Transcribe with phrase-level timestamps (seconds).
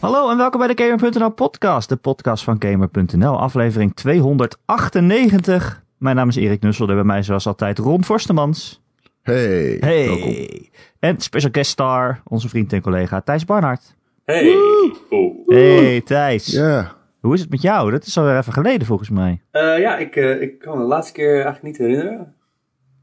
[0.00, 5.82] Hallo en welkom bij de Gamer.nl podcast, de podcast van Gamer.nl, aflevering 298.
[5.98, 8.82] Mijn naam is Erik Nussel en bij mij zoals altijd Ron Forstemans.
[9.22, 10.28] Hey, welkom.
[10.28, 10.70] Hey!
[10.98, 13.96] En special guest star, onze vriend en collega Thijs Barnard.
[14.24, 14.54] Hey.
[15.10, 15.46] Oeh.
[15.46, 17.90] Hey Thijs, Ja, hoe is het met jou?
[17.90, 19.42] Dat is alweer even geleden volgens mij.
[19.50, 22.34] Eh, ja, ik, eh, ik kan me de laatste keer eigenlijk niet herinneren.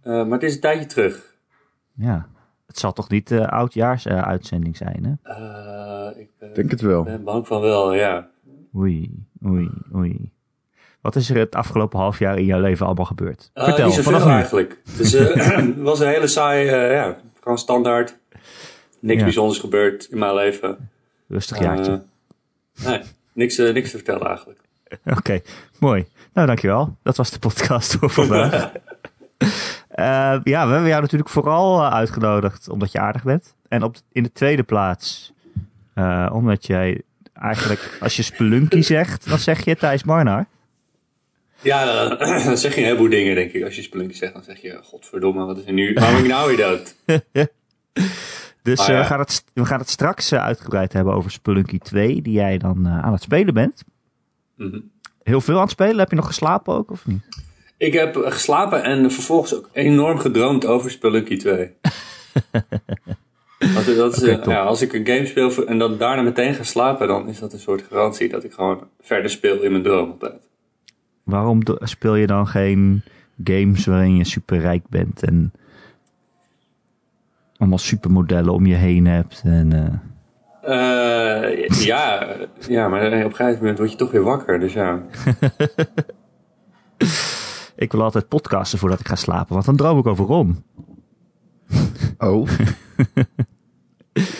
[0.02, 1.36] Eh, maar het is een tijdje terug.
[1.96, 2.27] Ja,
[2.76, 5.32] het zal toch niet de oudjaars-uitzending zijn, hè?
[5.34, 7.04] Eh, ik ben, denk het wel.
[7.04, 8.28] ben bang van wel, ja.
[8.76, 10.32] Oei, oei, oei.
[11.02, 13.50] Wat is er het afgelopen half jaar in jouw leven allemaal gebeurd?
[13.54, 14.34] Eh, Vertel, niet zoveel vanaf nu.
[14.34, 14.82] eigenlijk.
[14.98, 18.18] Dus, eh, het was een hele saai, eh, ja, gewoon standaard.
[19.00, 19.23] Niks Ja.
[19.23, 20.90] bijzonders gebeurd in mijn leven.
[21.28, 22.04] Rustig jaartje.
[22.76, 23.02] Eh, nee,
[23.34, 24.60] niks, eh, niks te vertellen eigenlijk.
[25.18, 25.42] Oké,
[25.80, 26.06] mooi.
[26.34, 26.96] Nou, dankjewel.
[27.04, 28.72] Dat was de podcast voor vandaag.
[29.95, 33.55] Eh, ja, we hebben jou natuurlijk vooral eh, uitgenodigd omdat je aardig bent.
[33.67, 35.33] En op, in de tweede plaats,
[35.94, 37.02] eh, omdat jij
[37.33, 40.47] eigenlijk, als je Spelunky zegt, dan zeg je Thijs Barnard.
[41.61, 42.08] Ja,
[42.44, 43.64] dan, zeg je een heleboel dingen, denk ik.
[43.64, 44.80] Als je Spelunky zegt, dan zeg je...
[44.83, 45.94] Godverdomme, wat is er nu?
[45.94, 46.95] Waarom ik nou weer dood?
[48.61, 52.33] Dus Ah, we, gaan het, we gaan het straks uitgebreid hebben over Spelunky 2, die
[52.33, 53.83] jij dan aan het spelen bent.
[54.55, 54.80] Mhm.
[55.23, 55.98] Heel veel aan het spelen.
[55.98, 57.34] Heb je nog geslapen ook, of niet?
[57.78, 61.72] Ik heb geslapen en vervolgens ook enorm gedroomd over Spelunky 2.
[63.73, 66.54] Want dat is, Oké, eh, ja, als ik een game speel en dan daarna meteen
[66.54, 69.84] ga slapen, dan is dat een soort garantie dat ik gewoon verder speel in mijn
[69.84, 70.42] droom altijd.
[71.23, 73.04] Waarom speel je dan geen
[73.44, 75.52] games waarin je super rijk bent en
[77.58, 79.42] allemaal supermodellen om je heen hebt?
[79.45, 79.94] En, eh,
[80.62, 82.28] Eh, ja,
[82.67, 84.60] ja, maar op een gegeven moment word je toch weer wakker.
[84.60, 85.02] Dus ja.
[87.76, 90.64] ik wil altijd podcasten voordat ik ga slapen, want dan droom ik over Ron.
[92.17, 92.50] Oh.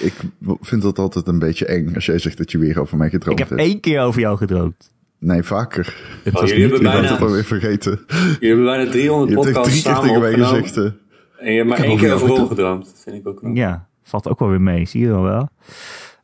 [0.02, 0.14] ik
[0.62, 3.14] vind dat altijd een beetje eng als jij zegt dat je weer over mij Ik
[3.14, 3.62] gedroomd heb hebt.
[3.62, 4.94] één keer over jou gedroomd.
[5.20, 5.96] Nee, vaker.
[6.24, 8.06] Het Oh, was jullie niet hebben Ik ben bijna- het alweer vergeten.
[8.08, 10.68] Jullie hebben bijna 300 Je hebt echt podcasts drie keer samen tegen mij opgenomen.
[10.68, 10.94] gezegd.
[11.40, 12.86] En je hebt maar Ik heb één keer over Ron over- gedroomd.
[12.86, 13.52] Dat vind ik ook wel.
[13.54, 15.50] Ja, valt ook wel weer mee, zie je dan wel.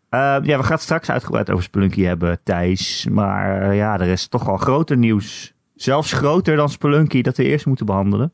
[0.10, 3.08] Eh, ja, we gaan het straks uitgebreid over Spelunky hebben, Thijs.
[3.12, 5.54] Maar eh, ja, er is toch wel groter nieuws.
[5.82, 8.32] Zelfs groter dan Spelunky dat we eerst moeten behandelen.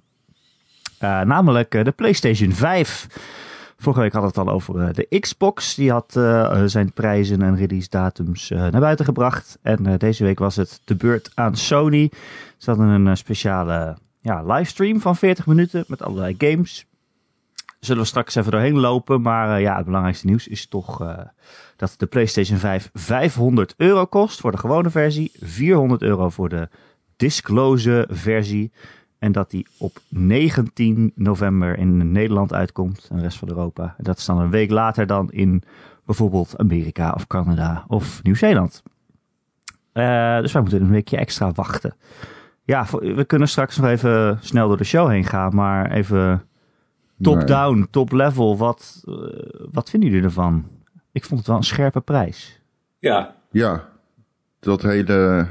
[1.00, 3.08] Eh, namelijk eh, de PlayStation 5.
[3.78, 5.76] Vorige week we het al over eh, de Xbox.
[5.76, 6.12] Die had
[6.66, 9.58] zijn prijzen en release datums naar buiten gebracht.
[9.62, 12.12] En deze week was het de beurt aan Sony.
[12.58, 16.86] Ze hadden een speciale ja, livestream van 40 minuten met allerlei games.
[17.80, 19.22] Zullen we straks even doorheen lopen.
[19.22, 21.16] Maar ja, het belangrijkste nieuws is toch
[21.76, 25.32] dat de PlayStation 5 500 euro kost voor de gewone versie.
[25.40, 26.70] 400 euro voor de
[27.18, 28.72] disclose versie.
[29.20, 33.96] En dat die op 19 november in Nederland uitkomt en de rest van Europa.
[33.98, 35.64] En dat is dan een week later dan in
[36.06, 38.84] bijvoorbeeld Amerika of Canada of Nieuw-Zeeland.
[39.92, 41.96] Eh, dus wij moeten een weekje extra wachten.
[42.64, 45.56] Ja, we kunnen straks nog even snel door de show heen gaan.
[45.56, 46.44] Maar even
[47.22, 48.58] top-down, top-level.
[48.58, 49.14] Wat, eh,
[49.72, 50.68] wat vinden jullie ervan?
[51.12, 52.62] Ik vond het wel een scherpe prijs.
[53.00, 53.90] Ja, Ja,
[54.60, 55.48] dat hele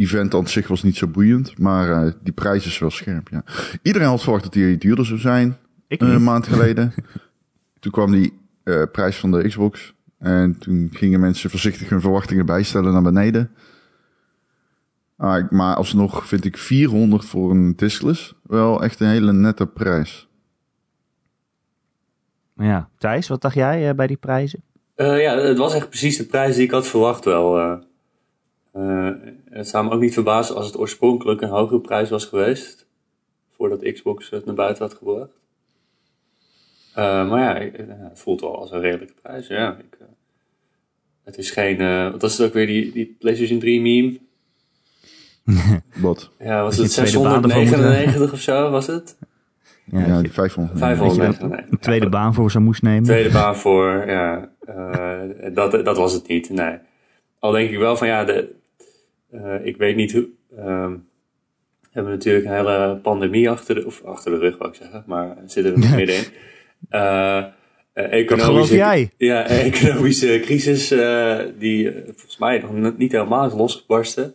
[0.00, 1.58] event aan zich was niet zo boeiend.
[1.58, 3.44] Maar eh, die prijs is wel scherp, ja.
[3.82, 5.56] Iedereen had verwacht dat die duurder zou zijn.
[5.88, 6.20] Ik een niet.
[6.20, 6.94] maand geleden.
[7.80, 9.94] toen kwam die eh, prijs van de Xbox.
[10.18, 13.50] En toen gingen mensen voorzichtig hun verwachtingen bijstellen naar beneden.
[15.16, 19.66] Ah, ik- maar alsnog vind ik 400 voor een diskless wel echt een hele nette
[19.66, 20.28] prijs.
[22.56, 24.62] Ja, Thijs, wat dacht jij eh, bij die prijzen?
[24.94, 27.78] Eh, ja, het was echt precies de prijs die ik had verwacht wel.
[28.80, 29.32] Eh.
[29.50, 32.86] Het zou me ook niet verbazen als het oorspronkelijk een hogere prijs was geweest.
[33.50, 35.30] Voordat Xbox het naar buiten had gebracht.
[36.94, 39.46] Eh, maar ja, ik- eh, het voelt wel als een redelijke prijs.
[39.46, 40.06] Ja, ik, eh,
[41.24, 42.10] het is geen...
[42.12, 44.18] wat was het ook weer, die, die PlayStation 3 meme?
[45.96, 46.30] Wat?
[46.38, 49.16] Ja, was het tweede baan ervan moet 699 of zo, was het?
[49.84, 50.78] Ja, die je 500.
[50.78, 51.70] dat je 599.
[51.72, 53.02] een tweede baan voor ze moest nemen.
[53.04, 54.50] tweede baan voor, ja.
[54.60, 56.78] eh, dat, dat was het niet, nee.
[57.38, 58.54] Al denk ik wel van, ja, de,
[59.30, 60.28] eh, ik weet niet hoe...
[60.56, 60.92] ehm,
[61.80, 65.04] we hebben natuurlijk een hele pandemie achter de, of achter de rug, wou ik zeggen,
[65.06, 66.24] maar zitten we er middenin.
[66.88, 67.44] Eh,
[67.92, 69.10] economische, jij.
[69.16, 70.88] Ja, economische crisis,
[71.58, 74.34] die volgens mij nog niet helemaal is losgebarsten.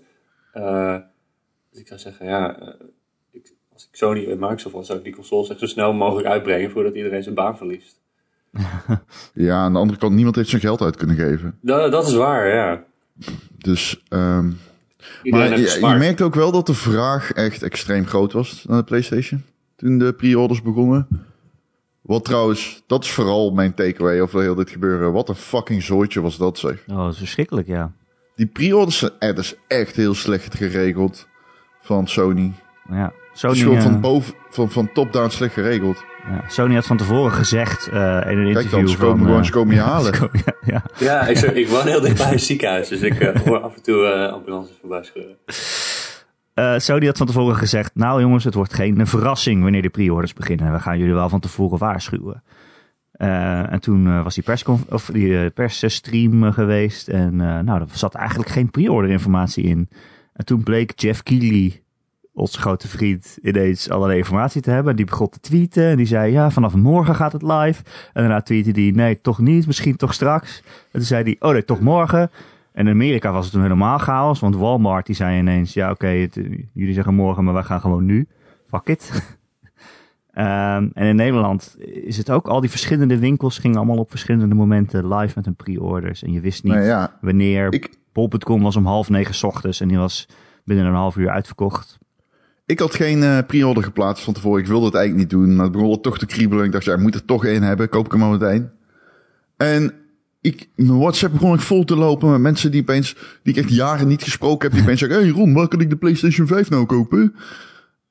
[1.72, 2.76] Dus ik zou zeggen, ja,
[3.32, 6.28] ik, als ik Sony en Microsoft was, zou ik die consoles echt zo snel mogelijk
[6.28, 8.02] uitbrengen voordat iedereen zijn baan verliest.
[9.34, 11.58] Ja, aan de andere kant, niemand heeft zijn geld uit kunnen geven.
[11.62, 12.84] Dat, dat is waar, ja.
[13.58, 14.52] Dus, ehm,
[15.24, 18.84] maar je, je merkt ook wel dat de vraag echt extreem groot was naar de
[18.84, 19.44] PlayStation.
[19.76, 21.08] Toen de pre-orders begonnen.
[22.02, 25.12] Wat trouwens, dat is vooral mijn takeaway over heel dit gebeuren.
[25.12, 26.84] Wat een fucking zooitje was dat zeg.
[26.88, 27.92] Oh, dat is verschrikkelijk, ja.
[28.36, 31.28] Die pre-orders zijn eh, dat is echt heel slecht geregeld
[31.82, 32.54] van Sony.
[32.90, 33.14] ja.
[33.36, 36.04] Het Sony, is gewoon eh, van, boven, van, van top-down slecht geregeld.
[36.30, 36.44] ja.
[36.48, 39.26] Sony had van tevoren gezegd eh, in een Kijk interview dan, ze komen van...
[39.26, 40.14] gewoon, eh, ze komen je halen.
[40.46, 40.84] ja, ja.
[40.98, 43.82] Ja, ik, ik woon heel dicht bij een ziekenhuis, dus ik eh, hoor af en
[43.84, 45.38] toe eh ambulances voorbij scheuren.
[46.54, 50.34] Eh, Sony had van tevoren gezegd, nou jongens, het wordt geen verrassing wanneer de pre-orders
[50.34, 50.72] beginnen.
[50.72, 52.44] We gaan jullie wel van tevoren waarschuwen.
[53.12, 57.60] Eh, en toen eh, was die, persconf- of die eh, persstream eh, geweest en eh,
[57.60, 59.90] nou, er zat eigenlijk geen pre-order informatie in.
[60.34, 61.84] En toen bleek Jeff Keighley,
[62.36, 64.92] onze grote vriend, ineens allerlei informatie te hebben.
[64.92, 67.84] En die begon te tweeten en die zei, ja, vanaf morgen gaat het live.
[68.14, 70.62] En daarna tweette hij, nee, toch niet, misschien toch straks.
[70.66, 72.32] En toen zei hij, oh nee, toch morgen.
[72.74, 76.28] En in Amerika was het toen helemaal chaos, want Walmart die zei ineens, ja oké,
[76.74, 78.28] jullie zeggen morgen, maar wij gaan gewoon nu.
[78.68, 79.12] Fuck it.
[80.36, 84.56] Ehm, en in Nederland is het ook, al die verschillende winkels gingen allemaal op verschillende
[84.56, 86.24] momenten live met hun pre-orders.
[86.24, 87.18] En je wist niet ja.
[87.22, 87.74] wanneer.
[87.74, 90.28] Ik, Bol.com was om half negen 's ochtends en die was
[90.64, 91.98] binnen een half uur uitverkocht.
[92.66, 94.62] Ik had geen eh, pre-order geplaatst van tevoren.
[94.62, 96.66] Ik wilde het eigenlijk niet doen, maar het begon al toch te kriebelen.
[96.66, 97.90] Ik dacht, ja, ik moet er toch één hebben.
[97.90, 98.70] Koop ik hem maar meteen.
[99.58, 99.94] En
[100.42, 103.74] ik, mijn WhatsApp begon ik vol te lopen met mensen die opeens, die ik echt
[103.74, 106.70] jaren niet gesproken heb, die opeens zeggen, hey Ron, waar kan ik de PlayStation 5
[106.70, 107.36] nou kopen?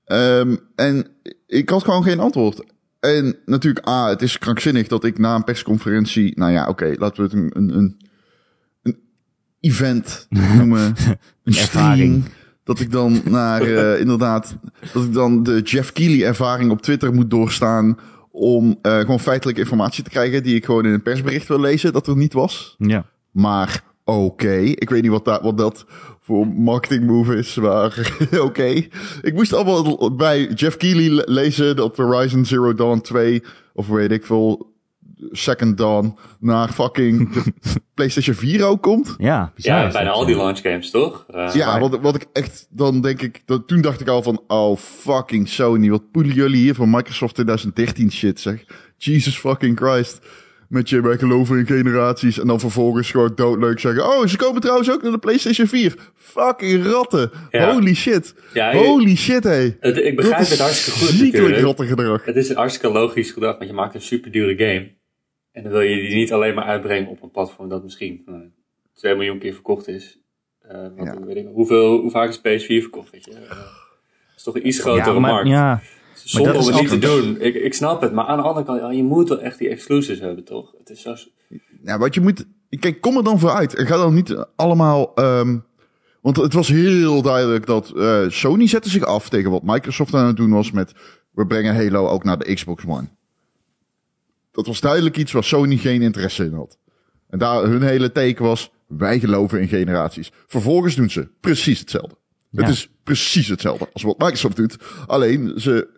[0.04, 1.06] Ehm, en
[1.46, 2.64] ik had gewoon geen antwoord.
[3.00, 7.16] En natuurlijk, A, het is krankzinnig dat ik na een persconferentie, nou ja, oké, laten
[7.16, 7.96] we het een, een, een,
[8.82, 8.98] een
[9.60, 10.26] event
[10.56, 10.94] noemen.
[11.44, 11.90] een stream.
[11.90, 12.24] ervaring.
[12.64, 14.56] Dat ik dan naar, eh, inderdaad,
[14.92, 17.98] dat ik dan de Jeff Keighley ervaring op Twitter moet doorstaan
[18.30, 21.92] om eh, gewoon feitelijke informatie te krijgen die ik gewoon in een persbericht wil lezen,
[21.92, 22.74] dat er niet was.
[22.78, 23.06] Ja.
[23.30, 25.86] Maar oké, ik weet niet wat, dat wat dat
[26.20, 28.16] voor marketing move is, maar
[28.48, 28.86] oké.
[29.22, 33.42] Ik moest allemaal bij Jeff le- lezen dat Horizon Zero Dawn 2,
[33.74, 34.73] of weet ik veel,
[35.30, 37.28] Second Dawn, naar fucking
[37.94, 39.14] PlayStation 4 ook komt.
[39.18, 41.24] Ja, bizar Ja, bijna al die launch games, toch?
[41.30, 44.42] Eh, Ja, wat, wat ik echt, dan denk ik, dat, toen dacht ik al van,
[44.46, 48.64] oh fucking Sony, wat poelen jullie hier van Microsoft 2013 shit, zeg.
[48.96, 50.18] Jesus fucking Christ.
[50.68, 52.38] Met je, wij geloven in generaties.
[52.38, 55.94] En dan vervolgens gewoon doodleuk zeggen, oh, ze komen trouwens ook naar de PlayStation 4.
[56.14, 57.30] Fucking ratten.
[57.50, 57.72] Ja.
[57.72, 58.34] Holy shit.
[58.52, 59.60] Ja, je- Holy shit, hé.
[59.62, 62.24] Ik begrijp Dat het hartstikke goed Ziekelijk rattengedrag.
[62.24, 64.90] Het is een hartstikke logisch gedrag, want je maakt een super dure game.
[65.54, 68.42] En dan wil je die niet alleen maar uitbrengen op een platform dat misschien nou,
[68.94, 70.18] 2 miljoen keer verkocht is.
[70.60, 71.20] Eh, Ja.
[71.20, 73.10] weet ik, hoeveel, hoe vaak is PS4 verkocht?
[73.10, 73.30] Weet je?
[73.32, 73.58] Eh, dat
[74.36, 75.48] is toch een iets grotere Ja, maar, markt.
[75.48, 75.80] ja,
[76.14, 77.40] Zonde dat om is het niet te doen.
[77.40, 80.20] Ik, ik snap het, maar aan de andere kant, je moet wel echt die exclusives
[80.20, 80.74] hebben, toch?
[80.78, 81.14] Het is zo...
[81.84, 82.46] Ja, wat je moet.
[82.80, 83.74] Kijk, kom er dan voor uit.
[83.74, 85.14] En ga dan niet allemaal.
[85.14, 85.58] ehm,
[86.20, 90.26] want het was heel duidelijk dat eh, Sony zette zich af tegen wat Microsoft aan
[90.26, 90.92] het doen was met.
[91.30, 93.08] We brengen Halo ook naar de Xbox One.
[94.54, 96.78] Dat was duidelijk iets waar Sony geen interesse in had.
[97.28, 98.70] En daar hun hele teken was.
[98.86, 100.30] Wij geloven in generaties.
[100.46, 102.16] Vervolgens doen ze precies hetzelfde.
[102.52, 104.76] Het is precies hetzelfde als wat Microsoft doet.
[105.06, 105.88] Alleen ze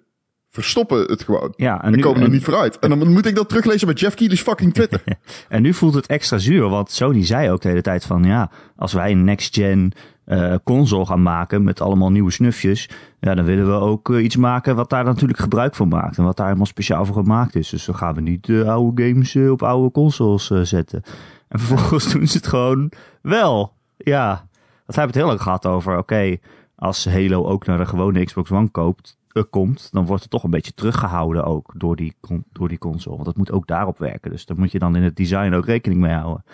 [0.50, 1.53] verstoppen het gewoon.
[1.56, 2.79] ja, en En nu, komen er en- niet vooruit.
[2.79, 5.02] En dan moet ik dat teruglezen bij Jeff Keighley's fucking Twitter.
[5.49, 8.50] En nu voelt het extra zuur, want Sony zei ook de hele tijd van ja,
[8.76, 9.93] als wij een next-gen
[10.26, 12.88] eh, console gaan maken met allemaal nieuwe snufjes,
[13.20, 16.25] ja, dan willen we ook eh, iets maken wat daar natuurlijk gebruik van maakt en
[16.25, 17.69] wat daar helemaal speciaal voor gemaakt is.
[17.69, 21.02] Dus dan gaan we niet de oude games op oude consoles zetten.
[21.49, 22.92] En vervolgens doen ze het gewoon
[23.23, 23.73] wel.
[23.97, 26.37] Ja, wij hebben het heel lang gehad over, oké,
[26.76, 29.18] als Halo ook naar de gewone Xbox One koopt,
[29.50, 32.14] komt, dan wordt het toch een beetje teruggehouden ook door die,
[32.52, 33.14] door die console.
[33.14, 34.30] Want dat moet ook daarop werken.
[34.30, 36.45] Dus daar moet je dan in het design ook rekening mee houden.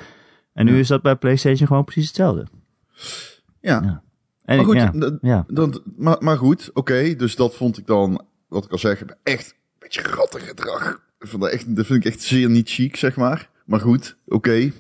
[0.53, 0.79] En nu Ja.
[0.79, 2.47] is dat bij PlayStation gewoon precies hetzelfde.
[3.63, 4.03] Ja.
[4.45, 5.45] En, Maar goed, ja, dat- ja.
[5.49, 7.15] Dat, maar, maar goed, oké.
[7.17, 11.01] dus dat vond ik dan, wat ik al zeg, echt een beetje rattig gedrag.
[11.39, 13.51] Dat, echt, dat vind ik echt zeer niet chic, zeg maar.
[13.67, 14.73] Maar goed, oké.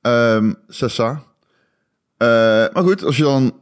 [0.00, 1.22] Ehm Sessa.
[2.16, 2.28] Eh,
[2.72, 3.60] maar goed, als je dan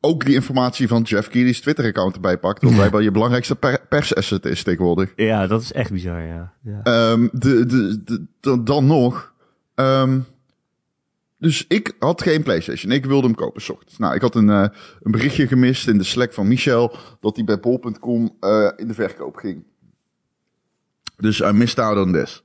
[0.00, 4.44] ook die informatie van Jeff Keighley's Twitter-account erbij pakt, wat blijkbaar je belangrijkste per persasset
[4.44, 5.12] is tegenwoordig.
[5.16, 6.52] ja, dat is echt bizar, ja.
[6.62, 6.80] ja.
[6.82, 9.32] Ehm, de, de, de, dan- dan nog.
[9.74, 10.18] Ehm,
[11.38, 12.92] dus ik had geen PlayStation.
[12.92, 13.98] Ik wilde hem kopen ochtends.
[13.98, 14.66] Nou, ik had een, eh,
[15.02, 18.94] een berichtje gemist in de Slack van Michel dat hij bij bol.com eh, in de
[18.94, 19.64] verkoop ging.
[21.16, 22.44] Dus I missed out on this.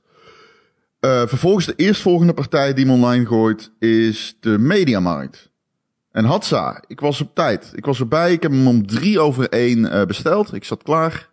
[1.00, 5.50] Vervolgens de eerstvolgende partij die me online gooit is de Mediamarkt.
[6.10, 7.72] En Hatsa, ik was op tijd.
[7.74, 8.32] Ik was erbij.
[8.32, 10.54] Ik heb hem om drie over één eh, besteld.
[10.54, 11.30] Ik zat klaar.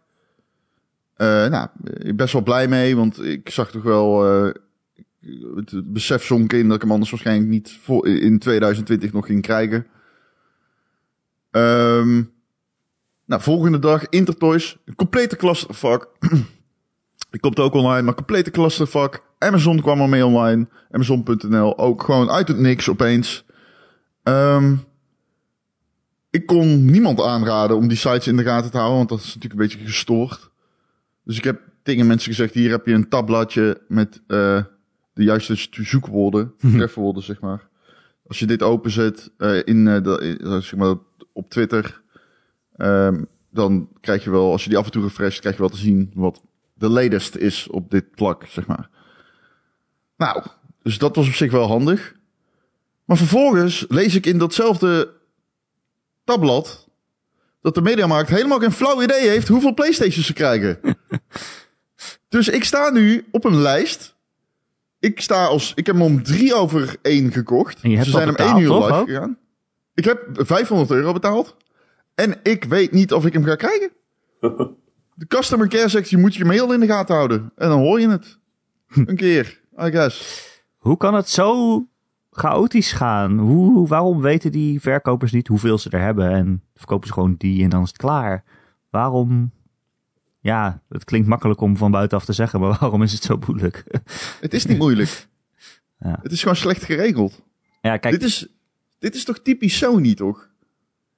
[1.18, 1.68] Nou,
[2.16, 4.24] best wel blij mee, want ik zag toch wel
[5.56, 9.42] het, besef zonk in dat ik hem anders waarschijnlijk niet voor, in 2020 nog ging
[9.42, 9.88] krijgen.
[11.52, 12.24] Ehm,
[13.26, 16.08] nou, volgende dag Intertoys, een complete clusterfuck.
[17.30, 19.22] Die komt ook online, maar complete clusterfuck.
[19.38, 20.68] Amazon kwam ermee online.
[20.92, 23.46] Amazon.nl ook gewoon uit het niks opeens.
[24.24, 24.76] Ehm,
[26.30, 29.26] ik kon niemand aanraden om die sites in de gaten te houden, want dat is
[29.26, 30.50] natuurlijk een beetje gestoord.
[31.24, 34.64] Dus ik heb tegen mensen gezegd, hier heb je een tabbladje met eh,
[35.20, 37.68] de juiste zoekwoorden, trefwoorden zeg maar.
[38.28, 40.96] Als je dit openzet eh, in, eh, de, in, zeg maar,
[41.34, 42.02] op Twitter,
[42.78, 45.72] ehm, dan krijg je wel, als je die af en toe refresht, krijg je wel
[45.72, 46.42] te zien wat
[46.74, 48.90] de latest is op dit plak, zeg maar.
[50.18, 50.44] Nou,
[50.84, 52.16] dus dat was op zich wel handig.
[53.06, 55.12] Maar vervolgens lees ik in datzelfde
[56.24, 56.88] tabblad
[57.62, 60.80] dat de Mediamarkt helemaal geen flauw idee heeft hoeveel Playstations ze krijgen.
[62.30, 64.18] dus ik sta nu op een lijst.
[65.00, 67.82] Ik sta als, ik heb hem om drie over één gekocht.
[67.82, 69.08] En je hebt ze zijn hem één uur toch, live ook?
[69.08, 69.38] gegaan.
[69.94, 71.56] Ik heb 500 euro betaald.
[72.16, 73.92] En ik weet niet of ik hem ga krijgen.
[75.14, 77.52] De customer care zegt, je moet je mail in de gaten houden.
[77.56, 78.38] En dan hoor je het.
[79.06, 80.48] Een keer, I guess.
[80.78, 81.86] Hoe kan het zo
[82.32, 83.38] chaotisch gaan?
[83.38, 87.64] Hoe, waarom weten die verkopers niet hoeveel ze er hebben en verkopen ze gewoon die
[87.64, 88.44] en dan is het klaar?
[88.90, 89.52] Waarom?
[90.42, 93.84] Ja, het klinkt makkelijk om van buitenaf te zeggen, maar waarom is het zo moeilijk?
[94.42, 95.10] Het is niet moeilijk.
[96.02, 96.20] Ja.
[96.22, 97.42] Het is gewoon slecht geregeld.
[97.82, 98.48] ja, kijk, Dit is,
[99.00, 100.50] dit is toch typisch Sony, toch?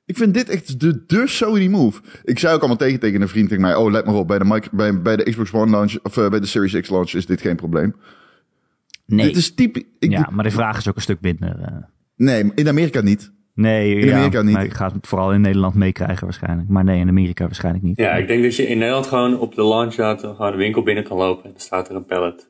[0.06, 2.01] Ik vind dit echt de, de Sony move.
[2.24, 3.75] Ik zei ook allemaal tegen, tegen een vriend tegen mij...
[3.75, 5.98] Oh, let maar op, bij de, bij, bij de Xbox One launch...
[6.04, 7.96] of eh, bij de Series X launch is dit geen probleem.
[9.06, 9.25] nee.
[9.28, 9.84] Dit is typisch...
[10.00, 11.60] Ja, maar de vraag is ook een stuk minder.
[11.60, 11.75] eh.
[12.16, 13.32] Nee, in Amerika niet.
[13.53, 14.53] Nee, In ja, Amerika niet.
[14.53, 16.70] Maar ik ga het vooral in Nederland meekrijgen waarschijnlijk.
[16.70, 17.98] Maar nee, in Amerika waarschijnlijk niet.
[17.98, 21.03] Ja, ik denk dat je in Nederland gewoon op de launchdatum gewoon de winkel binnen
[21.03, 21.43] kan lopen.
[21.46, 22.50] En dan staat er een pallet.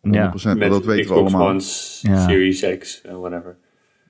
[0.00, 0.32] Ja.
[0.44, 1.48] maar Met dat weten we Xbox allemaal.
[1.48, 2.28] One's, Ja.
[2.28, 3.56] Series X en whatever.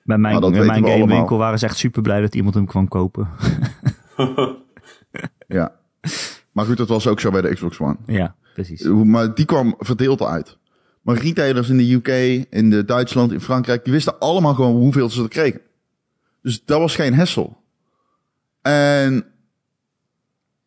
[0.03, 0.99] Bij mijn, Maar dat bij mijn we allemaal.
[1.07, 3.27] gamewinkel waren ze echt super blij dat iemand hem kwam kopen.
[5.47, 5.75] Ja.
[6.51, 7.95] Maar goed, dat was ook zo bij de Xbox One.
[8.05, 8.83] ja, precies.
[8.83, 10.57] Maar die kwam verdeeld uit.
[11.01, 12.07] Maar retailers in de UK,
[12.49, 13.83] in de Duitsland, in Frankrijk...
[13.83, 15.61] die wisten allemaal gewoon hoeveel ze er kregen.
[16.41, 17.57] Dus dat was geen hessel.
[18.61, 19.25] En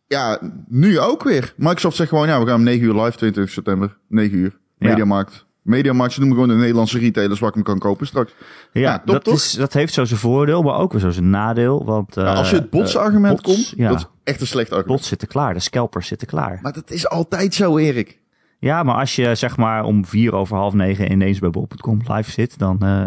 [0.06, 0.38] ja,
[0.68, 1.54] nu ook weer.
[1.56, 4.58] Microsoft zegt gewoon, ja, we gaan om 9 uur live, 22 september, 9 uur.
[4.78, 4.88] Ja.
[4.88, 5.46] Mediamarkt.
[5.62, 8.34] Mediamarkt, ze noemen gewoon de Nederlandse retailers waar ik hem kan kopen straks.
[8.72, 9.34] Ja, Ja, top, dat, toch?
[9.34, 11.84] is, dat heeft zo zijn voordeel, maar ook weer zo zijn nadeel.
[11.84, 14.70] Want, als je eh, het botsargument eh, bots, komt, Ja, dat is echt een slecht
[14.70, 14.96] argument.
[14.96, 16.58] bots zitten klaar, de scalpers zitten klaar.
[16.62, 18.20] Maar dat is altijd zo, Erik.
[18.58, 22.30] Ja, maar als je zeg maar om vier over half negen ineens bij bol.com live
[22.30, 23.06] zit, dan, eh,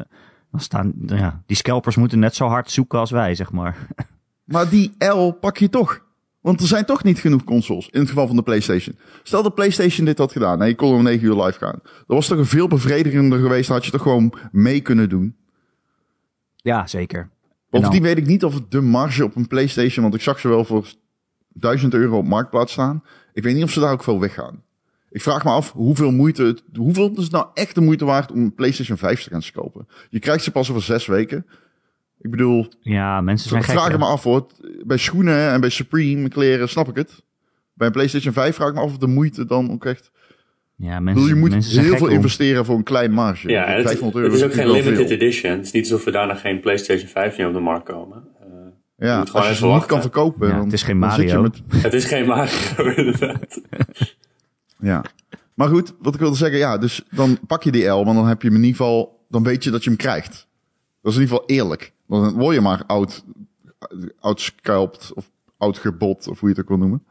[0.58, 3.78] dan staan ja, die scalpers moeten net zo hard zoeken als wij, zeg maar.
[4.44, 6.06] Maar die L pak je toch.
[6.42, 7.90] Want er zijn toch niet genoeg consoles.
[7.90, 8.98] In het geval van de PlayStation.
[9.24, 10.62] Stel dat PlayStation dit had gedaan.
[10.62, 11.80] En je kon om 9 uur live gaan.
[11.84, 13.70] Dat was toch een veel bevredigender geweest.
[13.70, 15.36] Had je toch gewoon mee kunnen doen.
[16.56, 17.30] Ja, zeker.
[17.70, 20.04] Bovendien dan- weet ik niet of de marge op een PlayStation.
[20.04, 20.88] Want ik zag ze wel voor
[21.48, 23.04] 1000 euro op marktplaats staan.
[23.34, 24.64] Ik weet niet of ze daar ook veel weggaan.
[25.12, 26.44] Ik vraag me af hoeveel moeite.
[26.44, 29.42] Het, hoeveel is het nou echt de moeite waard om een PlayStation 5 te gaan
[29.54, 29.88] kopen?
[30.10, 31.46] Je krijgt ze pas over zes weken.
[32.22, 33.76] Ik bedoel, Ja, mensen zijn ik gek.
[33.78, 33.98] vraag hè.
[33.98, 34.48] me af hoor.
[34.86, 37.24] Bij schoenen en bij Supreme kleren snap ik het.
[37.74, 40.12] Bij een PlayStation 5 vraag ik me af of de moeite dan ook echt...
[40.76, 42.84] Ja, Ik mensen, bedoel, je moet mensen zijn heel gek veel om- investeren voor een
[42.84, 43.50] klein marge.
[43.50, 45.16] Ja, het, 500 euro het is ook geen limited veel.
[45.18, 45.52] edition.
[45.52, 48.24] Het is niet alsof er daarna geen PlayStation 5 meer op de markt komen.
[48.40, 48.48] Eh,
[49.08, 51.42] Ja, als je ze niet kan verkopen, Ja, dan, het is geen Mario.
[51.42, 51.62] met...
[51.76, 53.62] het is geen Mario, inderdaad.
[54.80, 55.04] Ja.
[55.54, 58.28] Maar goed, wat ik wilde zeggen, ja, dus dan pak je die L, want dan
[58.28, 60.48] heb je hem in ieder geval, dan weet je dat je hem krijgt.
[61.02, 61.94] Dat is in ieder geval eerlijk.
[62.08, 63.24] Dan word je maar oud,
[64.20, 67.04] oudscalpt of oudgebot, of hoe je het ook wil noemen.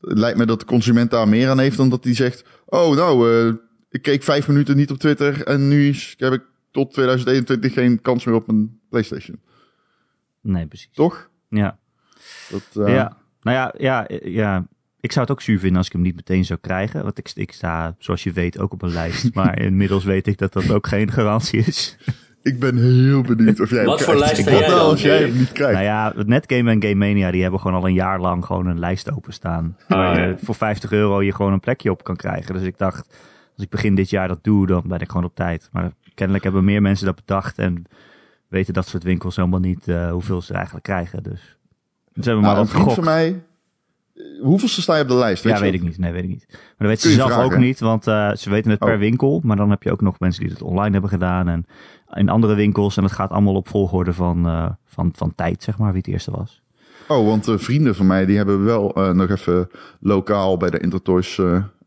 [0.00, 2.96] Het lijkt me dat de consument daar meer aan heeft dan dat hij zegt, oh
[2.96, 3.54] nou, eh,
[3.90, 8.24] ik keek vijf minuten niet op Twitter en nu heb ik tot 2021 geen kans
[8.24, 9.40] meer op een PlayStation.
[10.40, 10.90] Nee, precies.
[10.92, 11.30] Toch?
[11.48, 11.78] Ja.
[12.50, 14.66] Dat, eh, Ja, nou ja, ja, ja,
[15.00, 17.02] ik zou het ook zuur vinden als ik hem niet meteen zou krijgen.
[17.02, 19.34] Want ik, ik sta, zoals je weet, ook op een lijst.
[19.34, 21.96] Maar inmiddels weet ik dat dat ook geen garantie is.
[22.42, 25.20] Ik ben heel benieuwd of jij hem Wat voor lijst jij nou dan, als jij
[25.20, 25.72] hem niet krijgt?
[25.72, 28.66] nou ja, het Netgame en Game Mania, die hebben gewoon al een jaar lang gewoon
[28.66, 29.76] een lijst openstaan.
[29.88, 30.26] waar ja.
[30.26, 32.54] je voor 50 euro je gewoon een plekje op kan krijgen.
[32.54, 33.06] Dus ik dacht,
[33.54, 35.68] als ik begin dit jaar dat doe, dan ben ik gewoon op tijd.
[35.72, 37.84] Maar kennelijk hebben meer mensen dat bedacht en
[38.48, 41.22] weten dat soort winkels helemaal niet eh, hoeveel ze eigenlijk krijgen.
[41.22, 41.56] Dus,
[42.12, 42.94] dus hebben we Nou, maar een wat vriend gegokt.
[42.94, 43.42] van mij.
[44.38, 45.44] Eh, Hoeveelste sta je op de lijst?
[45.44, 45.98] ja, je weet ik niet.
[45.98, 46.46] Nee, weet ik niet.
[46.48, 48.92] Maar dat weten Kun ze zelf vragen, ook niet, want eh, ze weten het per
[48.92, 48.98] Oh.
[48.98, 49.40] winkel.
[49.44, 51.66] Maar dan heb je ook nog mensen die het online hebben gedaan en
[52.14, 52.96] in andere winkels.
[52.96, 56.10] En het gaat allemaal op volgorde van, eh, van, van tijd, zeg maar, wie het
[56.10, 56.62] eerste was.
[57.08, 59.68] Oh, want eh, vrienden van mij die hebben wel nog even
[60.00, 61.38] lokaal bij de Intertoys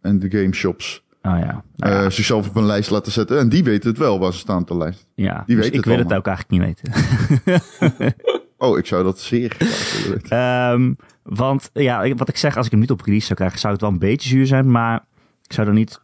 [0.01, 2.09] en de game shops Ah ja, nou ja.
[2.09, 3.39] zichzelf op een lijst laten zetten.
[3.39, 5.05] En die weten het wel waar ze staan op de lijst.
[5.15, 5.43] ja.
[5.45, 8.13] die Dus weet ik het wil het ook eigenlijk niet weten.
[8.63, 10.21] Oh, ik zou dat zeer graag.
[10.29, 10.93] Ehm,
[11.23, 13.73] want ja, ik- wat ik zeg, als ik hem niet op release zou krijgen, zou
[13.73, 14.71] het wel een beetje zuur zijn.
[14.71, 15.05] Maar
[15.43, 16.01] ik zou er niet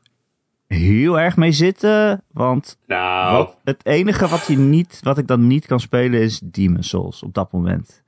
[0.68, 2.24] heel erg mee zitten.
[2.32, 6.39] Want Nou, wat, het enige wat, je niet, wat ik dan niet kan spelen is
[6.44, 8.04] Demon Souls op dat moment.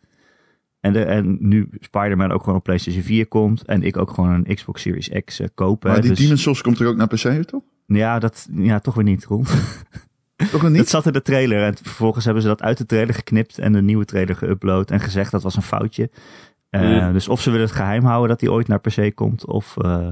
[0.80, 3.64] En, de, en nu Spider-Man ook gewoon op PlayStation 4 komt.
[3.66, 5.84] En ik ook gewoon een Xbox Series X eh, koop.
[5.84, 7.62] hè, Maar die dus- Demon's Souls komt er ook naar PC, toch?
[7.86, 9.46] Ja, dat, ja, toch weer niet, Ron.
[10.52, 10.78] Toch nog niet?
[10.78, 11.64] Dat zat in de trailer.
[11.64, 15.00] En vervolgens hebben ze dat uit de trailer geknipt en de nieuwe trailer geüpload en
[15.00, 16.10] gezegd dat was een foutje.
[16.70, 17.12] Eh.
[17.12, 20.08] Dus of ze willen het geheim houden dat hij ooit naar PC komt, of, eh,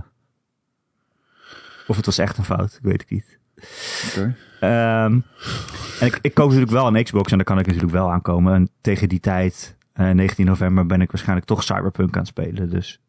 [1.87, 2.73] of het was echt een fout.
[2.73, 3.39] Ik weet het niet.
[4.09, 4.35] Oké.
[4.59, 5.19] Ehm,
[5.99, 8.53] en ik, ik koop natuurlijk wel een Xbox en daar kan ik natuurlijk wel aankomen.
[8.53, 12.69] En tegen die tijd, eh, 19 november, ben ik waarschijnlijk toch Cyberpunk aan het spelen.
[12.69, 12.99] Dus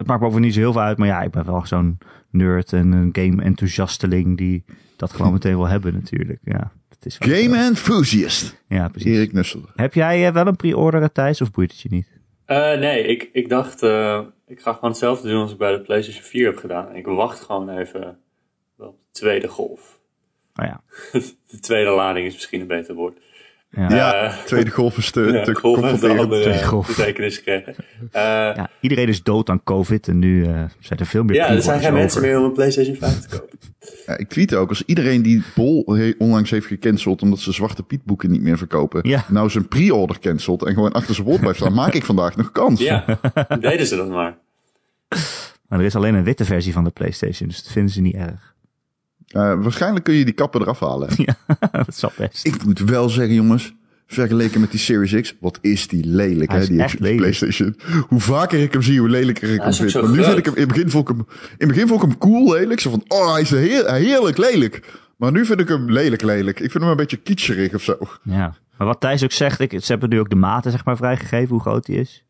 [0.00, 0.98] het maakt me over niet zo heel veel uit.
[0.98, 1.98] Maar ja, ik ben wel zo'n
[2.30, 4.64] nerd en een game-enthousiasteling die
[4.96, 6.38] dat gewoon meteen wil hebben natuurlijk.
[6.44, 7.62] Ja, dat is wel Game zo.
[7.62, 8.62] Enthusiast.
[8.68, 9.12] Ja, precies.
[9.12, 9.60] Erik Nussel.
[9.74, 12.08] Heb jij eh, wel een pre-order Thijs of boeit het je niet?
[12.44, 15.80] eh, nee, ik, ik dacht, eh, ik ga gewoon hetzelfde doen als ik bij de
[15.80, 16.94] PlayStation 4 heb gedaan.
[16.94, 18.18] Ik wacht gewoon even
[18.78, 20.00] op de tweede golf.
[20.54, 20.80] Oh ja.
[21.50, 23.18] De tweede lading is misschien een beter woord.
[23.70, 23.88] Ja.
[23.90, 26.20] Ja, Eh, tweede golf is te, Ja, te golf confronterend.
[26.20, 26.86] andere Tweede golf.
[26.86, 27.42] betekenis.
[27.44, 27.60] Eh,
[28.12, 31.48] Ja, iedereen is dood aan COVID en nu eh, zijn er veel meer ja, er
[31.48, 33.58] zijn pre-orders geen mensen meer om een PlayStation 5 te kopen.
[34.06, 38.04] Ja, ik tweet ook, als iedereen die Bol onlangs heeft gecanceld omdat ze Zwarte Piet
[38.04, 39.24] boeken niet meer verkopen, Ja.
[39.28, 42.52] nou zijn pre-order cancelt en gewoon achter zijn woord blijft staan, maak ik vandaag nog
[42.52, 42.80] kans.
[42.80, 43.04] Ja,
[43.60, 44.38] deden ze dat maar.
[45.68, 48.14] Maar er is alleen een witte versie van de PlayStation, dus dat vinden ze niet
[48.14, 48.54] erg.
[49.30, 51.08] Eh, waarschijnlijk kun je die kappen eraf halen.
[51.72, 52.46] dat zal best.
[52.46, 53.72] Ik moet wel zeggen, jongens,
[54.06, 57.18] vergeleken met die Series X, wat is die lelijk, hè, die echt X- lelijk.
[57.18, 57.76] PlayStation.
[58.08, 60.02] Hoe vaker ik hem zie, hoe lelijker ik Hij hem vind.
[60.04, 62.02] Maar nu vind ik hem, in het begin vond ik hem, in het begin vond
[62.02, 62.80] ik hem cool lelijk.
[62.80, 64.98] Zo van, oh, hij is heer- heerlijk lelijk.
[65.16, 66.60] Maar nu vind ik hem lelijk lelijk.
[66.60, 67.96] Ik vind hem een beetje kitscherig of zo.
[68.22, 68.54] Ja.
[68.78, 71.48] Maar wat Thijs ook zegt, ik, ze hebben nu ook de maten zeg maar vrijgegeven,
[71.48, 72.24] hoe groot hij is.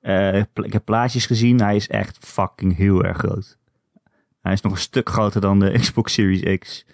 [0.00, 3.56] Eh, ik heb plaatjes gezien, hij is echt fucking heel erg groot.
[4.46, 6.84] Hij is nog een stuk groter dan de Xbox Series X.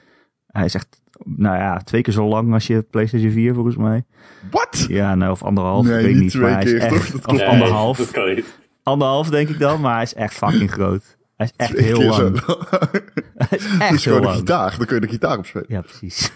[0.46, 4.04] Hij is echt, nou ja, twee keer zo lang als je PlayStation 4 volgens mij.
[4.50, 4.86] Wat?
[4.88, 7.12] Ja, nou, of anderhalf, Nee, ik weet niet twee maar hij is keer, echt?
[7.12, 7.36] Dat of.
[7.36, 7.96] Nee, anderhalf.
[7.96, 8.58] dat kan niet.
[8.82, 11.16] Anderhalf denk ik dan, maar hij is echt fucking groot.
[11.36, 12.44] Hij is echt Twee heel lang.
[13.36, 14.36] Hij is echt is heel gewoon een lang.
[14.36, 14.76] gitaar.
[14.76, 15.66] Dan kun je de gitaar op spelen.
[15.68, 16.30] Ja, precies.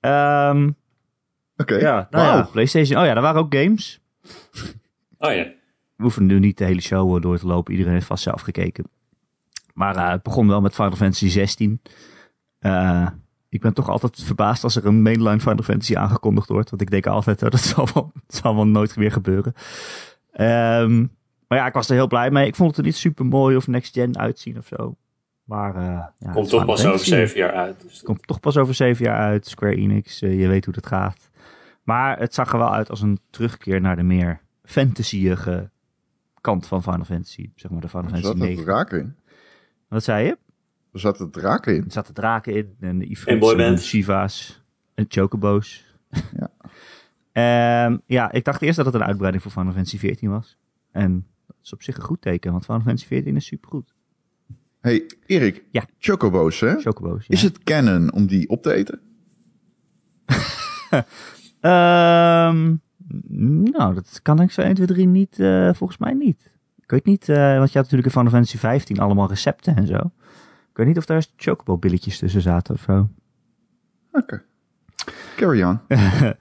[0.00, 0.70] Ehm,
[1.56, 1.74] Oké.
[1.74, 3.00] ja, nou ja, PlayStation.
[3.00, 4.00] Oh ja, er waren ook games.
[5.18, 5.44] Oh ja.
[5.96, 7.72] We hoeven nu niet de hele show door te lopen.
[7.72, 8.84] Iedereen heeft vast zelf gekeken.
[9.74, 11.80] Maar eh, het begon wel met Final Fantasy 16.
[12.58, 13.06] Eh,
[13.48, 16.70] ik ben toch altijd verbaasd als er een mainline Final Fantasy aangekondigd wordt.
[16.70, 19.54] Want ik denk altijd, oh, dat zal wel, dat zal wel nooit weer gebeuren.
[20.32, 20.98] Ehm,
[21.48, 22.46] maar ja, ik was er heel blij mee.
[22.46, 24.96] Ik vond het er niet super mooi of next gen uitzien of zo.
[25.44, 25.82] Maar eh,
[26.18, 27.80] ja, Komt is toch pas over zeven jaar uit.
[27.82, 29.46] Dus dat- Komt toch pas over zeven jaar uit.
[29.46, 31.30] Square Enix, je weet hoe dat gaat.
[31.82, 35.70] Maar het zag er wel uit als een terugkeer naar de meer fantasyige
[36.40, 37.50] kant van Final Fantasy.
[37.54, 38.64] Zeg maar de Final Fantasy zaten 9.
[38.64, 39.14] draken in.
[39.88, 40.38] Wat zei je?
[40.92, 41.84] Er zaten draken in.
[41.84, 43.78] Er zaten draken in en de En Ifrits boyband.
[43.78, 44.62] en Shiva's
[44.94, 45.84] en Chocobo's.
[46.10, 46.50] Ja.
[47.32, 50.58] Ehm, ja, ik dacht eerst dat het een uitbreiding voor Final Fantasy 14 was.
[50.90, 53.94] En dat is op zich een goed teken, want Final Fantasy 14 is supergoed.
[54.80, 55.64] hey, Erik.
[55.70, 55.84] Ja.
[55.98, 56.74] Chocobo's, hè?
[56.80, 57.34] Chocobo's, ja.
[57.34, 59.00] Is het canon om die op te eten?
[61.60, 62.74] Ehm,
[63.64, 66.50] nou, dat kan ik zo 1, 2, 3 niet, eh, volgens mij niet.
[66.84, 69.86] Ik weet niet, eh, want je had natuurlijk in Final Fantasy 15 allemaal recepten en
[69.86, 69.96] zo.
[70.70, 73.08] Ik weet niet of daar chocobo billetjes tussen zaten of zo.
[74.12, 74.42] Oké.
[75.36, 75.80] Carry on.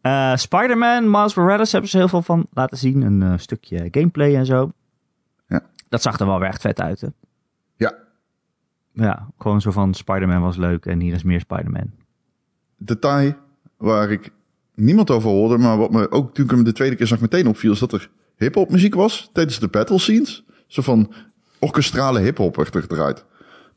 [0.00, 3.02] Eh, Spider-Man, Miles Morales hebben ze heel veel van laten zien.
[3.02, 4.72] Een eh, stukje gameplay en zo.
[5.46, 5.62] Ja.
[5.88, 7.08] Dat zag er wel weer echt vet uit, hè?
[7.76, 7.94] Ja.
[8.92, 11.90] Ja, gewoon zo van Spider-Man was leuk en hier is meer Spider-Man.
[12.76, 13.34] Detail
[13.76, 14.30] waar ik
[14.74, 17.46] niemand over hoorde, maar wat me ook toen ik hem de tweede keer zag meteen
[17.46, 18.10] opviel, is dat er
[18.44, 20.44] hip-hop muziek was tijdens de battle scenes.
[20.66, 21.12] Zo van
[21.58, 23.24] orkestrale hip-hop werd er eruit.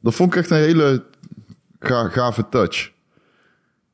[0.02, 1.06] Dat vond ik echt een hele
[1.80, 2.91] ga- gave touch.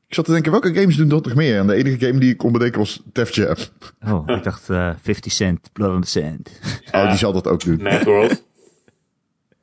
[0.06, 1.58] Ik zat te denken, welke games doen dat nog meer?
[1.58, 3.54] En de enige game die ik kon bedenken was Def Jam.
[4.06, 6.50] Oh, ik dacht eh 50 Cent, Blood on the Sand.
[6.92, 7.82] Oh, die zal dat ook doen.
[7.82, 8.44] Mad World,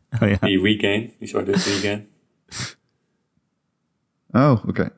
[0.22, 0.38] Oh ja.
[0.42, 2.06] die weekend, die zwarte weekend.
[4.32, 4.90] Oh, oké.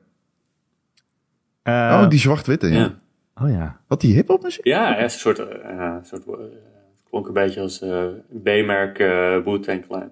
[1.62, 2.78] Eh, oh, die zwart-witte, ja.
[2.78, 2.99] Ja.
[3.42, 3.80] Oh ja.
[3.86, 4.64] Had die hip-hop muziek?
[4.64, 5.46] Ja, een soort, eh,
[5.78, 8.04] een soort eh, het klonk een beetje als eh,
[8.42, 10.10] B-merk uh, Wu-Tang Clan.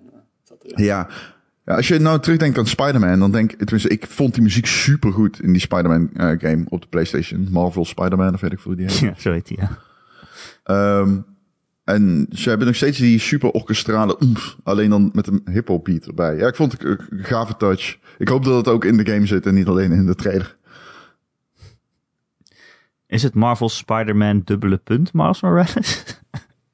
[0.74, 1.08] Ja.
[1.64, 1.74] ja.
[1.74, 5.42] Als je nou terugdenkt aan Spider-Man, dan denk ik, ik vond die muziek super goed
[5.42, 7.48] in die Spider-Man eh, game op de PlayStation.
[7.50, 8.98] Marvel Spider-Man, of weet ik veel die heet.
[9.08, 9.78] ja, zo heet hij, ja.
[10.64, 11.16] Ehm,
[11.84, 16.06] en ze hebben nog steeds die super orkestrale oemf, alleen dan met een hip-hop beat
[16.06, 16.36] erbij.
[16.36, 17.98] Ja, ik vond het een een gave touch.
[18.18, 20.56] Ik hoop dat het ook in de game zit en niet alleen in de trailer.
[23.08, 26.04] Is het Marvel Spider-Man dubbele punt Miles Morales?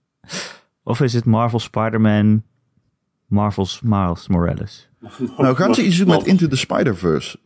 [0.82, 2.42] of is het Marvel Spider-Man
[3.26, 4.88] Marvel's Miles Morales?
[5.36, 7.38] Nou, gaan ze iets doen met Into the Spider-Verse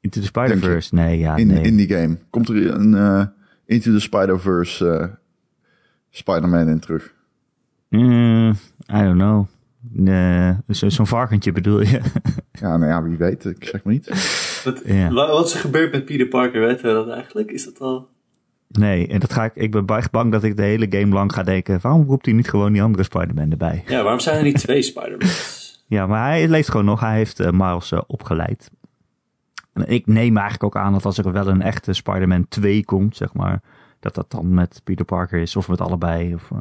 [0.00, 0.94] Into the Spider-Verse?
[0.94, 1.62] Nee, ja, in, nee.
[1.62, 2.18] in die game?
[2.30, 3.26] Komt er een eh,
[3.64, 5.06] Into the Spider-Verse eh,
[6.10, 7.14] Spider-Man in terug?
[7.88, 8.50] Mm,
[8.92, 9.46] I don't know.
[9.90, 12.00] Nee, Zo'n varkentje bedoel je?
[12.60, 13.44] Ja, nou ja, wie weet.
[13.44, 14.06] Ik zeg maar niet.
[14.72, 15.10] Wat, Ja.
[15.12, 16.60] wat is er gebeurd met Peter Parker?
[16.60, 17.50] Weten we dat eigenlijk?
[17.50, 18.08] Is dat al...
[18.68, 21.32] nee, en dat ga ik, ik ben echt bang dat ik de hele game lang
[21.32, 21.78] ga denken...
[21.82, 23.84] waarom roept hij niet gewoon die andere Spider-Man erbij?
[23.86, 25.56] Ja, waarom zijn er niet twee Spider-Mans?
[25.86, 27.00] Ja, maar hij leeft gewoon nog.
[27.00, 28.70] Hij heeft eh, Miles eh, opgeleid.
[29.72, 33.16] En ik neem eigenlijk ook aan dat als er wel een echte Spider-Man 2 komt,
[33.16, 33.60] zeg maar...
[34.00, 36.34] dat dat dan met Peter Parker is of met allebei.
[36.34, 36.58] Of, eh,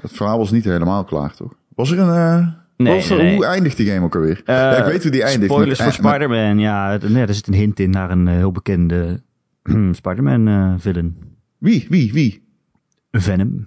[0.00, 1.52] Het verhaal was niet helemaal klaar, toch?
[1.74, 2.54] Was er een...
[2.86, 3.34] eh, Nee, was nee, nee.
[3.34, 4.42] Hoe eindigt die game ook alweer?
[4.44, 5.52] Eh, ja, ik weet hoe die eindigt.
[5.52, 6.58] Spoilers Met- voor Spider-Man.
[6.58, 9.22] Ja, nee, er zit een hint in naar een eh, heel bekende
[9.92, 11.36] Spider-Man eh, villain.
[11.58, 11.86] Wie?
[11.88, 12.12] Wie?
[12.12, 12.46] Wie?
[13.10, 13.66] Venom.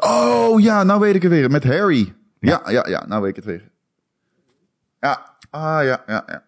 [0.00, 1.50] Oh ja, nou weet ik het weer.
[1.50, 2.14] Met Harry.
[2.40, 3.70] Ja, ja, ja, nou weet ik het weer.
[5.00, 6.44] Ja, ah ja, ja, ja.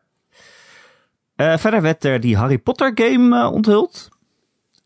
[1.36, 4.08] Eh, verder werd er die Harry Potter game eh, onthuld.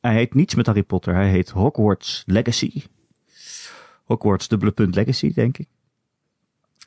[0.00, 1.14] Hij heet niets met Harry Potter.
[1.14, 2.82] Hij heet Hogwarts Legacy.
[4.04, 5.68] Hogwarts dubbele punt Legacy, denk ik.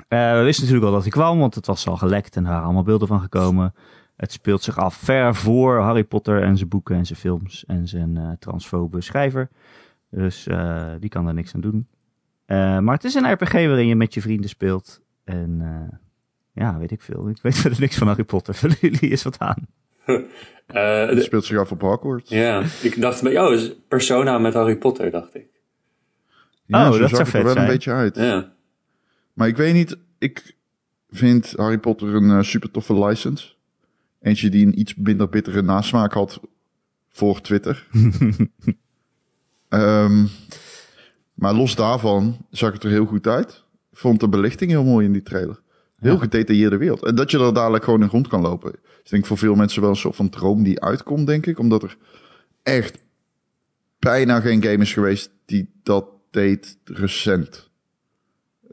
[0.07, 2.49] Eh, we wisten natuurlijk al dat hij kwam, want het was al gelekt en er
[2.49, 3.73] waren allemaal beelden van gekomen.
[4.15, 7.87] Het speelt zich af ver voor Harry Potter en zijn boeken en zijn films en
[7.87, 9.49] zijn eh transfobe schrijver.
[10.09, 11.87] Dus eh, die kan daar niks aan doen.
[12.45, 15.01] Eh, maar het is een RPG waarin je met je vrienden speelt.
[15.23, 15.97] En eh,
[16.63, 17.29] ja, weet ik veel.
[17.29, 18.53] Ik weet verder niks van Harry Potter.
[18.61, 19.67] Vullen jullie eens wat aan?
[20.65, 22.29] Eh, Het speelt zich af op Hogwarts.
[22.29, 25.45] ja, ik dacht, bij jou is Persona met Harry Potter, dacht ik.
[26.65, 27.65] Ja, Oh, zo dat zag zou er wel zijn.
[27.65, 28.15] een beetje uit.
[28.15, 28.53] Ja.
[29.35, 30.55] Maar ik weet niet, ik
[31.09, 33.53] vind Harry Potter een eh, super toffe license.
[34.21, 36.39] Eentje die een iets minder bittere nasmaak had
[37.09, 37.87] voor Twitter.
[39.69, 40.25] Ehm,
[41.33, 43.63] maar los daarvan zag het er heel goed uit.
[43.93, 45.61] Vond de belichting heel mooi in die trailer.
[45.95, 46.19] Heel Ja.
[46.19, 47.03] gedetailleerde wereld.
[47.03, 48.73] En dat je er dadelijk gewoon in rond kan lopen.
[48.73, 51.59] Ik denk voor veel mensen wel een soort van droom die uitkomt, denk ik.
[51.59, 51.97] Omdat er
[52.63, 52.97] echt
[53.99, 57.69] bijna geen game is geweest die dat deed recent.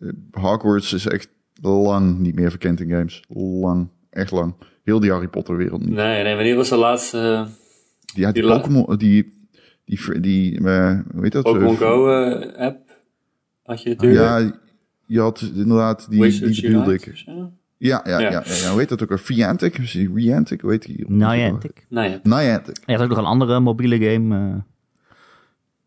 [0.02, 0.08] Eh,
[0.42, 1.28] Hogwarts is echt
[1.60, 3.22] lang niet meer verkend in games.
[3.28, 3.88] Lang.
[4.10, 4.54] Echt lang.
[4.84, 5.94] Heel die Harry Potter wereld niet.
[5.94, 7.46] Nee, nee, wanneer was de laatste eh,
[8.14, 9.32] Ja, die Die la- Pokémon, die,
[9.84, 11.44] die, die, eh, hoe heet dat?
[11.44, 12.90] Pokémon Eh, Go eh, app?
[13.62, 14.20] Had je natuurlijk.
[14.20, 14.60] Ja,
[15.06, 17.24] je had inderdaad, die, Wizards die bedoelde ik.
[17.24, 18.18] Ja, ja, ja.
[18.18, 18.30] Ja.
[18.30, 18.70] ja, ja.
[18.70, 19.10] Hoe heet dat ook?
[19.92, 20.60] die Riantic?
[20.60, 21.04] Hoe heet die?
[21.08, 21.86] Niantic.
[21.88, 22.20] Ja.
[22.22, 22.76] Niantic.
[22.86, 24.62] Je had ook nog een andere mobiele game.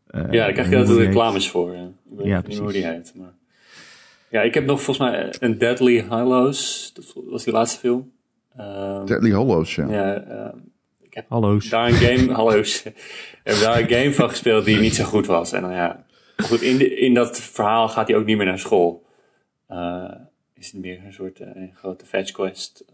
[0.08, 1.75] eh, eh, Ja, daar krijg je altijd die reclames voor.
[1.75, 1.84] Ja.
[1.84, 2.97] Ik weet Ja, niet meer hoe die precies.
[3.12, 3.13] heet.
[3.15, 3.34] Maar...
[4.36, 6.91] Ja, ik heb nog volgens mij een Deadly Hallows.
[6.93, 8.12] Dat was die laatste film.
[8.56, 9.88] Ehm, Deadly Hollows, ja.
[9.89, 10.58] ja, ehm,
[11.10, 11.26] heet.
[11.30, 11.69] Hallo's.
[11.69, 12.84] daar een game, hallo's.
[12.86, 12.93] Ik
[13.43, 15.52] heb daar een game van gespeeld die niet zo goed was.
[15.52, 16.04] En dan ja,
[16.38, 19.06] goed, in, de- in dat verhaal gaat hij ook niet meer naar school.
[19.67, 20.12] Eh,
[20.54, 22.86] is het meer een soort eh, een grote fetch quest.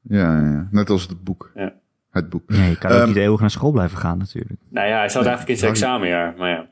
[0.00, 0.68] Ja, ja, ja.
[0.70, 1.50] Net als het boek.
[1.54, 1.72] Ja.
[2.10, 2.48] Het boek.
[2.48, 4.60] Nee, je kan ook Ehm, niet eeuwig naar school blijven gaan natuurlijk.
[4.68, 6.34] Nou ja, hij zat eigenlijk in zijn examenjaar.
[6.38, 6.68] Maar ja,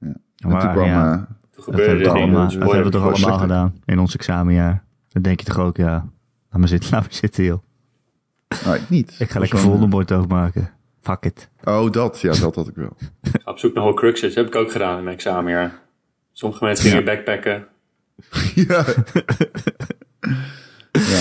[0.00, 0.86] En Maar toen kwam...
[0.86, 1.28] ja,
[1.66, 2.28] eh, Dat hebben, we toch dingen.
[2.28, 3.56] allemaal, dat mooi- hebben we toch gewoon allemaal slechter.
[3.56, 4.84] gedaan in ons examenjaar.
[5.08, 5.90] Dan denk je toch ook, ja,
[6.50, 7.58] laat maar zitten, laat maar zitten joh.
[8.64, 9.16] nou, ik niet.
[9.18, 10.70] Ik ga lekker Voldemort overmaken.
[11.00, 11.48] Fuck it.
[11.64, 12.20] Oh, dat.
[12.20, 12.96] Ja, dat had ik wel.
[13.44, 14.34] Op zoek naar Horcruxes.
[14.34, 15.78] Heb ik ook gedaan in mijn examenjaar.
[16.32, 17.66] Sommige mensen gingen backpacken.
[18.68, 18.84] ja.
[20.92, 21.20] ja.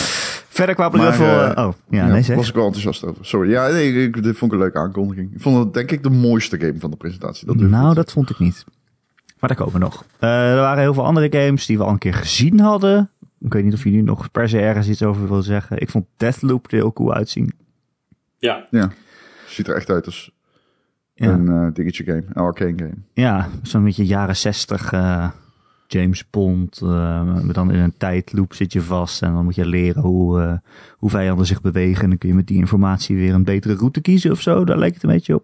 [0.49, 1.25] Verder er heel veel...
[1.25, 2.35] eh, eh, oh, ja, Ja, nee zeg.
[2.35, 3.25] was ik wel enthousiast over.
[3.25, 3.49] Sorry.
[3.49, 5.33] Ja, nee, ik, dit vond ik een leuke aankondiging.
[5.33, 7.47] Ik vond het denk ik de mooiste game van de presentatie.
[7.47, 8.65] Dat Nou, dat vond ik niet.
[9.39, 10.05] Maar daar komen we nog.
[10.19, 13.09] Eh, er waren heel veel andere games die we al een keer gezien hadden.
[13.39, 15.81] Ik weet niet of jullie nog per se ergens iets over willen zeggen.
[15.81, 17.53] Ik vond Deathloop er heel cool uitzien.
[18.37, 18.91] Ja, Ja.
[19.47, 20.31] Ziet er echt uit als
[21.13, 22.23] Ja, een eh, dingetje game.
[22.27, 22.93] Een arcane game.
[23.13, 25.29] ja zo'n beetje jaren zestig eh,
[25.87, 26.79] James Bond.
[26.81, 26.87] eh,
[27.43, 29.21] maar dan in een tijdloop zit je vast.
[29.21, 30.53] En dan moet je leren hoe, eh,
[30.97, 32.03] hoe vijanden zich bewegen.
[32.03, 34.63] En dan kun je met die informatie weer een betere route kiezen of zo.
[34.65, 35.43] Daar lijkt het een beetje op.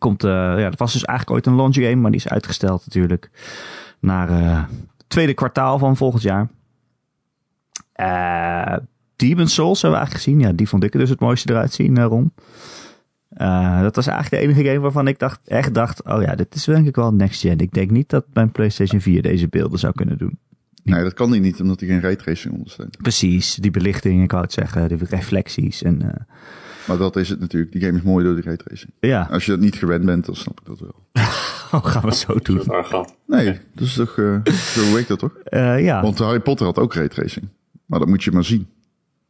[0.00, 1.94] Komt, eh, ja, dat was dus eigenlijk ooit een launch game.
[1.96, 3.30] Maar die is uitgesteld natuurlijk.
[4.00, 4.64] Naar eh,
[4.96, 6.48] het tweede kwartaal van volgend jaar.
[7.92, 8.76] Eh
[9.16, 10.40] Demon's Souls hebben we eigenlijk gezien.
[10.40, 12.32] Ja, die vond ik er dus het mooiste eruit zien, Ron.
[13.28, 16.04] Eh, dat was eigenlijk de enige game waarvan ik dacht, echt dacht...
[16.04, 17.58] Oh ja, dit is denk ik wel next gen.
[17.58, 20.38] Ik denk niet dat mijn PlayStation 4 deze beelden zou kunnen doen.
[20.82, 22.96] Nee, dat kan die niet, omdat hij geen raytracing ondersteunt.
[22.96, 24.88] Precies, die belichting, ik wou het zeggen.
[24.88, 26.26] De reflecties en...
[26.86, 27.72] Maar dat is het natuurlijk.
[27.72, 28.92] Die game is mooi door die raytracing.
[29.00, 30.94] ja, Als je dat niet gewend bent, dan snap ik dat wel.
[31.80, 32.66] oh, gaan we zo doen.
[32.66, 33.14] arrogant.
[33.26, 34.18] Nee, dat is toch...
[34.18, 35.36] eh zo weet dat toch?
[35.44, 36.02] Eh, ja.
[36.02, 37.48] Want Harry Potter had ook raytracing.
[37.86, 38.68] Maar dat moet je maar zien.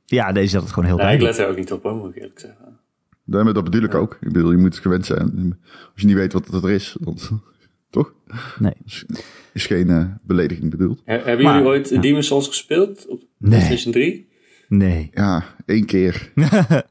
[0.06, 2.10] ja, deze had het gewoon heel Nee, ik let er ook niet op, hoor, moet
[2.10, 2.78] ik eerlijk zeggen.
[3.24, 4.18] daarmee, dat bedoel ik ook.
[4.20, 5.58] Ik bedoel, je moet gewend zijn.
[5.92, 7.18] Als je niet weet wat het er is, dan,
[7.90, 8.12] toch?
[8.58, 8.72] Nee.
[8.84, 9.04] Is,
[9.52, 11.02] is geen eh, belediging bedoeld.
[11.04, 12.00] He- hebben Maar- jullie ooit ja.
[12.00, 13.06] Demon's Souls gespeeld?
[13.08, 13.50] Op Nee.
[13.50, 14.28] PlayStation 3?
[14.68, 15.10] Nee.
[15.14, 16.32] Ja, één keer.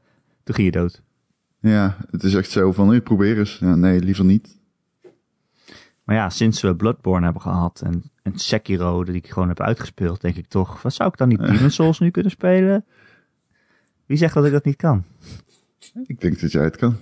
[0.50, 1.02] Toen ging je dood.
[1.60, 3.58] Ja, het is echt zo van, hey, probeer eens.
[3.60, 4.58] Ja, nee, liever niet.
[6.04, 10.20] Maar ja, sinds we Bloodborne hebben gehad en, en Sekiro, die ik gewoon heb uitgespeeld,
[10.20, 12.84] denk ik toch, wat zou ik dan niet Demon's Souls nu kunnen spelen?
[14.06, 15.04] Wie zegt dat ik dat niet kan?
[16.06, 16.96] Ik denk dat jij het kan.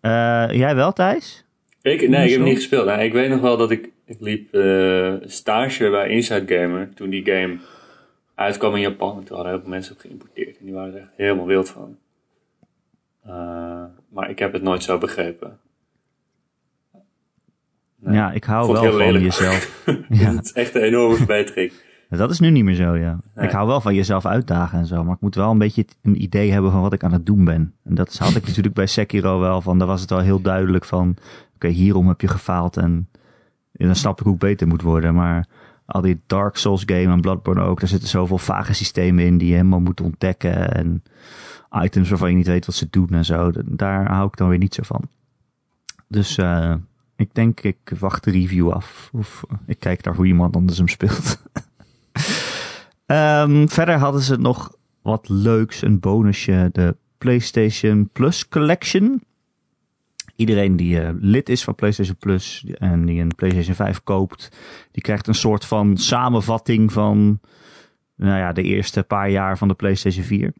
[0.00, 1.44] Eh, jij wel, Thijs?
[1.82, 2.86] Ik, nee, ik heb niet gespeeld.
[2.86, 7.10] Nou, ik weet nog wel dat ik, ik liep eh, stage bij Inside Gamer toen
[7.10, 7.58] die game
[8.34, 9.18] uitkwam in Japan.
[9.18, 11.68] En toen hadden heel veel mensen het geïmporteerd en die waren er echt helemaal wild
[11.68, 11.98] van.
[13.22, 15.58] Eh, maar ik heb het nooit zo begrepen.
[17.96, 18.14] Nee.
[18.14, 19.24] Ja, ik hou wel van lelijk.
[19.24, 19.82] jezelf.
[20.08, 20.34] Ja.
[20.34, 21.72] Het is echt een enorme verbetering.
[22.08, 23.18] Dat is nu niet meer zo, ja.
[23.34, 23.46] Nee.
[23.46, 26.22] Ik hou wel van jezelf uitdagen en zo, maar ik moet wel een beetje een
[26.22, 27.74] idee hebben van wat ik aan het doen ben.
[27.84, 30.84] En dat had ik natuurlijk bij Sekiro wel van, daar was het wel heel duidelijk
[30.84, 31.16] van,
[31.54, 33.08] oké, hierom heb je gefaald en,
[33.72, 35.14] en dan snap ik hoe ik beter moet worden.
[35.14, 35.46] Maar
[35.86, 39.48] al die Dark Souls game en Bloodborne ook, daar zitten zoveel vage systemen in die
[39.48, 41.02] je helemaal moet ontdekken en
[41.72, 43.52] items waarvan je niet weet wat ze doen en zo.
[43.64, 45.08] Daar hou ik dan weer niet zo van.
[46.08, 46.74] Dus eh,
[47.16, 49.10] ik denk, ik wacht de review af.
[49.12, 51.38] Of eh, ik kijk naar hoe iemand anders hem speelt.
[53.06, 59.22] Ehm, verder hadden ze nog wat leuks, een bonusje, de PlayStation Plus Collection.
[60.36, 64.48] Iedereen die eh, lid is van PlayStation Plus en die een PlayStation 5 koopt,
[64.90, 67.40] die krijgt een soort van samenvatting van
[68.14, 70.52] nou ja, de eerste paar jaar van de PlayStation 4.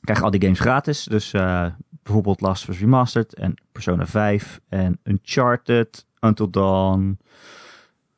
[0.00, 1.66] Krijg al die games gratis, dus eh,
[2.02, 7.18] bijvoorbeeld Last of Us Remastered en Persona 5 en Uncharted, Until Dawn,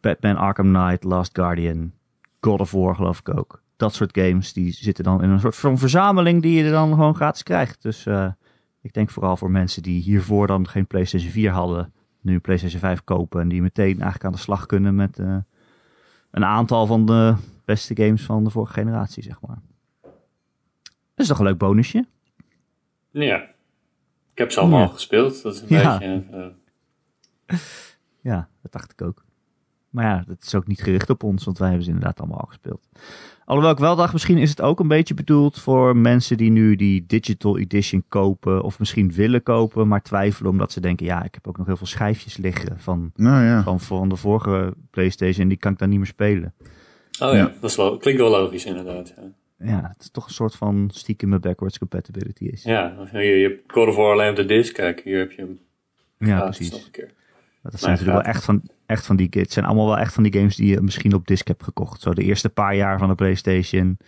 [0.00, 1.92] Batman Arkham Knight, Last Guardian,
[2.40, 3.62] God of War geloof ik ook.
[3.76, 7.14] Dat soort games, die zitten dan in een soort van verzameling die je dan gewoon
[7.14, 7.82] gratis krijgt.
[7.82, 8.30] Dus eh,
[8.80, 13.04] ik denk vooral voor mensen die hiervoor dan geen PlayStation 4 hadden, nu PlayStation 5
[13.04, 15.36] kopen en die meteen eigenlijk aan de slag kunnen met eh,
[16.30, 19.58] een aantal van de beste games van de vorige generatie, zeg maar.
[21.20, 22.06] Dat is toch een leuk bonusje?
[23.11, 23.37] Ja.
[24.33, 24.87] Ik heb ze allemaal Ja.
[24.87, 25.42] al gespeeld.
[25.42, 25.98] Dat is een Ja.
[25.98, 26.24] beetje...
[27.46, 27.56] eh,
[28.20, 29.24] Ja, dat dacht ik ook.
[29.90, 32.38] Maar ja, dat is ook niet gericht op ons, want wij hebben ze inderdaad allemaal
[32.40, 32.88] al gespeeld.
[33.44, 36.76] Alhoewel ik wel dacht, misschien is het ook een beetje bedoeld voor mensen die nu
[36.76, 38.62] die digital edition kopen.
[38.62, 41.76] Of misschien willen kopen, maar twijfelen omdat ze denken, ja, ik heb ook nog heel
[41.76, 43.62] veel schijfjes liggen van, Nou ja.
[43.62, 45.48] van, van de vorige Playstation.
[45.48, 46.54] Die kan ik dan niet meer spelen.
[46.59, 46.68] Oh
[47.18, 47.52] ja, Ja.
[47.61, 49.14] dat is lo- klinkt wel logisch inderdaad.
[49.16, 49.22] Ja,
[49.64, 52.62] Ja, het is toch een soort van stiekeme backwards compatibility is.
[52.62, 54.74] ja je, je hebt God of War alleen op de disc.
[54.74, 55.58] Kijk, hier heb je hem
[56.18, 56.84] Ja, gratis precies.
[56.84, 57.10] een keer.
[57.62, 60.22] Dat zijn natuurlijk wel echt van, echt van die Het zijn allemaal wel echt van
[60.22, 62.00] die games die je misschien op disc hebt gekocht.
[62.00, 63.98] Zo de eerste paar jaar van de PlayStation.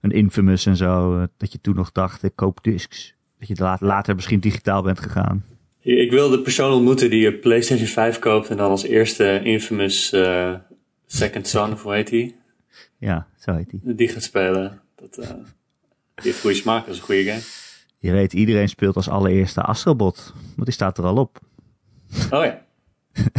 [0.00, 1.18] Een Infamous en zo.
[1.18, 3.14] eh, Dat je toen nog dacht, ik koop discs.
[3.38, 5.44] Dat je later, later misschien digitaal bent gegaan.
[5.80, 10.12] Ik wil de persoon ontmoeten die een PlayStation 5 koopt en dan als eerste Infamous
[10.12, 10.54] eh,
[11.06, 12.36] Second Son, of hoe heet die?
[13.04, 13.94] Ja, zo heet die.
[13.94, 14.80] Die gaat spelen.
[14.94, 15.44] Dat, eh, die
[16.14, 17.42] heeft goede smaak, dat is een goede game.
[17.98, 20.32] Je weet, iedereen speelt als allereerste Astrobot.
[20.34, 21.40] Want die staat er al op.
[22.30, 22.62] Oh ja.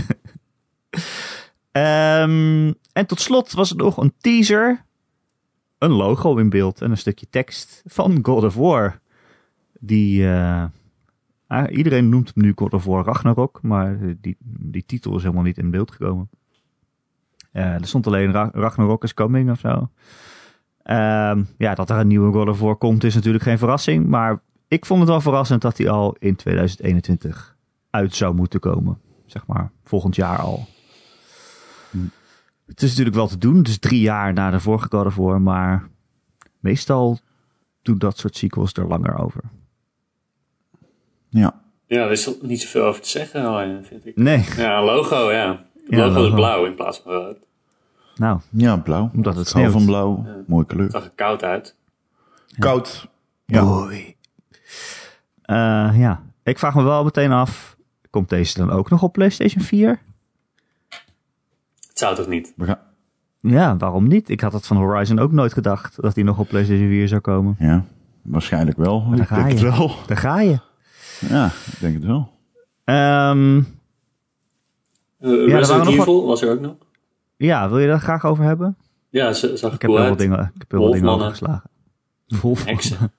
[1.71, 4.85] Ehm, en tot slot was er nog een teaser.
[5.77, 8.99] Een logo in beeld en een stukje tekst van God of War.
[9.79, 10.65] Die, eh,
[11.47, 15.43] ah, iedereen noemt hem nu God of War Ragnarok, maar die, die titel is helemaal
[15.43, 16.29] niet in beeld gekomen.
[17.55, 19.89] Eh, er stond alleen Ra- Ragnarok is coming of zo.
[20.83, 24.41] Ehm, ja, dat er een nieuwe God of War komt is natuurlijk geen verrassing, maar
[24.67, 27.55] ik vond het wel verrassend dat hij al in 2021
[27.89, 28.99] uit zou moeten komen.
[29.25, 30.67] Zeg maar, volgend jaar al.
[32.65, 33.57] Het is natuurlijk wel te doen.
[33.57, 35.87] Het is drie jaar na de vorige God of War, maar
[36.59, 37.19] meestal
[37.81, 39.41] doen dat soort sequels er langer over.
[41.29, 41.61] Ja.
[41.87, 44.15] Ja, er is niet zoveel over te zeggen vind ik.
[44.15, 45.49] Nee, Ja, logo, ja.
[45.73, 46.35] Het Ja, logo is logo.
[46.35, 47.37] blauw in plaats van rood.
[48.15, 49.09] Nou, Ja, blauw.
[49.13, 49.71] Omdat het sneeuwt.
[49.71, 50.23] van blauw.
[50.25, 50.35] Ja.
[50.47, 50.83] Mooie kleur.
[50.83, 51.75] Het zag er koud uit.
[52.59, 53.07] Koud.
[53.45, 53.61] Ja.
[55.41, 57.77] Eh, ja, ik vraag me wel meteen af,
[58.09, 59.99] komt deze dan ook nog op PlayStation 4?
[61.87, 62.53] Het zou toch niet?
[62.55, 62.79] We gaan...
[63.41, 64.29] Ja, waarom niet?
[64.29, 67.21] Ik had het van Horizon ook nooit gedacht dat die nog op PlayStation 4 zou
[67.21, 67.55] komen.
[67.59, 67.85] Ja,
[68.21, 69.09] waarschijnlijk wel.
[69.09, 69.65] daar Ik ga denk het je.
[69.71, 69.91] wel.
[70.07, 70.59] Daar ga je.
[71.19, 72.31] Ja, ik denk het wel.
[72.83, 73.61] Ehm,
[75.19, 76.75] Eh, er Resident Evil was er ook nog.
[77.37, 78.77] Ja, wil je daar graag over hebben?
[79.09, 80.17] Ja, ze zag er Ik heb wat uit.
[80.17, 81.69] dingen, ik heb wat dingen overgeslagen.
[82.41, 83.11] Wolfmannen.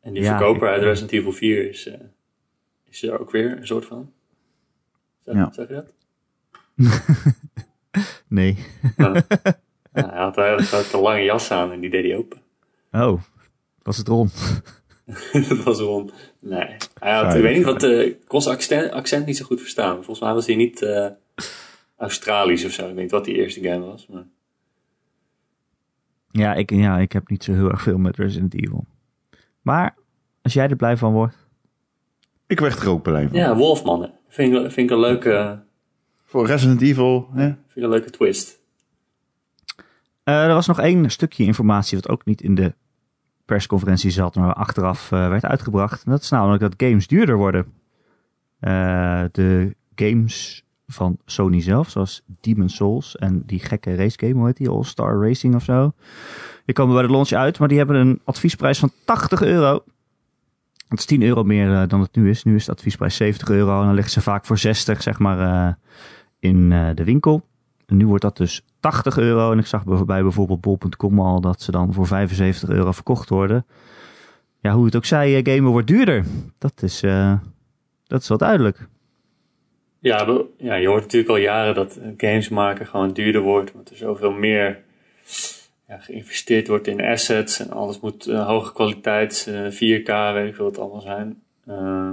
[0.00, 1.94] En die Ja, verkoper ik- uit Resident Evil 4 is, eh,
[2.84, 4.12] is er ook weer een soort van.
[5.24, 5.52] Zeg, Ja.
[5.52, 5.92] zeg je dat?
[8.28, 8.56] Nee.
[8.96, 12.40] Hij had een hele grote lange jas aan en die deed hij open.
[12.92, 13.22] Oh,
[13.82, 14.62] was het rond?
[15.48, 16.10] dat was Ron.
[16.38, 16.76] Nee.
[16.98, 17.92] Hij had, Fijn, ik weet niet wat, fijn.
[17.92, 19.94] eh, ik kon zijn accent, accent niet zo goed verstaan.
[19.94, 21.06] Volgens mij was hij niet eh,
[22.00, 22.88] Australisch of zo.
[22.88, 24.06] Ik weet niet wat die eerste game was.
[24.06, 24.26] Maar...
[26.30, 28.86] Ja ik, ja, ik heb niet zo heel erg veel met Resident Evil.
[29.62, 29.94] Maar
[30.42, 31.36] als jij er blij van wordt.
[32.46, 33.38] Ik werd er ook blij van.
[33.38, 34.02] Ja, Wolfman.
[34.02, 34.08] hè.
[34.28, 35.62] Vind ik, vind ik een leuke,
[36.24, 37.44] Voor Resident Evil, hè?
[37.44, 38.60] vind ik een leuke twist.
[40.22, 42.74] Eh, er was nog één stukje informatie wat ook niet in de
[43.44, 46.04] persconferentie zat, maar achteraf eh, werd uitgebracht.
[46.04, 47.72] En dat is namelijk dat games duurder worden.
[48.58, 54.46] Eh, de games van Sony zelf, zoals Demon's Souls en die gekke race game, hoe
[54.46, 54.68] heet die?
[54.68, 55.92] All Star Racing of zo.
[56.64, 59.82] Die komen bij de launch uit, maar die hebben een adviesprijs van 80 euro.
[60.88, 62.44] Dat is 10 euro meer eh, dan het nu is.
[62.44, 65.40] Nu is de adviesprijs 70 euro en dan liggen ze vaak voor 60 zeg maar
[65.40, 65.74] eh,
[66.38, 67.42] in eh, de winkel.
[67.86, 69.52] En nu wordt dat dus 80 euro.
[69.52, 73.28] En ik zag bij bij bijvoorbeeld bol.com al dat ze dan voor 75 euro verkocht
[73.28, 73.66] worden.
[74.60, 76.24] Ja, hoe het ook zij, gamen wordt duurder.
[76.58, 77.00] Dat is,
[78.06, 78.88] dat is wel duidelijk.
[80.02, 83.72] Ja, ja, je hoort natuurlijk al jaren dat eh, games maken gewoon duurder wordt.
[83.72, 84.82] Want er zoveel meer
[85.88, 87.58] ja, geïnvesteerd wordt in assets.
[87.60, 91.42] En alles moet eh, hoge kwaliteit, eh, 4K, weet ik veel wat het allemaal zijn.
[91.66, 92.10] Eh,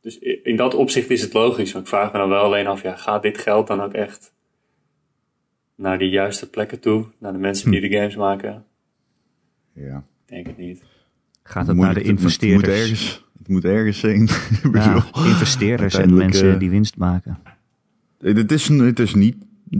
[0.00, 1.72] dus in dat opzicht is het logisch.
[1.72, 4.32] Maar ik vraag me dan wel alleen af, ja, gaat dit geld dan ook echt
[5.74, 7.06] naar de juiste plekken toe?
[7.18, 8.64] Naar de mensen die de games maken?
[9.74, 9.96] Ja.
[10.26, 10.82] Ik denk het niet.
[11.42, 13.24] Gaat het naar de het moet- investeerders?
[13.42, 14.28] Het moet ergens, heen.
[14.62, 17.38] Ja, bedoel, investeerders en mensen eh, die winst maken.
[18.20, 19.36] Het is, het is niet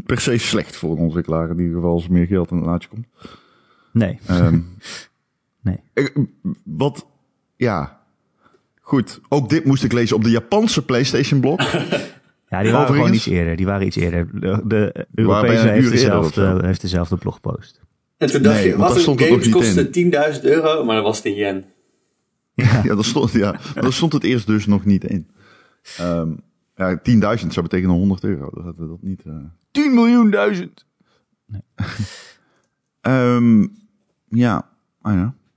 [0.07, 1.51] per se slecht voor een ontwikkelaar.
[1.51, 3.07] In ieder geval als er meer geld in het laadje komt.
[3.93, 4.19] Nee.
[4.27, 4.59] Ehm,
[5.63, 5.81] Nee.
[5.95, 6.17] ik-
[6.65, 7.07] wat,
[7.57, 8.01] ja.
[8.81, 11.61] Goed, ook dit moest ik lezen op de Japanse PlayStation blog.
[12.49, 13.57] Ja, die waren Overigens- gewoon iets eerder.
[13.57, 14.29] Die waren iets eerder.
[14.41, 17.81] De, de Europese heeft dezelfde, heeft dezelfde blogpost.
[18.17, 19.87] En toen dacht Nee, je, wat een kosten
[20.35, 21.65] 10.000 euro, maar dat was het in yen.
[22.55, 25.31] Ja, ja, daar stond, ja, daar stond het eerst dus nog niet in.
[25.99, 26.33] Ehm
[26.77, 27.01] ja,
[27.41, 28.51] 10.000 zou betekenen 100 euro.
[28.55, 29.23] Dat hadden we dat niet.
[29.25, 29.35] eh
[29.71, 30.87] 10 miljoen duizend.
[33.01, 33.67] Ehm,
[34.29, 34.69] ja,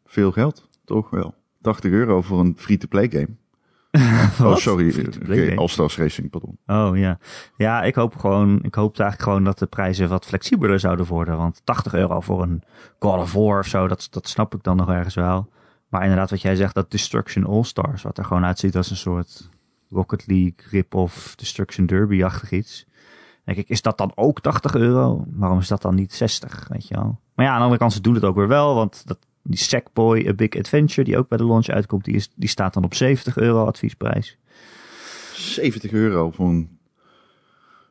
[0.06, 0.70] veel geld.
[0.86, 1.34] Toch wel.
[1.62, 3.30] 80 euro voor een free-to-play game.
[4.42, 4.88] Oh, sorry.
[4.88, 5.56] Oké, game?
[5.56, 6.58] All-Stars Racing, pardon.
[6.66, 7.18] Oh ja.
[7.58, 11.38] Ja, ik hoop gewoon, ik hoopte eigenlijk gewoon dat de prijzen wat flexibeler zouden worden.
[11.38, 12.64] Want 80 euro voor een
[13.00, 15.50] God of War of zo, dat, dat snap ik dan nog ergens wel.
[15.88, 19.50] Maar inderdaad, wat jij zegt, dat Destruction All-Stars, wat er gewoon uitziet als een soort
[19.89, 22.86] Rocket League rip-off Destruction Derby-achtig iets.
[23.43, 25.26] Denk ik, is dat dan ook 80 euro?
[25.28, 27.19] Waarom is dat dan niet 60, weet je wel?
[27.36, 29.58] Maar ja, aan de andere kant, ze doen het ook weer wel, want dat, die
[29.58, 32.84] Sackboy A Big Adventure, die ook bij de launch uitkomt, die, is, die staat dan
[32.84, 34.38] op 70 euro adviesprijs.
[35.34, 36.78] 70 euro voor een...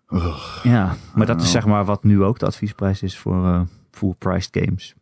[0.09, 0.65] Ugh.
[0.65, 1.53] Ja, maar dat is Nou.
[1.53, 4.95] zeg maar wat nu ook de adviesprijs is voor eh, full-priced games.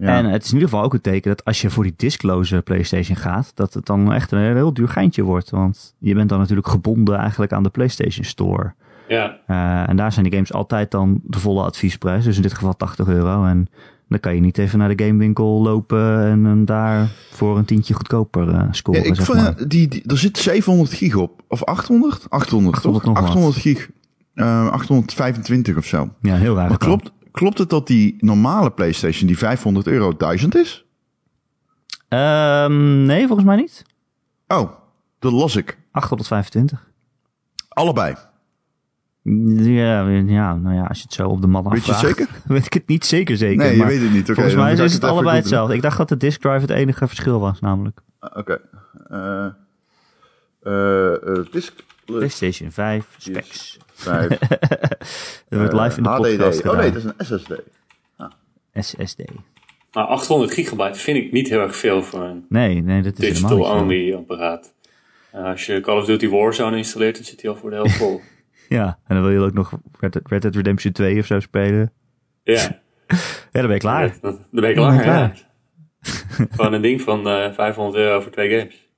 [0.00, 0.16] Ja.
[0.16, 2.62] En het is in ieder geval ook een teken dat als je voor die diskloze
[2.62, 5.50] PlayStation gaat, dat het dan echt een heel duur geintje wordt.
[5.50, 8.72] Want je bent dan natuurlijk gebonden eigenlijk aan de PlayStation Store.
[9.08, 12.24] Ja, Eh, en daar zijn de games altijd dan de volle adviesprijs.
[12.24, 13.44] Dus in dit geval 80 euro.
[13.44, 13.68] En
[14.08, 17.94] dan kan je niet even naar de gamewinkel lopen en hem daar voor een tientje
[17.94, 19.04] goedkoper eh, Ja, scoren.
[19.06, 19.54] ik zeg vond, maar.
[19.68, 21.42] die, die, er zit 700 gig op.
[21.48, 22.26] Of 800?
[22.30, 23.04] 800, 800 toch?
[23.04, 23.24] nog wat.
[23.30, 23.88] 800 gig.
[24.34, 26.08] Eh, 825 of zo.
[26.20, 26.68] Ja, heel raar.
[26.68, 26.96] Maar getal.
[26.96, 30.84] klopt, klopt het dat die normale PlayStation, die 500 euro, 1000 is?
[32.08, 33.84] Ehm, nee, volgens mij niet.
[34.48, 34.72] Oh,
[35.18, 35.78] dat las ik.
[35.90, 36.88] 825.
[37.68, 38.14] Allebei.
[39.22, 42.16] Ja, ja, nou ja, als je het zo op de man Weet je het afvraagt,
[42.18, 42.42] zeker?
[42.54, 43.56] weet ik het niet zeker zeker.
[43.56, 44.26] Nee, je weet het niet.
[44.26, 45.74] Volgens mij is het allebei hetzelfde.
[45.74, 48.00] Ik dacht dat de disk drive het enige verschil was, namelijk.
[48.18, 48.60] Ah, Oké.
[49.08, 49.46] Eh
[50.60, 51.72] eh, eh, disk
[52.04, 53.78] PlayStation 5, specs.
[54.00, 54.28] 5.
[54.28, 54.38] Dat
[55.60, 56.68] wordt live in de podcast HDD.
[56.68, 57.52] Oh nee, dat is een SSD.
[58.74, 59.22] SSD.
[59.92, 63.18] maar 800 gigabyte vind ik niet heel erg veel voor een Nee, nee, dat is
[63.28, 64.74] digital-only apparaat.
[65.32, 67.96] En als je Call of Duty Warzone installeert, dan zit hij al voor de helft
[67.96, 68.20] vol.
[68.68, 71.40] Ja, en dan wil je ook nog Red Dead, Red Dead Redemption 2 of zo
[71.40, 71.92] spelen.
[72.42, 72.52] ja,
[73.52, 74.18] Ja, dan ben je klaar.
[74.20, 75.02] dan dan ben ik Dan ben klaar.
[75.02, 75.48] je klaar.
[76.38, 76.46] Ja.
[76.50, 78.88] Gewoon een ding van eh 500 euro voor twee games.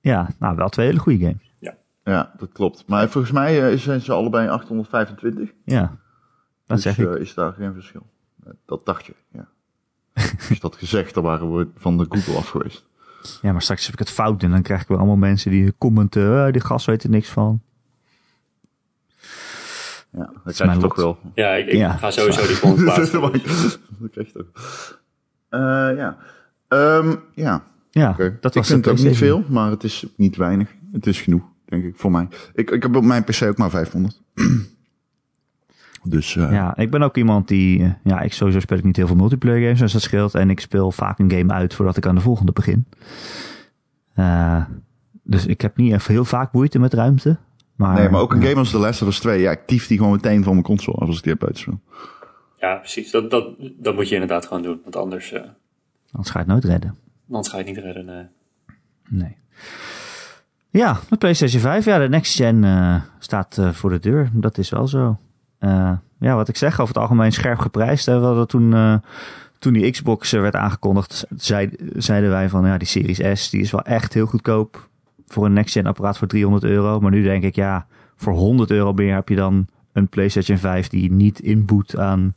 [0.00, 1.45] Ja, nou wel twee hele goede games.
[2.06, 2.84] Ja, dat klopt.
[2.86, 5.52] Maar volgens mij eh, zijn ze allebei 825.
[5.64, 5.80] Ja,
[6.66, 7.14] dat dus zeg ik.
[7.14, 8.06] eh, is daar geen verschil.
[8.44, 9.48] Eh, dat dacht je, ja.
[10.38, 12.86] Als je dat gezegd, dan waren we van de Google af geweest.
[13.42, 15.74] Ja, maar straks heb ik het fout en dan krijg ik weer allemaal mensen die
[15.78, 16.46] commenten.
[16.46, 17.60] "Eh, die gast weet er niks van.
[20.10, 21.18] Ja, dat is krijg je mijn toch wel.
[21.34, 23.20] Ja, ik, ik Ja, ga sowieso die comment plaatsen.
[23.20, 25.00] dat krijg je toch.
[25.48, 25.60] Eh,
[25.96, 26.16] ja.
[26.68, 28.36] Ehm, ja, Ja, oké.
[28.40, 30.74] dat Ik was vind de het ook niet veel, maar het is ook niet weinig.
[30.92, 32.28] Het is genoeg, denk ik, voor mij.
[32.54, 34.22] Ik, ik heb op mijn PC ook maar 500.
[36.08, 37.82] Dus eh, Ja, ik ben ook iemand die...
[37.82, 40.34] eh, Ja, ik sowieso speel ik niet heel veel multiplayer games, als dat scheelt.
[40.34, 42.84] En ik speel vaak een game uit voordat ik aan de volgende begin.
[44.14, 44.64] Eh,
[45.22, 47.36] dus ik heb niet even heel vaak moeite met ruimte.
[47.76, 49.40] Maar, nee, maar ook een game als The Last of Us 2.
[49.40, 51.80] Ja, ik tief die gewoon meteen van mijn console af als ik die heb uitspeel.
[52.60, 53.10] Ja, precies.
[53.10, 53.48] Dat, dat,
[53.78, 54.80] dat moet je inderdaad gewoon doen.
[54.82, 55.40] Want anders, eh,
[56.12, 56.96] Anders ga je het nooit redden.
[57.28, 58.04] anders ga je het niet redden.
[58.04, 58.24] nee.
[59.08, 59.36] Nee.
[60.76, 61.84] Ja, de PlayStation 5.
[61.84, 64.30] Ja, de next gen eh, staat eh, voor de deur.
[64.32, 65.18] Dat is wel zo.
[65.58, 68.06] Eh, ja, wat ik zeg, over het algemeen scherp geprijsd.
[68.06, 68.18] Hè.
[68.18, 69.00] We hadden toen,
[69.58, 73.70] toen die Xbox werd aangekondigd, zei, zeiden wij van ja, die Series S die is
[73.70, 74.88] wel echt heel goedkoop
[75.26, 77.00] voor een next gen apparaat voor 300 euro.
[77.00, 80.88] Maar nu denk ik ja, voor 100 euro meer heb je dan een PlayStation 5
[80.88, 82.34] die niet inboet aan,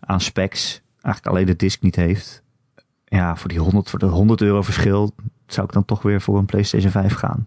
[0.00, 0.82] aan specs.
[1.00, 2.42] Eigenlijk alleen de disc niet heeft.
[3.04, 5.14] Ja, voor die 100, voor de 100 euro verschil
[5.46, 7.46] zou ik dan toch weer voor een PlayStation 5 gaan.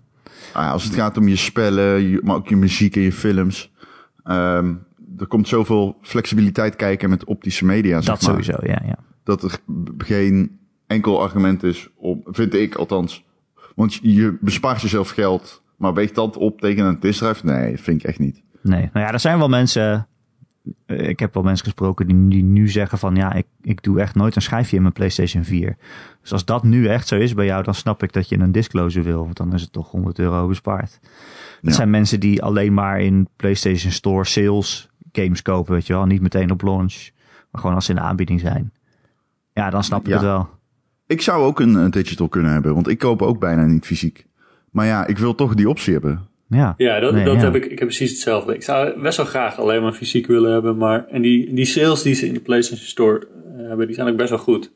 [0.53, 3.71] Ah, als het gaat om je spellen, maar ook je muziek en je films.
[4.23, 4.73] ehm,
[5.17, 8.01] er komt zoveel flexibiliteit kijken met optische media.
[8.01, 8.97] Zeg Dat maar, sowieso, ja, ja.
[9.23, 9.59] Dat er
[9.97, 13.25] geen enkel argument is om, vind ik althans.
[13.75, 17.45] Want je- je bespaart jezelf geld, maar weegt dat op tegen een diskdrive?
[17.45, 18.41] Nee, vind ik echt niet.
[18.61, 20.07] Nee, nou ja, er zijn wel mensen.
[20.86, 23.99] Eh, Ik heb wel mensen gesproken die, die nu zeggen van ja, ik, ik doe
[24.01, 25.78] echt nooit een schijfje in mijn PlayStation 4.
[26.22, 28.51] Dus als dat nu echt zo is bij jou, dan snap ik dat je een
[28.51, 30.99] disclosure wil, want dan is het toch 100 euro bespaard.
[31.61, 31.72] Ja.
[31.72, 36.22] zijn mensen die alleen maar in PlayStation Store sales games kopen, weet je wel, niet
[36.22, 37.09] meteen op launch,
[37.51, 38.72] maar gewoon als ze in de aanbieding zijn.
[39.53, 40.13] Ja, dan snap ik Ja.
[40.13, 40.49] het wel.
[41.07, 44.26] Ik zou ook een, een digital kunnen hebben, want ik koop ook bijna niet fysiek.
[44.72, 46.28] Maar ja, ik wil toch die optie hebben.
[46.49, 47.39] Ja, Ja, dat, Nee, dat ja.
[47.41, 47.65] heb ik.
[47.65, 48.53] Ik heb precies hetzelfde.
[48.55, 50.77] Ik zou best wel graag alleen maar fysiek willen hebben.
[50.77, 53.27] Maar, en die, die sales die ze in de PlayStation Store
[53.57, 54.71] eh, hebben, die zijn ook best wel goed.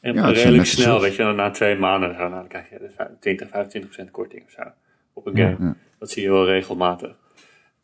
[0.00, 3.06] En Ja, redelijk snel, weet je, na twee maanden zo, nou, dan krijg je dus
[3.20, 3.48] 20,
[4.06, 4.62] 25% korting of zo
[5.12, 5.56] op een game.
[5.60, 5.76] Ja.
[5.98, 7.10] Dat zie je wel regelmatig.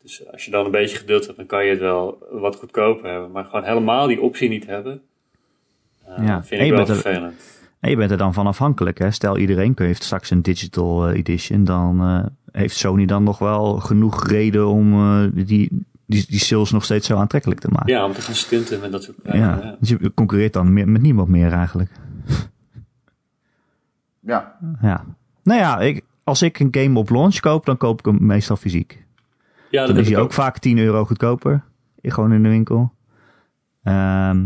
[0.01, 2.55] Dus eh, als je dan een beetje geduld hebt, dan kan je het wel wat
[2.55, 3.31] goedkoper hebben.
[3.31, 5.01] Maar gewoon helemaal die optie niet hebben,
[6.17, 6.43] Ja.
[6.43, 7.56] vind ik wel er- vervelend.
[7.79, 8.97] En je bent er dan van afhankelijk.
[8.97, 9.11] Hè?
[9.11, 11.63] Stel iedereen heeft straks een digital eh, edition.
[11.63, 16.71] Dan eh, heeft Sony dan nog wel genoeg reden om eh, die, die, die sales
[16.71, 17.93] nog steeds zo aantrekkelijk te maken.
[17.93, 19.65] Ja, om te gaan stunten met dat soort Ja, prijzen.
[19.65, 19.75] ja.
[19.79, 21.91] Dus je concurreert dan meer, met niemand meer eigenlijk.
[24.19, 24.57] Ja.
[24.81, 25.05] Ja.
[25.43, 28.55] Nou ja, ik, als ik een game op launch koop, dan koop ik hem meestal
[28.55, 29.05] fysiek.
[29.69, 31.63] Ja, dat Dan is hij ook vaak 10 euro goedkoper.
[32.01, 32.93] Gewoon in de winkel.
[33.83, 34.45] Ehm,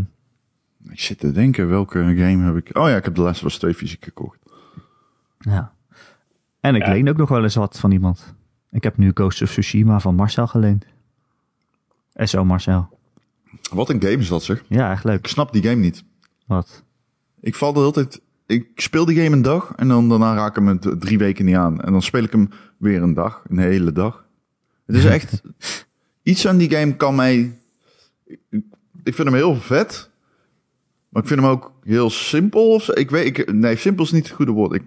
[0.92, 2.76] Ik zit te denken, welke game heb ik...
[2.76, 4.38] Oh ja, ik heb de Last of Us 2 fysiek gekocht.
[5.38, 5.72] ja.
[6.60, 6.92] En ik Ja.
[6.92, 8.34] leen ook nog wel eens wat van iemand.
[8.70, 10.84] Ik heb nu Ghost of Tsushima van Marcel geleend.
[12.14, 12.98] SO Marcel.
[13.72, 14.62] Wat een game is dat zeg.
[14.68, 15.18] Ja, echt leuk.
[15.18, 16.04] Ik snap die game niet.
[16.46, 16.82] Wat?
[17.40, 18.20] Ik val de hele tijd...
[18.46, 21.44] Ik speel die game een dag en dan daarna raak ik hem het drie weken
[21.44, 21.80] niet aan.
[21.80, 24.24] En dan speel ik hem weer een dag, een hele dag.
[24.86, 25.42] Het is echt...
[26.22, 27.58] iets aan die game kan mij...
[29.04, 30.10] Ik vind hem heel vet.
[31.12, 32.70] Maar ik vind hem ook heel simpel.
[32.72, 32.88] Of.
[32.90, 34.72] Ik weet, ik, nee, simpel is niet het goede woord.
[34.74, 34.82] Ik,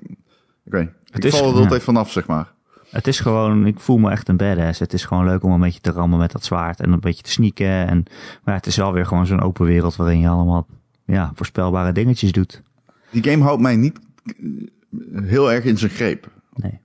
[0.64, 1.60] weet, ik is- val er ja.
[1.62, 2.54] altijd vanaf, zeg maar.
[2.90, 4.80] Het is gewoon, ik voel me echt een badass.
[4.80, 7.24] Het is gewoon leuk om een beetje te rammen met dat zwaard en een beetje
[7.24, 7.88] te sneaken.
[7.88, 8.04] En,
[8.44, 10.68] maar het is wel weer gewoon zo'n open wereld waarin je allemaal
[11.06, 12.62] ja, voorspelbare dingetjes doet.
[13.10, 14.00] Die game houdt mij niet
[15.14, 16.28] heel erg in zijn greep.
[16.54, 16.80] Nee.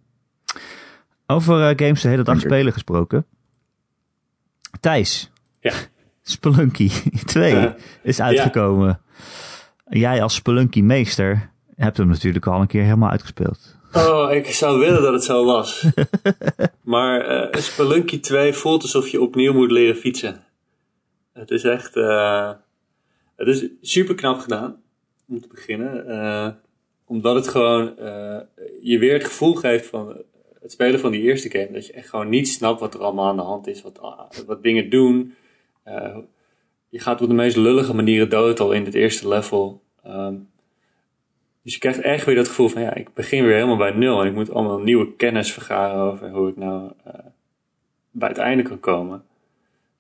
[1.27, 2.41] Over eh, games de hele dag ik.
[2.41, 3.27] spelen gesproken.
[4.81, 5.31] Thijs,
[5.61, 5.73] Ja.
[6.23, 6.91] Spelunky
[7.25, 7.77] 2 Ja.
[8.03, 9.01] is uitgekomen.
[9.91, 13.77] Jij als Spelunky meester hebt hem natuurlijk al een keer helemaal uitgespeeld.
[13.93, 15.87] Oh, ik zou willen dat het zo was.
[16.83, 20.45] maar eh Spelunky 2 voelt alsof je opnieuw moet leren fietsen.
[21.33, 21.97] Het is echt...
[21.97, 22.53] eh,
[23.37, 24.77] het is super knap gedaan,
[25.29, 26.07] om te beginnen.
[26.09, 26.49] eh,
[27.07, 27.95] omdat het gewoon
[28.83, 30.17] je weer het gevoel geeft van
[30.61, 31.73] het spelen van die eerste game.
[31.73, 33.83] Dat je echt gewoon niet snapt wat er allemaal aan de hand is.
[33.83, 34.01] Wat,
[34.47, 35.35] wat dingen doen.
[36.91, 39.83] Je gaat op de meest lullige manieren dood al in het eerste level.
[40.03, 40.35] Ehm,
[41.63, 44.21] dus je krijgt echt weer dat gevoel van ja, ik begin weer helemaal bij nul.
[44.21, 47.15] En ik moet allemaal nieuwe kennis vergaren over hoe ik nou eh,
[48.11, 49.25] bij het einde kan komen.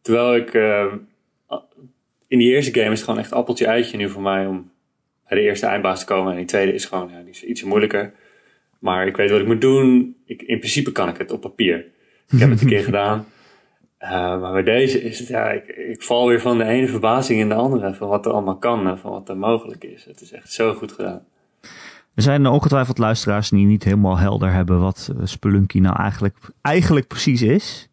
[0.00, 0.92] Terwijl ik eh,
[2.26, 4.70] in die eerste game is het gewoon echt appeltje eitje nu voor mij om
[5.28, 6.30] bij de eerste eindbaas te komen.
[6.30, 8.12] En die tweede is gewoon ja, die is ietsje moeilijker.
[8.78, 10.16] Maar ik weet wat ik moet doen.
[10.24, 11.86] Ik, in principe kan ik het op papier.
[12.30, 13.26] Ik heb het een keer gedaan.
[14.02, 17.40] Uh, maar bij deze is het, ja, ik, ik val weer van de ene verbazing
[17.40, 17.94] in de andere.
[17.94, 20.04] Van wat er allemaal kan en van wat er mogelijk is.
[20.04, 21.24] Het is echt zo goed gedaan.
[22.14, 27.06] Er zijn ongetwijfeld luisteraars die niet helemaal helder hebben wat eh, Spelunky nou eigenlijk, eigenlijk
[27.06, 27.90] precies is.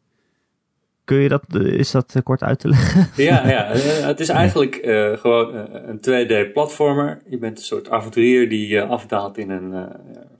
[1.07, 3.07] Kun je dat, eh, is dat eh, kort uit te leggen?
[3.25, 7.21] Ja, ja eh, het is eigenlijk uh, gewoon een 2D-platformer.
[7.29, 9.83] Je bent een soort avonturier die uh, afdaalt in een uh,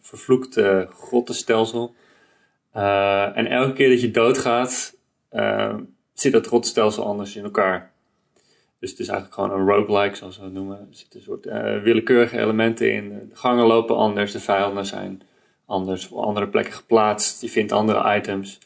[0.02, 1.96] vervloekt grottenstelsel.
[3.34, 4.97] En elke keer dat je doodgaat,
[5.32, 5.76] uh,
[6.14, 7.92] zit het rotstelsel anders in elkaar.
[8.80, 10.78] Dus het is eigenlijk gewoon een roguelike, zoals we het noemen.
[10.78, 13.10] Er zitten een soort eh, willekeurige elementen in.
[13.10, 15.22] De gangen lopen anders, de vijanden zijn
[15.66, 17.42] anders, op andere plekken geplaatst.
[17.42, 18.60] Je vindt andere items.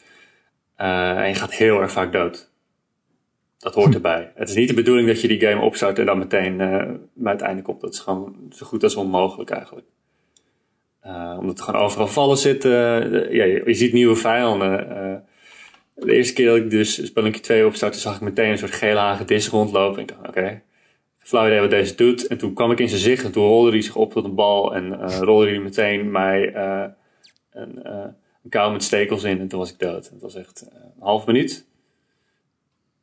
[0.76, 2.50] Eh, en je gaat heel erg vaak dood.
[3.58, 4.32] Dat hoort erbij.
[4.34, 7.32] Het is niet de bedoeling dat je die game opstart en dan meteen eh, bij
[7.32, 7.80] het einde komt.
[7.80, 9.86] Dat is gewoon zo goed als onmogelijk eigenlijk.
[11.00, 12.70] Eh, omdat er gewoon overal vallen zitten.
[13.34, 15.24] Ja, je, je ziet nieuwe vijanden.
[16.06, 18.98] De eerste keer dat ik dus Spelunky 2 opstartte, zag ik meteen een soort gele
[18.98, 19.96] hagedis rondlopen.
[19.96, 20.60] En ik dacht, oké,
[21.18, 22.26] flauw idee wat deze doet.
[22.26, 24.34] En toen kwam ik in zijn zicht en toen rolde hij zich op tot een
[24.34, 24.74] bal.
[24.74, 26.84] En eh, rolde hij meteen mij eh,
[27.52, 27.92] een, eh,
[28.44, 29.40] een kou met stekels in.
[29.40, 30.08] En toen was ik dood.
[30.12, 31.66] Het was echt een half minuut.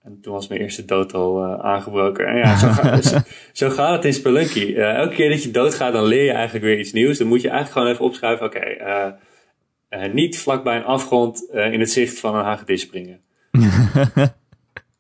[0.04, 2.26] En toen was mijn eerste dood al aangebroken.
[2.28, 3.18] En ja, zo, ga- zo,
[3.54, 4.76] zo gaat het in Spelunky.
[4.76, 7.18] Elke keer dat je doodgaat, dan leer je eigenlijk weer iets nieuws.
[7.18, 8.60] Dan moet je eigenlijk gewoon even opschrijven, oké,
[9.90, 13.20] eh, niet vlakbij een afgrond eh, in het zicht van een hagedis springen.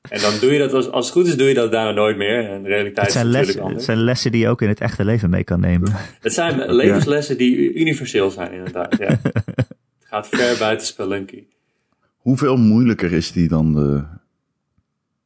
[0.10, 2.18] en dan doe je dat, als, als het goed is, doe je dat daarna nooit
[2.18, 2.50] meer.
[2.50, 4.68] En de realiteit Het is zijn, natuurlijk lessen, het zijn lessen die je ook in
[4.68, 5.92] het echte leven mee kan nemen.
[6.22, 8.98] Het zijn levenslessen die universeel zijn, inderdaad.
[8.98, 9.08] Ja.
[10.00, 11.44] het gaat ver buiten Spelunky.
[12.18, 14.04] Hoeveel moeilijker is die dan de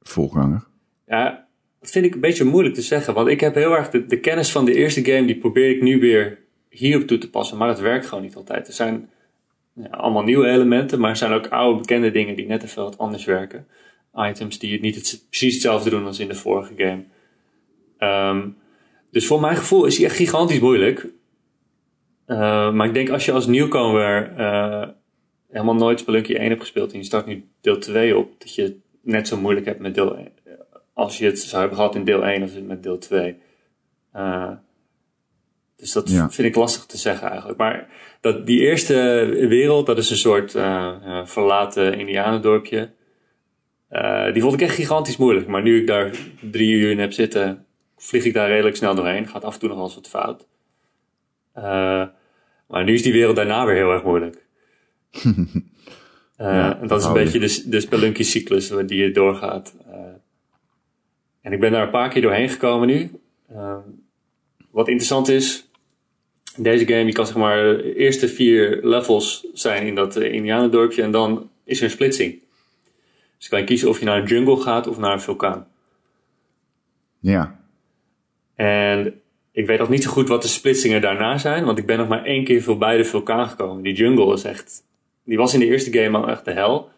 [0.01, 0.63] voorganger?
[1.07, 1.47] Ja,
[1.79, 3.13] dat vind ik een beetje moeilijk te zeggen.
[3.13, 5.81] Want ik heb heel erg de, de kennis van de eerste game, die probeer ik
[5.81, 6.39] nu weer
[6.69, 7.57] hierop toe te passen.
[7.57, 8.67] Maar het werkt gewoon niet altijd.
[8.67, 9.09] Er zijn
[9.73, 12.97] ja, allemaal nieuwe elementen, maar er zijn ook oude bekende dingen die net even wat
[12.97, 13.67] anders werken.
[14.15, 17.03] Items die het niet het, precies hetzelfde doen als in de vorige game.
[17.97, 18.49] Ehm,
[19.11, 21.07] dus voor mijn gevoel is die echt gigantisch moeilijk.
[22.25, 24.87] Eh, maar ik denk als je als nieuwkomer eh,
[25.49, 28.61] helemaal nooit Spelunky 1 hebt gespeeld en je start nu deel 2 op, dat je
[28.61, 30.31] het net zo moeilijk hebt met deel 1
[30.93, 33.35] als je het zou hebben gehad in deel 1 als met deel 2.
[34.11, 34.51] Eh,
[35.75, 36.29] dus dat Ja.
[36.29, 37.59] vind ik lastig te zeggen eigenlijk.
[37.59, 37.87] Maar
[38.23, 38.95] dat, die eerste
[39.49, 42.91] wereld, dat is een soort eh, eh, verlaten indianendorpje.
[43.87, 45.47] Eh, die vond ik echt gigantisch moeilijk.
[45.47, 46.11] Maar nu ik daar
[46.51, 47.65] drie uur in heb zitten,
[47.97, 49.27] vlieg ik daar redelijk snel doorheen.
[49.27, 50.47] Gaat af en toe nog wel eens wat fout.
[52.67, 54.45] Maar nu is die wereld daarna weer heel erg moeilijk.
[56.37, 59.75] Ja, en dat is een beetje de, de spelunky-cyclus die je doorgaat.
[61.41, 63.11] En ik ben daar een paar keer doorheen gekomen nu.
[64.71, 65.62] Wat interessant is,
[66.57, 71.01] deze game, je kan zeg maar de eerste vier levels zijn in dat uh, indianendorpje
[71.01, 72.41] en dan is er een splitsing.
[73.37, 75.67] Dus kan je kiezen of je naar een jungle gaat of naar een vulkaan.
[77.19, 77.59] Ja.
[78.55, 81.97] En ik weet nog niet zo goed wat de splitsingen daarna zijn, want ik ben
[81.97, 83.83] nog maar één keer voorbij de vulkaan gekomen.
[83.83, 84.83] Die jungle is echt,
[85.23, 86.89] die was in de eerste game al echt de hel.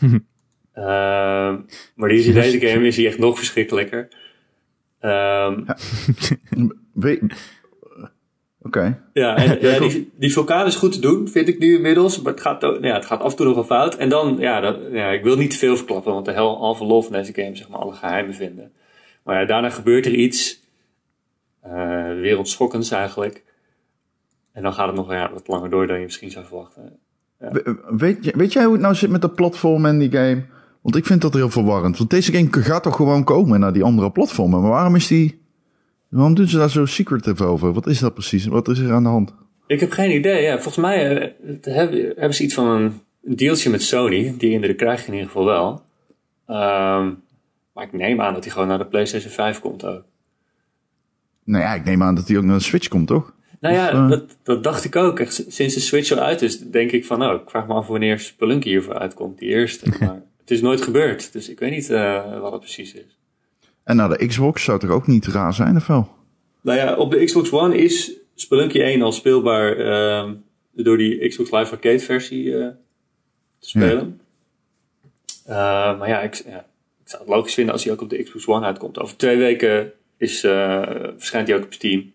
[0.72, 1.56] Ehm,
[1.94, 4.08] maar die is in deze game is die echt nog verschrikkelijker.
[5.00, 5.64] Ehm,
[6.92, 7.26] We-
[8.66, 8.98] Oké.
[9.12, 12.22] Ja, en, Ja, ja, die, die vulkaan is goed te doen, vind ik nu inmiddels.
[12.22, 13.94] Maar het gaat, ja, het gaat af en toe nog wel fout.
[13.96, 16.84] En dan, ja, dat, ja, ik wil niet te veel verklappen, want de hel halve
[16.84, 18.72] lol van deze game, zeg maar, alle geheimen vinden.
[19.24, 20.60] Maar ja, daarna gebeurt er iets,
[21.62, 21.70] eh
[22.20, 23.44] wereldschokkends eigenlijk.
[24.52, 26.98] En dan gaat het nog ja, wat langer door dan je misschien zou verwachten.
[27.38, 30.44] We- Weet, je- weet jij hoe het nou zit met de platform en die game?
[30.82, 31.98] Want ik vind dat heel verwarrend.
[31.98, 34.60] Want deze game gaat toch gewoon komen naar die andere platformen.
[34.60, 35.40] Maar waarom is die...
[36.08, 37.72] Waarom doen ze daar zo secretive over?
[37.72, 38.46] Wat is dat precies?
[38.46, 39.34] Wat is er aan de hand?
[39.66, 40.42] Ik heb geen idee.
[40.42, 43.00] Ja, volgens mij eh, hebben, hebben ze iets van een,
[43.36, 44.34] dealtje met Sony.
[44.38, 45.82] Die indruk krijg je in ieder geval wel.
[46.46, 47.12] Ehm,
[47.72, 50.04] maar ik neem aan dat hij gewoon naar de PlayStation 5 komt ook.
[51.44, 53.34] Nou ja, ik neem aan dat die ook naar de Switch komt, toch?
[53.60, 55.20] Nou ja, Of, eh, dat, dat dacht ik ook.
[55.20, 57.86] Echt, sinds de Switch al uit is, denk ik van, nou, ik vraag me af
[57.86, 59.90] wanneer Spelunky hiervoor uitkomt, die eerste.
[60.00, 63.15] Maar het is nooit gebeurd, dus ik weet niet eh, wat het precies is.
[63.86, 66.14] En naar de Xbox zou toch ook niet raar zijn, of wel?
[66.60, 70.34] Nou ja, op de Xbox One is Spelunky 1 al speelbaar ehm,
[70.72, 72.68] door die Xbox Live Arcade versie eh,
[73.58, 74.20] te spelen.
[75.44, 75.54] Eh,
[75.98, 76.58] maar ja ik, ja,
[77.02, 78.98] ik zou het logisch vinden als hij ook op de Xbox One uitkomt.
[78.98, 80.82] Over twee weken is, eh,
[81.16, 82.12] verschijnt hij ook op Steam.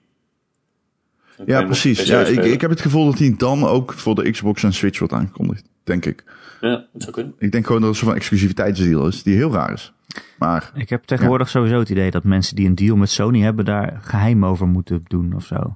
[1.37, 2.03] Dan Ja, precies.
[2.03, 4.99] Ja, ik, ik heb het gevoel dat hij dan ook voor de Xbox en Switch
[4.99, 5.65] wordt aangekondigd.
[5.83, 6.23] Denk ik.
[6.61, 7.33] Ja, dat zou kunnen.
[7.37, 9.93] Ik denk gewoon dat er een soort van exclusiviteitsdeal is, die heel raar is.
[10.37, 13.65] Maar Ik heb tegenwoordig sowieso het idee dat mensen die een deal met Sony hebben
[13.65, 15.75] daar geheim over moeten doen of zo.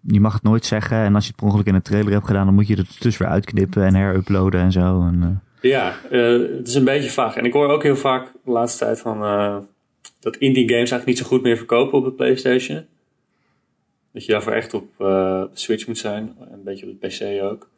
[0.00, 2.26] Je mag het nooit zeggen en als je het per ongeluk in een trailer hebt
[2.26, 5.02] gedaan, dan moet je het dus weer uitknippen en heruploaden en zo.
[5.02, 6.20] En, eh, Ja, eh,
[6.56, 7.36] het is een beetje vaag.
[7.36, 9.56] En ik hoor ook heel vaak de laatste tijd van eh,
[10.20, 12.84] dat indie games eigenlijk niet zo goed meer verkopen op de PlayStation.
[14.12, 15.06] Dat je daarvoor echt op eh,
[15.40, 17.70] de Switch moet zijn, een beetje op de PC ook.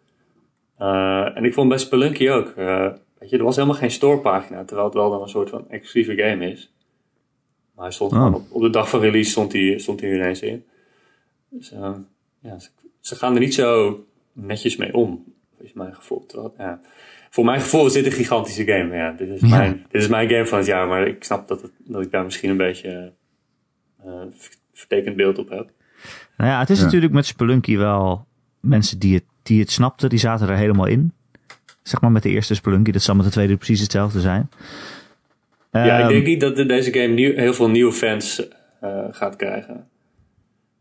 [0.79, 2.49] Eh, en ik vond bij Spelunky ook.
[2.49, 5.70] eh, weet je, er was helemaal geen storepagina, terwijl het wel dan een soort van
[5.70, 6.72] exclusieve game is.
[7.75, 8.18] Maar hij stond Oh.
[8.18, 10.64] gewoon op, op de dag van release stond hij, stond hij er ineens in.
[11.51, 11.95] Dus eh,
[12.41, 12.68] ja, ze,
[13.01, 13.99] ze gaan er niet zo
[14.33, 15.25] netjes mee om,
[15.59, 16.27] is mijn gevoel.
[16.27, 16.81] Terwijl, ja.
[17.31, 18.97] voor mijn gevoel is dit een gigantische game.
[18.97, 19.49] Ja, dit, is Ja.
[19.59, 22.11] mijn, dit is mijn game van het jaar, maar ik snap dat, het, dat ik
[22.11, 23.12] daar misschien een beetje
[24.05, 25.70] eh ver- vertekend beeld op heb.
[26.37, 26.85] Nou ja, het is Ja.
[26.85, 28.27] natuurlijk met Spelunky wel
[28.61, 31.12] mensen die het, die het snapten, die zaten er helemaal in.
[31.82, 34.51] Zeg maar met de eerste Spelunky, dat zal met de tweede precies hetzelfde zijn.
[35.70, 38.49] ja, ik Ehm, denk niet dat de- deze game nieuw, heel veel nieuwe fans
[38.80, 39.74] eh, gaat krijgen.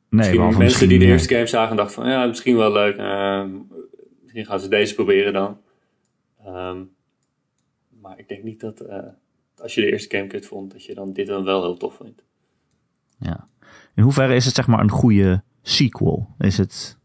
[0.09, 2.95] nee, misschien mensen die de eerste game zagen en dachten van ja, misschien wel leuk.
[2.97, 3.43] eh,
[4.21, 5.57] misschien gaan ze deze proberen dan.
[6.45, 6.77] Ehm,
[8.01, 8.97] maar ik denk niet dat eh,
[9.57, 11.95] als je de eerste game kut vond, dat je dan dit dan wel heel tof
[11.95, 12.23] vindt.
[13.17, 13.47] Ja.
[13.95, 16.27] In hoeverre is het zeg maar een goede sequel?
[16.39, 16.97] Is het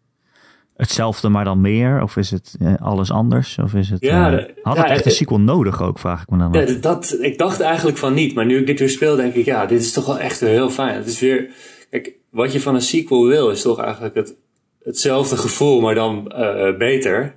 [0.78, 2.02] hetzelfde maar dan meer?
[2.02, 3.58] Of is het eh, alles anders?
[3.58, 6.22] Of is het, Ja, eh, had ja, het echt een het- sequel nodig ook, vraag
[6.22, 6.80] ik me dan af.
[6.80, 9.66] dat, ik dacht eigenlijk van niet, maar nu ik dit weer speel, denk ik, ja,
[9.66, 10.94] dit is toch wel echt heel fijn.
[10.94, 11.50] Het is weer,
[11.90, 14.36] kijk, wat je van een sequel wil, is toch eigenlijk het,
[14.82, 17.34] hetzelfde gevoel, maar dan eh, beter.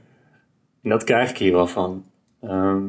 [0.83, 2.05] En dat krijg ik hier wel van.
[2.41, 2.83] Ehm,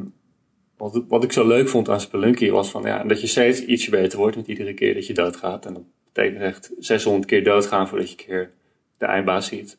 [0.77, 3.89] wat, wat ik zo leuk vond aan Spelunky was van, ja, dat je steeds ietsje
[3.89, 5.65] beter wordt met iedere keer dat je doodgaat.
[5.65, 5.83] En dat
[6.13, 8.51] betekent echt 600 keer doodgaan voordat je een keer
[8.97, 9.77] de eindbaas ziet.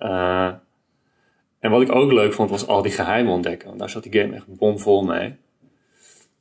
[0.00, 0.52] Eh,
[1.58, 3.66] en wat ik ook leuk vond, was al die geheimen ontdekken.
[3.68, 5.36] Want daar zat die game echt bomvol mee.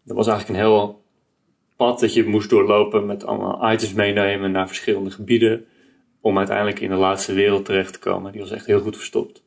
[0.04, 1.04] Dat was eigenlijk een heel
[1.76, 5.66] pad dat je moest doorlopen met allemaal items meenemen naar verschillende gebieden.
[6.22, 8.32] Om uiteindelijk in de laatste wereld terecht te komen.
[8.32, 9.44] Die was echt heel goed verstopt.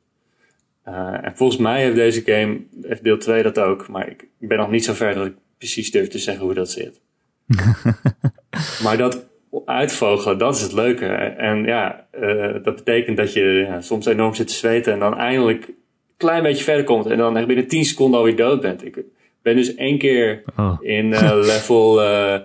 [0.82, 3.88] Eh, en volgens mij heeft deze game, heeft deel 2 dat ook.
[3.88, 6.70] Maar ik ben nog niet zo ver dat ik precies durf te zeggen hoe dat
[6.70, 7.00] zit.
[8.84, 9.26] maar dat
[9.64, 11.06] uitvogelen, dat is het leuke.
[11.06, 15.16] En ja, eh, dat betekent dat je ja, soms enorm zit te zweten en dan
[15.16, 15.74] eindelijk een
[16.16, 17.06] klein beetje verder komt.
[17.06, 18.84] En dan echt binnen 10 seconden alweer dood bent.
[18.84, 19.04] Ik
[19.42, 20.76] ben dus één keer Oh.
[20.80, 22.40] in eh, level, eh,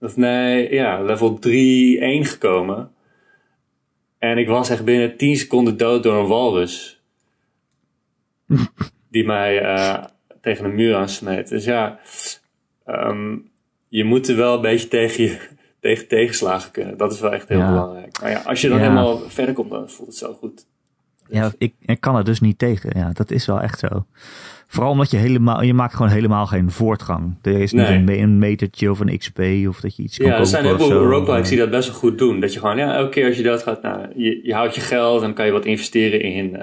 [0.00, 2.90] of nee, ja, level 3, 1 gekomen.
[4.18, 7.02] En ik was echt binnen 10 seconden dood door een walrus.
[9.10, 9.62] die mij
[10.40, 11.48] tegen een muur aansmeet.
[11.48, 12.00] Dus ja,
[12.84, 13.36] ehm,
[13.88, 15.38] je moet er wel een beetje tegen je
[15.80, 16.96] tegen tegenslagen kunnen.
[16.96, 17.70] Dat is wel echt heel Ja.
[17.70, 18.20] belangrijk.
[18.20, 18.82] Maar ja, als je dan Ja.
[18.82, 20.66] helemaal verder komt, dan voelt het zo goed.
[21.30, 22.90] Ja, ik, ik kan er dus niet tegen.
[22.96, 23.88] Ja, dat is wel echt zo.
[24.66, 27.36] Vooral omdat je helemaal, je maakt gewoon helemaal geen voortgang.
[27.42, 27.96] Er is niet Nee.
[27.96, 30.64] een, me- een metertje of een XP of dat je iets kan Ja, er zijn
[30.64, 32.40] heel veel roguelikes die dat best wel goed doen.
[32.40, 35.16] Dat je gewoon, ja, elke keer als je doodgaat, nou, je, je houdt je geld
[35.16, 36.62] en dan kan je wat investeren in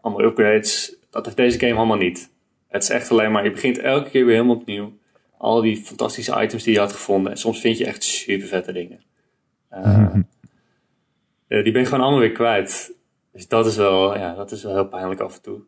[0.00, 0.96] allemaal upgrades.
[1.10, 2.30] Dat heeft deze game allemaal niet.
[2.68, 4.92] Het is echt alleen maar, je begint elke keer weer helemaal opnieuw.
[5.40, 7.32] Al die fantastische items die je had gevonden.
[7.32, 9.00] En soms vind je echt super vette dingen.
[9.68, 10.14] Eh,
[11.46, 12.94] eh, die ben je gewoon allemaal weer kwijt.
[13.32, 15.60] Dus dat is wel, ja, dat is wel heel pijnlijk af en toe.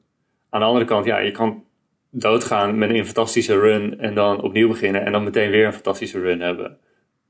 [0.49, 1.65] Aan de andere kant, ja, je kan
[2.11, 6.21] doodgaan met een fantastische run en dan opnieuw beginnen en dan meteen weer een fantastische
[6.21, 6.79] run hebben.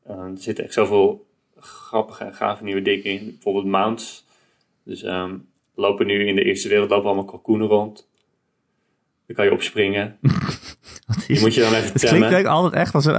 [0.05, 1.26] Eh, er zitten echt zoveel
[1.57, 3.24] grappige en gave nieuwe dingen in.
[3.24, 4.26] Bijvoorbeeld mounts.
[4.84, 5.40] Dus we
[5.74, 8.09] lopen nu in de eerste wereld lopen allemaal kalkoenen rond.
[9.26, 10.18] Dan kan je opspringen.
[11.16, 13.14] Is- Die moet je dan even het klinkt eigenlijk altijd echt als een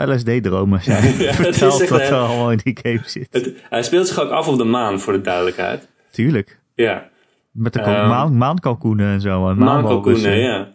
[0.85, 3.27] jij het is vertelt echt wat een- er allemaal in die game zit.
[3.31, 5.87] Het- hij speelt zich ook af op de maan, voor de duidelijkheid.
[6.11, 6.59] Tuurlijk.
[6.75, 7.09] Ja,
[7.51, 9.49] Met de Ehm, maan, maankalkoenen en zo.
[9.49, 10.73] en maankalkoenen, ja.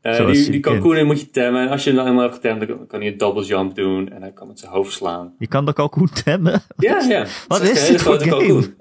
[0.00, 1.62] Eh, die je kalkoenen moet je temmen.
[1.62, 4.08] En als je hem dan helemaal hebt getemd, dan kan- hij een double jump doen.
[4.12, 5.34] En hij kan met zijn hoofd slaan.
[5.38, 6.62] Je kan de kalkoen temmen.
[6.76, 7.26] Ja, ja.
[7.48, 8.74] Wat is dit voor game?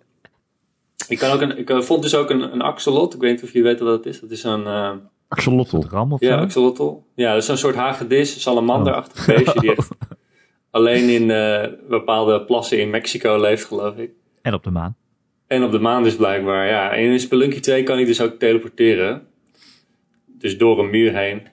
[1.08, 3.14] Ik, kan ook een, ik eh, vond dus ook een, een axolot.
[3.14, 4.20] Ik weet niet of jullie weten wat het is.
[4.20, 4.66] Dat is een...
[4.66, 4.92] eh,
[5.28, 5.82] Axolotl.
[5.90, 6.44] Ram of ja, zo?
[6.44, 6.96] axolotl.
[7.16, 9.60] Ja, dat is een soort hagedis, salamanderachtig beestje.
[9.60, 9.90] Die echt
[10.72, 14.12] alleen in eh, bepaalde plassen in Mexico leeft, geloof ik.
[14.42, 14.96] En op de maan.
[15.48, 16.92] En op de maan dus blijkbaar, ja.
[16.92, 19.28] En in Spelunky 2 kan hij dus ook teleporteren.
[20.26, 21.48] Dus door een muur heen.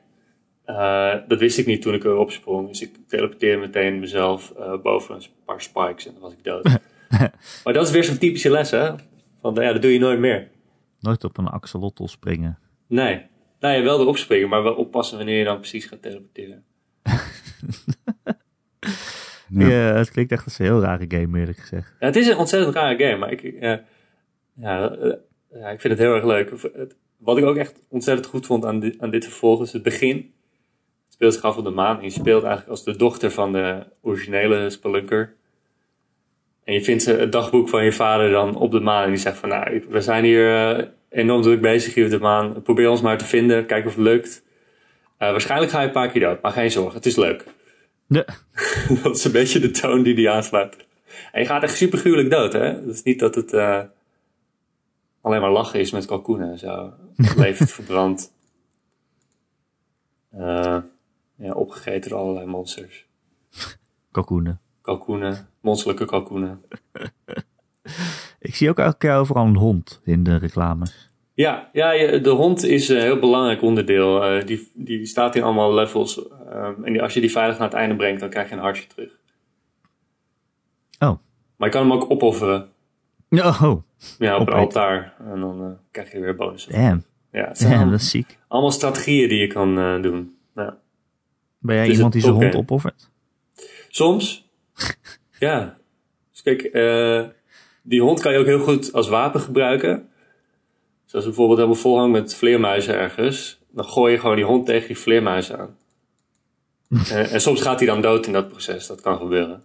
[0.65, 2.69] Eh, dat wist ik niet toen ik erop sprong.
[2.69, 6.65] Dus ik teleporteerde meteen mezelf eh, boven een paar spikes en dan was ik dood.
[7.65, 8.91] maar dat is weer zo'n typische les, hè?
[9.41, 10.49] Van, ja, dat doe je nooit meer.
[11.01, 12.59] Nooit op een axolotl springen.
[12.87, 13.27] Nee.
[13.65, 16.65] Nou ja, wel erop springen, maar wel oppassen wanneer je dan precies gaat teleporteren.
[19.49, 19.69] Ja.
[19.69, 19.97] Ja.
[19.97, 21.95] het klinkt echt als een heel rare game, eerlijk gezegd.
[22.01, 23.77] Ja, het is een ontzettend rare game, maar ik, eh,
[24.55, 25.13] ja, eh,
[25.53, 26.51] ja, ik vind het heel erg leuk.
[27.19, 30.17] Wat ik ook echt ontzettend goed vond aan, dit aan dit vervolg is het begin.
[30.17, 31.99] Het speelt zich af op de maan.
[31.99, 35.35] En je speelt eigenlijk als de dochter van de originele spelunker.
[36.65, 39.05] En je vindt het dagboek van je vader dan op de maan.
[39.05, 42.19] En die zegt van, nou, we zijn hier eh, enorm druk bezig hier op de
[42.19, 42.63] maan.
[42.63, 44.43] Probeer ons maar te vinden, kijk of het lukt.
[45.17, 47.45] Eh, waarschijnlijk ga je een paar keer dood, maar geen zorgen, het is leuk.
[48.07, 48.25] Ja.
[49.03, 50.77] dat is een beetje de toon die die aanslaat.
[51.33, 52.65] En je gaat echt super gruwelijk dood, hè?
[52.65, 53.81] Het is niet dat het eh,
[55.21, 56.93] alleen maar lachen is met kalkoenen en zo.
[57.37, 58.33] Levend verbrand.
[60.31, 60.79] Eh,
[61.37, 63.07] ja, opgegeten door allerlei monsters.
[64.11, 64.61] Kalkoenen.
[64.81, 66.63] Kalkoenen, monsterlijke kalkoenen.
[68.45, 71.13] Ik zie ook elke keer overal een hond in de reclames.
[71.35, 74.25] Ja, ja de hond is een heel belangrijk onderdeel.
[74.25, 76.29] Eh, die, die staat in allemaal levels.
[76.29, 78.61] ehm, en die, als je die veilig naar het einde brengt, dan krijg je een
[78.61, 79.11] hartje terug.
[80.99, 81.19] Oh.
[81.57, 82.69] Maar je kan hem ook opofferen.
[83.31, 83.73] Oh,
[84.19, 85.15] Ja, op een altaar.
[85.33, 86.73] En dan eh, krijg je weer bonussen.
[86.73, 87.05] damn.
[87.33, 88.39] Ja, Damn, allemaal, dat is ziek.
[88.49, 90.37] allemaal strategieën die je kan eh, doen.
[90.55, 90.77] Ja.
[91.59, 93.11] Ben jij is iemand die zijn hond opoffert?
[93.89, 94.49] Soms.
[95.39, 95.77] ja.
[96.31, 97.25] Dus kijk, eh,
[97.87, 100.09] die hond kan je ook heel goed als wapen gebruiken.
[101.05, 104.45] Dus als je bijvoorbeeld helemaal vol hangt met vleermuizen ergens, dan gooi je gewoon die
[104.45, 105.77] hond tegen die vleermuizen aan.
[107.11, 109.65] en, en soms gaat hij dan dood in dat proces, dat kan gebeuren.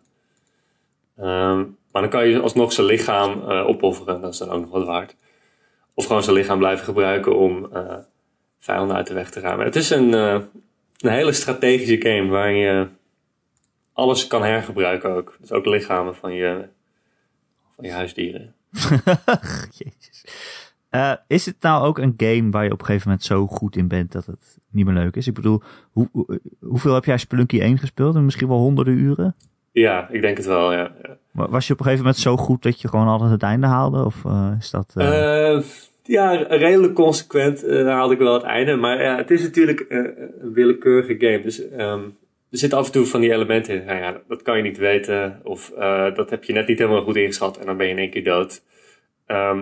[1.17, 4.71] Ehm, maar dan kan je alsnog zijn lichaam eh, opofferen, dat is dan ook nog
[4.71, 5.15] wat waard.
[5.93, 7.95] Of gewoon zijn lichaam blijven gebruiken om eh,
[8.59, 9.65] vijanden uit de weg te ruimen.
[9.65, 10.41] Het is een, eh,
[10.97, 12.87] een hele strategische game waarin je
[13.93, 15.37] alles kan hergebruiken ook.
[15.39, 16.67] Dus ook lichamen van je,
[17.79, 18.53] van je huisdieren.
[19.77, 20.25] Jezus.
[20.89, 23.75] Eh, is het nou ook een game waar je op een gegeven moment zo goed
[23.75, 25.27] in bent dat het niet meer leuk is?
[25.27, 25.61] Ik bedoel,
[25.91, 28.15] hoe, hoe- hoeveel heb jij Spelunky 1 gespeeld?
[28.15, 29.35] En misschien wel honderden uren?
[29.71, 30.91] Ja, ik denk het wel, ja.
[31.31, 34.05] Was je op een gegeven moment zo goed dat je gewoon altijd het einde haalde?
[34.05, 34.93] Of eh, is dat...
[34.95, 35.61] eh,
[36.03, 38.75] ja, redelijk consequent haalde ik wel het einde.
[38.75, 40.13] Maar ja, het is natuurlijk een
[40.53, 41.41] willekeurige game.
[41.41, 42.01] Dus ehm,
[42.51, 43.85] er zitten af en toe van die elementen in.
[43.85, 45.39] Nou ja, dat kan je niet weten.
[45.43, 47.57] Of eh, dat heb je net niet helemaal goed ingeschat.
[47.57, 48.63] En dan ben je in één keer dood.
[49.25, 49.61] Ehm,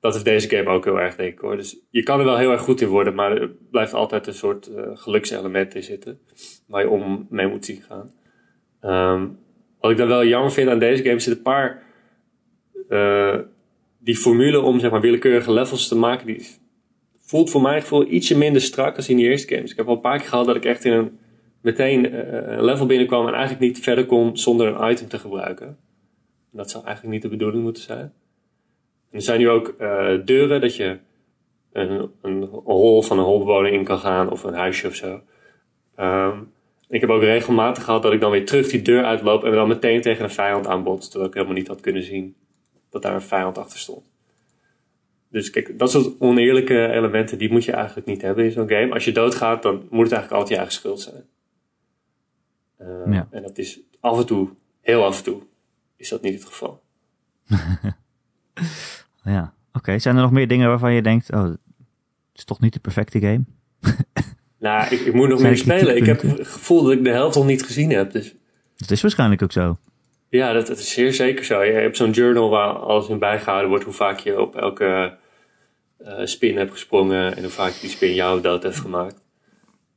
[0.00, 1.56] dat is deze game ook heel erg, denk ik hoor.
[1.56, 3.14] Dus je kan er wel heel erg goed in worden.
[3.14, 6.20] Maar er blijft altijd een soort eh, gelukselement in zitten.
[6.66, 8.12] Waar je om mee moet zien gaan.
[8.80, 9.28] Ehm,
[9.80, 11.82] wat ik dan wel jammer vind aan deze game, zitten een paar...
[12.88, 13.38] eh,
[13.98, 16.46] die formule om zeg maar, willekeurige levels te maken, die
[17.18, 19.70] voelt voor mijn gevoel ietsje minder strak als in die eerste games.
[19.70, 21.18] Ik heb al een paar keer gehad dat ik echt in een
[21.60, 25.66] meteen eh, een level binnenkwam en eigenlijk niet verder kon zonder een item te gebruiken.
[25.66, 28.12] En dat zou eigenlijk niet de bedoeling moeten zijn.
[29.10, 30.98] Er zijn nu ook eh, deuren dat je
[31.72, 35.20] een, een hol van een holbewoner in kan gaan of een huisje of zo.
[35.94, 36.38] Ehm,
[36.88, 39.68] ik heb ook regelmatig gehad dat ik dan weer terug die deur uitloop en dan
[39.68, 42.34] meteen tegen een vijand aanbotst, terwijl ik helemaal niet had kunnen zien
[42.90, 44.10] dat daar een vijand achter stond.
[45.28, 48.92] Dus kijk, dat soort oneerlijke elementen, die moet je eigenlijk niet hebben in zo'n game.
[48.92, 51.24] Als je doodgaat, dan moet het eigenlijk altijd je eigen schuld zijn.
[52.76, 53.28] Eh, Ja.
[53.30, 54.48] En dat is af en toe,
[54.80, 55.42] heel af en toe,
[55.96, 56.82] is dat niet het geval.
[59.24, 59.98] ja, oké.
[59.98, 61.58] Zijn er nog meer dingen waarvan je denkt, oh, het
[62.34, 63.44] is toch niet de perfecte game?
[64.58, 65.96] Nou, ik, ik moet nog Zijn meer spelen.
[65.96, 68.12] Ik heb het gevoel dat ik de helft nog niet gezien heb.
[68.12, 68.34] Dus
[68.76, 69.78] Dat is waarschijnlijk ook zo.
[70.28, 71.62] ja, dat, dat is zeer zeker zo.
[71.62, 73.84] Je hebt zo'n journal waar alles in bijgehouden wordt.
[73.84, 75.16] Hoe vaak je op elke
[75.98, 77.36] eh, spin hebt gesprongen.
[77.36, 79.22] En hoe vaak die spin jou dood heeft gemaakt.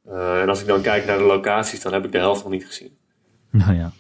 [0.10, 2.52] Eh, en als ik dan kijk naar de locaties, dan heb ik de helft nog
[2.52, 2.92] niet gezien.
[3.52, 3.92] Nou ja.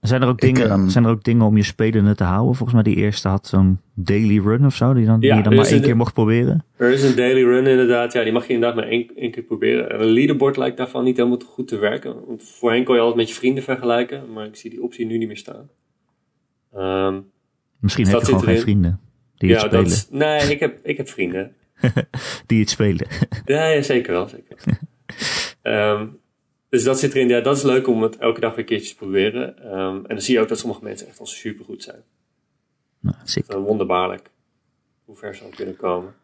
[0.00, 2.54] Zijn er, ook Ik, dingen, ehm, zijn er ook dingen om je spelende te houden?
[2.54, 5.54] Volgens mij die eerste had zo'n daily run of zo, die, dan, die je dan
[5.54, 6.64] maar één keer mocht proberen.
[6.76, 8.12] Er is een daily run inderdaad.
[8.12, 9.90] Ja, die mag je inderdaad maar één, één keer proberen.
[9.90, 12.14] En een leaderboard lijkt daarvan niet helemaal goed te werken.
[12.26, 14.32] Want voorheen kon je altijd met je vrienden vergelijken.
[14.32, 15.68] Maar ik zie die optie nu niet meer staan.
[16.74, 17.20] Ehm,
[17.78, 19.00] Misschien Dus heb je gewoon geen vrienden
[19.36, 19.84] die het spelen.
[19.84, 21.52] dat nee, ik heb, ik heb vrienden.
[22.46, 23.06] Die het spelen.
[23.44, 24.28] Ja, ja, zeker wel.
[24.28, 24.56] Zeker
[25.62, 26.06] Ehm,
[26.68, 27.28] dus dat zit erin.
[27.28, 29.58] Ja, dat is leuk om het elke dag weer een keertje te proberen.
[29.58, 32.02] Ehm, en dan zie je ook dat sommige mensen echt al super goed zijn.
[33.46, 34.30] nou, wonderbaarlijk
[35.08, 36.14] hoe ver ze al kunnen komen.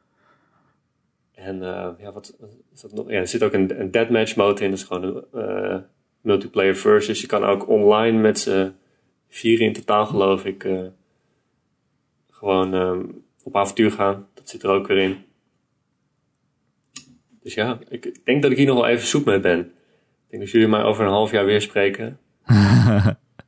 [1.35, 2.37] En eh, ja, wat
[2.73, 3.11] is dat nog?
[3.11, 4.71] Ja, er zit ook een, een deathmatch mode in.
[4.71, 5.79] Dat is gewoon een eh,
[6.21, 7.21] multiplayer versus.
[7.21, 8.73] Je kan ook online met z'n
[9.29, 10.87] vier in totaal geloof ik eh,
[12.31, 13.05] gewoon ehm,
[13.43, 14.29] op avontuur gaan.
[14.35, 15.25] Dat zit er ook weer in.
[17.45, 19.59] Dus ja, ik, ik denk dat ik hier nog wel even zoek mee ben.
[19.59, 19.67] Ik
[20.31, 22.19] denk dat jullie mij over een half jaar weer spreken.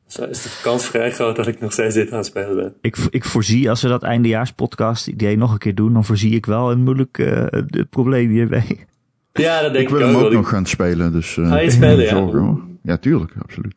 [0.07, 2.74] Zo is de kans vrij groot dat ik nog steeds dit aan het spelen ben.
[2.80, 6.47] Ik, ik voorzie, als we dat eindejaarspodcast idee nog een keer doen, dan voorzie ik
[6.47, 8.86] wel een moeilijk eh, het probleem hierbij.
[9.32, 10.22] Ja, dat denk Ik ik, wil hem ook.
[10.22, 10.38] ook wel.
[10.40, 11.36] nog gaan spelen, dus...
[11.36, 12.09] eh, Ga je het spelen, ja?
[12.09, 12.78] zorgen.
[12.82, 13.74] Ja, tuurlijk, absoluut.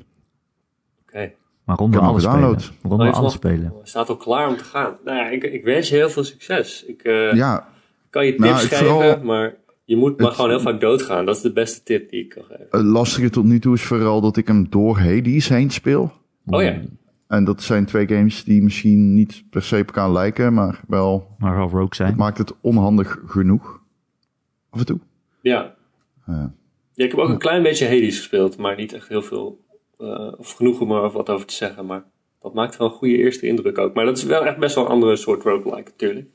[1.08, 1.32] Oké.
[1.66, 2.58] Maar heb hem alles spelen.
[2.82, 3.74] Ronden Oh, alles spelen.
[3.84, 4.98] Staat al klaar om te gaan.
[5.06, 6.86] Nou ja, ik, ik wens je heel veel succes.
[6.88, 7.68] Ik eh, Ja,
[8.10, 9.56] kan je tips Nou, ik geven, vooral- maar
[9.90, 11.26] je moet maar Het- gewoon heel vaak doodgaan.
[11.26, 12.68] Dat is de beste tip die ik kan geven.
[12.70, 16.12] het lastige tot nu toe is vooral dat ik hem door Hades heen speel.
[16.46, 16.80] Oh ja,
[17.28, 21.36] En dat zijn twee games die misschien niet per se op elkaar lijken, maar wel
[21.40, 22.16] Maar wel rogue zijn.
[22.16, 23.82] maakt het onhandig genoeg.
[24.70, 25.00] Af en toe.
[25.42, 25.76] ja.
[26.28, 26.34] Ja.
[26.34, 26.54] ja.
[27.06, 29.60] Ik heb ook een klein beetje Hades gespeeld, maar niet echt heel veel,
[29.98, 31.86] eh, of genoeg om er wat over te zeggen.
[31.86, 32.04] Maar
[32.42, 33.94] dat maakt wel een goede eerste indruk ook.
[33.94, 36.28] Maar dat is wel echt best wel een andere soort roguelike natuurlijk.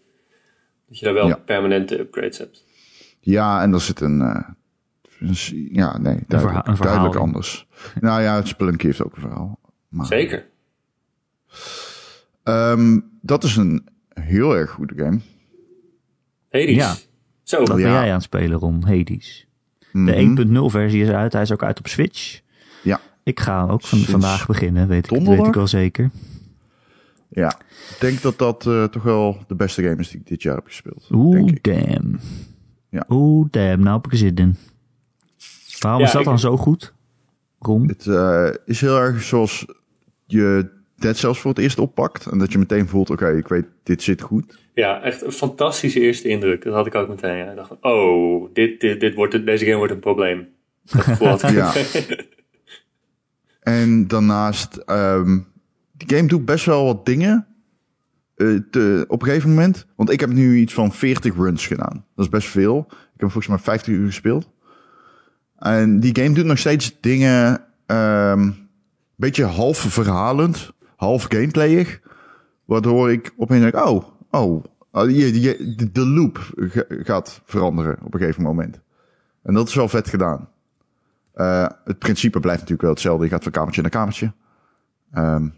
[0.88, 1.36] Dat je daar wel Ja.
[1.44, 2.64] permanente upgrades hebt.
[3.24, 4.20] Ja, en er zit een...
[4.20, 4.40] eh,
[5.72, 7.66] ja, nee, duidelijk, verha- een verhaal duidelijk anders.
[8.00, 9.58] nou ja, het Spelunky heeft ook een verhaal.
[9.88, 10.46] Maar, Zeker.
[12.42, 15.20] Ehm, dat is een heel erg goede game.
[16.50, 16.74] Hades.
[16.74, 16.94] Ja.
[17.42, 17.92] Zo, Wat ben Ja.
[18.00, 18.82] jij aan het spelen, Ron?
[18.86, 19.46] Hades.
[19.92, 20.04] Mhm.
[20.04, 21.32] De 1.0 versie is uit.
[21.32, 22.40] Hij is ook uit op Switch.
[22.82, 23.00] Ja.
[23.22, 26.10] Ik ga ook van, vandaag beginnen, weet ik, weet ik wel zeker.
[27.28, 27.48] Ja,
[27.90, 30.54] ik denk dat dat eh, toch wel de beste game is die ik dit jaar
[30.54, 31.08] heb gespeeld.
[31.12, 31.62] Oeh, denk ik.
[31.64, 32.18] damn.
[32.94, 33.04] Ja.
[33.08, 33.82] Oeh, damn.
[33.82, 34.56] Nou heb ik er zin in.
[35.80, 36.92] Waarom Ja, is dat dan zo goed?
[37.58, 37.88] Ron?
[37.88, 39.66] Het eh, is heel erg zoals
[40.26, 42.26] je Dead Cells voor het eerst oppakt.
[42.26, 44.58] En dat je meteen voelt, oké, ik weet, dit zit goed.
[44.74, 46.64] ja, echt een fantastische eerste indruk.
[46.64, 47.36] Dat had ik ook meteen.
[47.36, 47.50] Ja.
[47.50, 50.48] Ik dacht oh, dit, dit, dit wordt, het- deze game wordt een probleem.
[51.18, 51.72] Dat Ja.
[53.60, 55.38] En daarnaast, ehm
[55.92, 57.46] die game doet best wel wat dingen.
[58.36, 59.86] Eh, op een gegeven moment.
[59.96, 62.04] Want ik heb nu iets van 40 runs gedaan.
[62.14, 62.86] Dat is best veel.
[62.88, 64.50] Ik heb volgens mij 50 uur gespeeld.
[65.58, 67.64] En die game doet nog steeds dingen.
[67.86, 68.50] ehm
[69.16, 72.00] beetje half verhalend, half gameplayig.
[72.64, 74.64] Waardoor ik opeens denk: oh, oh.
[74.90, 78.80] oh, je, je, de- loop ga- gaat veranderen op een gegeven moment.
[79.42, 80.48] En dat is wel vet gedaan.
[81.32, 83.24] Eh, het principe blijft natuurlijk wel hetzelfde.
[83.24, 84.32] Je gaat van kamertje naar kamertje.
[85.12, 85.48] Ehm,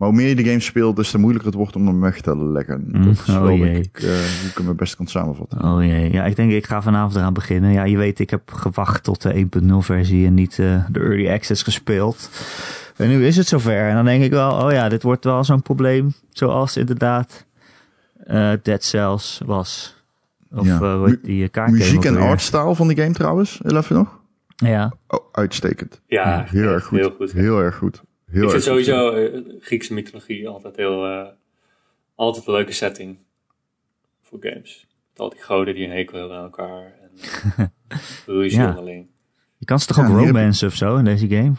[0.00, 2.20] maar hoe meer je de game speelt, des te moeilijker het wordt om hem weg
[2.20, 2.84] te leggen.
[2.86, 3.80] Mm, dat is oh wel jee.
[3.80, 5.62] ik, eh, hoe ik hem het best kan samenvatten.
[5.64, 6.12] Oh jee.
[6.12, 7.72] Ja, ik denk ik ga vanavond eraan beginnen.
[7.72, 11.30] Ja, je weet, ik heb gewacht tot de 1.0 versie en niet eh, de Early
[11.30, 12.30] Access gespeeld.
[12.96, 13.88] En nu is het zover.
[13.88, 16.12] En dan denk ik wel, oh ja, dit wordt wel zo'n probleem.
[16.30, 17.46] Zoals inderdaad
[18.24, 19.96] eh Dead Cells was.
[20.54, 20.74] Of Ja.
[20.80, 24.18] eh, hoe heet die uh, kaartgame Muziek en artstyle van die game trouwens, even nog.
[24.56, 26.00] Ja, Oh, uitstekend.
[26.06, 26.98] Ja, Heel erg goed.
[26.98, 27.32] Heel goed.
[27.32, 28.02] Heel erg goed.
[28.30, 31.04] Heel ik vind sowieso eh, Griekse mythologie altijd heel...
[31.06, 31.26] eh,
[32.14, 33.18] altijd een leuke setting
[34.22, 34.86] voor games.
[35.10, 36.92] Met al die goden die een hekel hebben aan elkaar.
[37.02, 37.72] En
[38.26, 38.68] ruzie Ja.
[38.68, 39.06] onderling.
[39.58, 41.52] je kan ze toch Ja, ook romance of zo in deze game?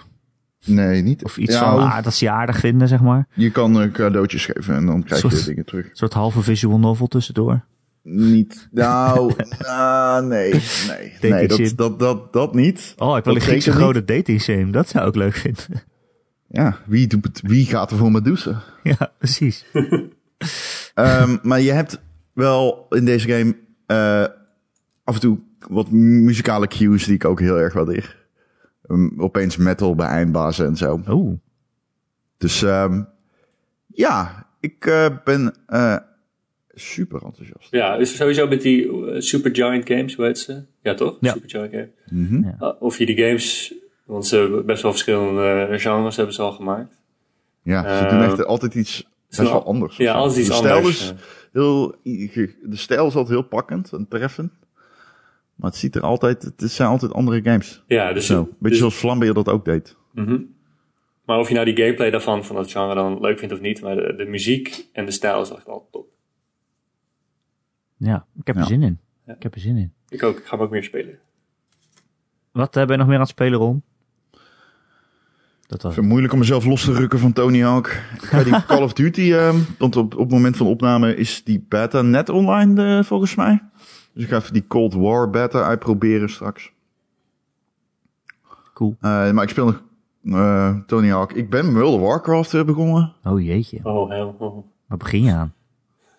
[0.66, 1.24] Nee, niet.
[1.24, 3.28] Of iets Ja, van ah, dat ze je aardig vinden, zeg maar.
[3.34, 5.86] Je kan eh, cadeautjes geven en dan krijg je dingen terug.
[5.86, 7.66] Een soort halve visual novel tussendoor.
[8.04, 8.68] Niet.
[8.72, 10.52] Nou, ah, nee.
[10.88, 12.94] Nee, nee dat, dat, dat, dat niet.
[12.98, 14.72] Oh, ik wil een Griekse grote dating sim.
[14.72, 15.84] Dat zou ik leuk vinden.
[16.52, 18.64] Ja, wie, doet het, wie gaat er voor Medusa?
[18.84, 19.66] ja, precies.
[20.94, 22.02] Ehm, maar je hebt
[22.34, 24.26] wel in deze game eh,
[25.04, 28.18] af en toe wat muzikale cues die ik ook heel erg waardeer.
[28.88, 31.02] Um, opeens metal bij eindbazen en zo.
[31.10, 31.38] Oeh.
[32.38, 33.04] Dus ehm,
[33.88, 35.98] ja, ik eh, ben eh,
[36.74, 37.72] super enthousiast.
[37.72, 40.64] Ja, dus sowieso met die eh, Supergiant Games, hoe heet ze?
[40.82, 41.18] Ja, toch?
[41.20, 41.34] Ja.
[41.34, 41.90] Supergiant Games.
[42.12, 42.44] Mhm.
[42.44, 43.74] Uh, of je die games,
[44.12, 47.02] want ze hebben best wel verschillende eh, genres hebben ze al gemaakt.
[47.64, 49.98] Ja, ze Eh, doen echt altijd iets best wel anders.
[49.98, 51.02] Ja, altijd iets de stijl anders.
[51.12, 51.14] Is
[51.52, 54.52] heel, de stijl is altijd heel pakkend en treffend.
[55.56, 57.84] Maar het ziet er altijd, het zijn altijd andere games.
[57.88, 59.96] Ja, dus, Zo, een beetje dus- zoals Flambeer dat ook deed.
[60.14, 60.42] mhm.
[61.26, 63.82] Maar of je nou die gameplay daarvan, van dat genre dan leuk vindt of niet,
[63.82, 66.08] maar de, de muziek en de stijl is echt wel top.
[67.98, 68.68] Ja, ik heb er Ja.
[68.68, 69.00] zin in.
[69.26, 69.34] Ja.
[69.34, 69.94] Ik heb er zin in.
[70.10, 71.20] Ik ook, ik ga hem ook meer spelen.
[72.52, 73.84] Wat eh, ben je nog meer aan het spelen, Ron?
[75.72, 78.02] Dat was Ik vind het moeilijk om mezelf los te rukken van Tony Hawk.
[78.44, 82.02] Die Call of Duty, ehm, want op, op het moment van opname is die beta
[82.02, 83.64] net online eh, volgens mij.
[84.14, 86.72] Dus ik ga even die Cold War beta uitproberen straks.
[88.74, 88.96] cool.
[89.02, 89.84] Eh, maar ik speel nog
[90.24, 91.32] eh, Tony Hawk.
[91.34, 93.14] Ik ben World of Warcraft begonnen.
[93.24, 93.80] Oh jeetje.
[93.84, 94.66] Oh, heel, oh.
[94.88, 95.54] Waar begin je aan?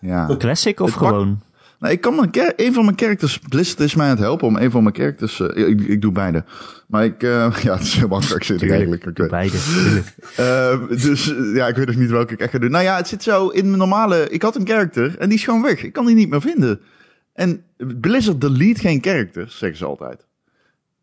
[0.01, 0.37] Ja.
[0.39, 1.41] Classic of Het pak- gewoon?
[1.83, 4.57] Nou, ik kan mijn een van mijn characters, Blizzard is mij aan het helpen om
[4.57, 6.45] een van mijn characters, eh, ik, ik doe beide.
[6.87, 9.05] Maar ik, eh, ja, het is heel makkelijk zit eigenlijk.
[9.05, 9.57] Ik Beide.
[10.37, 12.71] Eh, dus ja, ik weet nog niet welke ik echt ga doen.
[12.71, 15.45] Nou ja, het zit zo in mijn normale, ik had een character en die is
[15.45, 15.83] gewoon weg.
[15.83, 16.81] Ik kan die niet meer vinden.
[17.33, 17.65] En
[18.01, 20.27] Blizzard delete geen characters, zeggen ze altijd.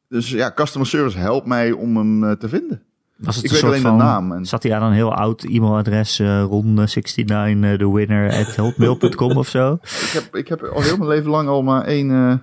[0.09, 2.81] Dus ja, customer service helpt mij om hem te vinden.
[3.19, 6.19] Was het Ik weet alleen de naam en- Zat hij aan een heel oud e-mailadres,
[6.19, 9.73] eh ron69, eh, the winner at hotmail.com of zo?
[10.05, 12.35] Ik heb, ik heb al heel mijn leven lang al maar één, eh,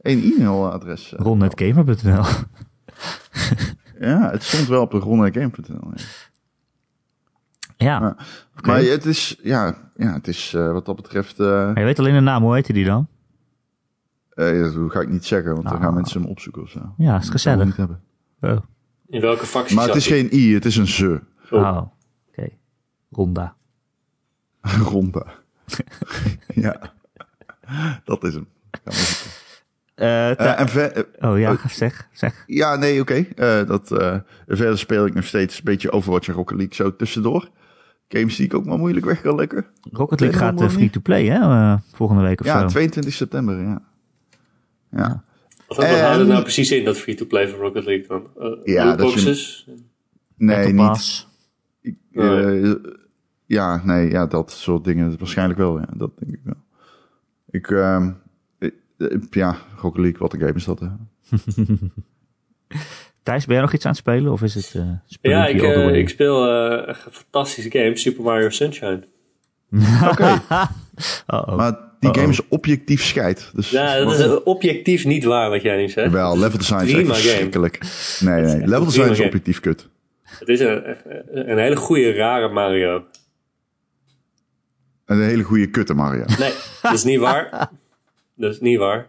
[0.00, 1.12] één e-mailadres.
[1.16, 2.24] ron.gamer.nl.
[4.00, 5.92] Ja, het stond wel op de rondegames.nl.
[7.76, 8.16] Ja.
[8.58, 8.68] Oké.
[8.68, 12.14] Maar het is, ja, ja, het is eh, wat dat betreft, Maar je weet alleen
[12.14, 13.06] de naam, hoe heette die dan?
[14.34, 15.82] eh, dat ga ik niet zeggen, want dan Ah.
[15.82, 16.94] gaan mensen hem opzoeken of zo.
[16.96, 17.64] Ja, is gezellig.
[17.64, 18.00] niet hebben.
[18.40, 18.56] Oh,
[19.08, 21.20] In welke factie Maar het is geen i, het is een ze.
[21.50, 21.60] Oh.
[21.60, 21.82] oh.
[22.28, 22.48] oké.
[23.10, 23.56] Ronda.
[24.90, 25.26] Ronda.
[26.54, 26.92] ja,
[28.04, 28.48] dat is hem.
[29.94, 32.44] Eh, Eh, en ver- eh, oh ja, zeg, zeg.
[32.46, 33.14] ja, nee, oké.
[33.14, 36.96] Eh, dat eh, verder speel ik nog steeds een beetje Overwatch en Rocket League zo
[36.96, 37.48] tussendoor.
[38.08, 39.70] Games die ik ook maar moeilijk weg kan lekker.
[39.92, 41.38] Rocket League gaat eh, free-to-play, hè?
[41.38, 42.66] eh, volgende week of Ja, zo.
[42.66, 43.82] 22 september, ja.
[44.90, 45.24] Ja,
[45.76, 48.26] wat En- houdt het nou precies in, dat free-to-play van Rocket League dan?
[48.38, 48.44] Eh
[48.74, 49.66] Ja, dat je- lootboxes?
[50.36, 50.86] nee, niet.
[50.86, 51.26] Pass.
[52.12, 52.72] Eh,
[53.46, 55.78] ja, nee, ja, dat soort dingen waarschijnlijk wel.
[55.78, 56.54] Ja, dat denk ik wel.
[57.50, 58.10] Ik, ehm,
[58.58, 60.86] ik- eh, ja, Rocket League, wat een game is dat, hè?
[63.22, 64.32] Thijs, ben jij nog iets aan het spelen?
[64.32, 64.90] Of is het eh
[65.20, 65.62] Ja, ik,
[65.94, 69.04] ik speel eh, een fantastische game, Super Mario Sunshine.
[70.10, 70.40] Oké,
[71.56, 73.50] maar die game is objectief scheid.
[73.54, 76.12] Dus Ja, dat is objectief niet waar wat jij nu zegt.
[76.12, 77.78] Wel, level design is echt verschrikkelijk.
[78.20, 79.28] Nee, nee, level design is game.
[79.28, 79.88] objectief kut.
[80.22, 80.96] Het is een,
[81.50, 83.04] een hele goede, rare Mario.
[85.04, 86.24] En een hele goede kutte Mario.
[86.38, 87.70] Nee, dat is niet waar.
[88.34, 89.06] Dat is niet waar.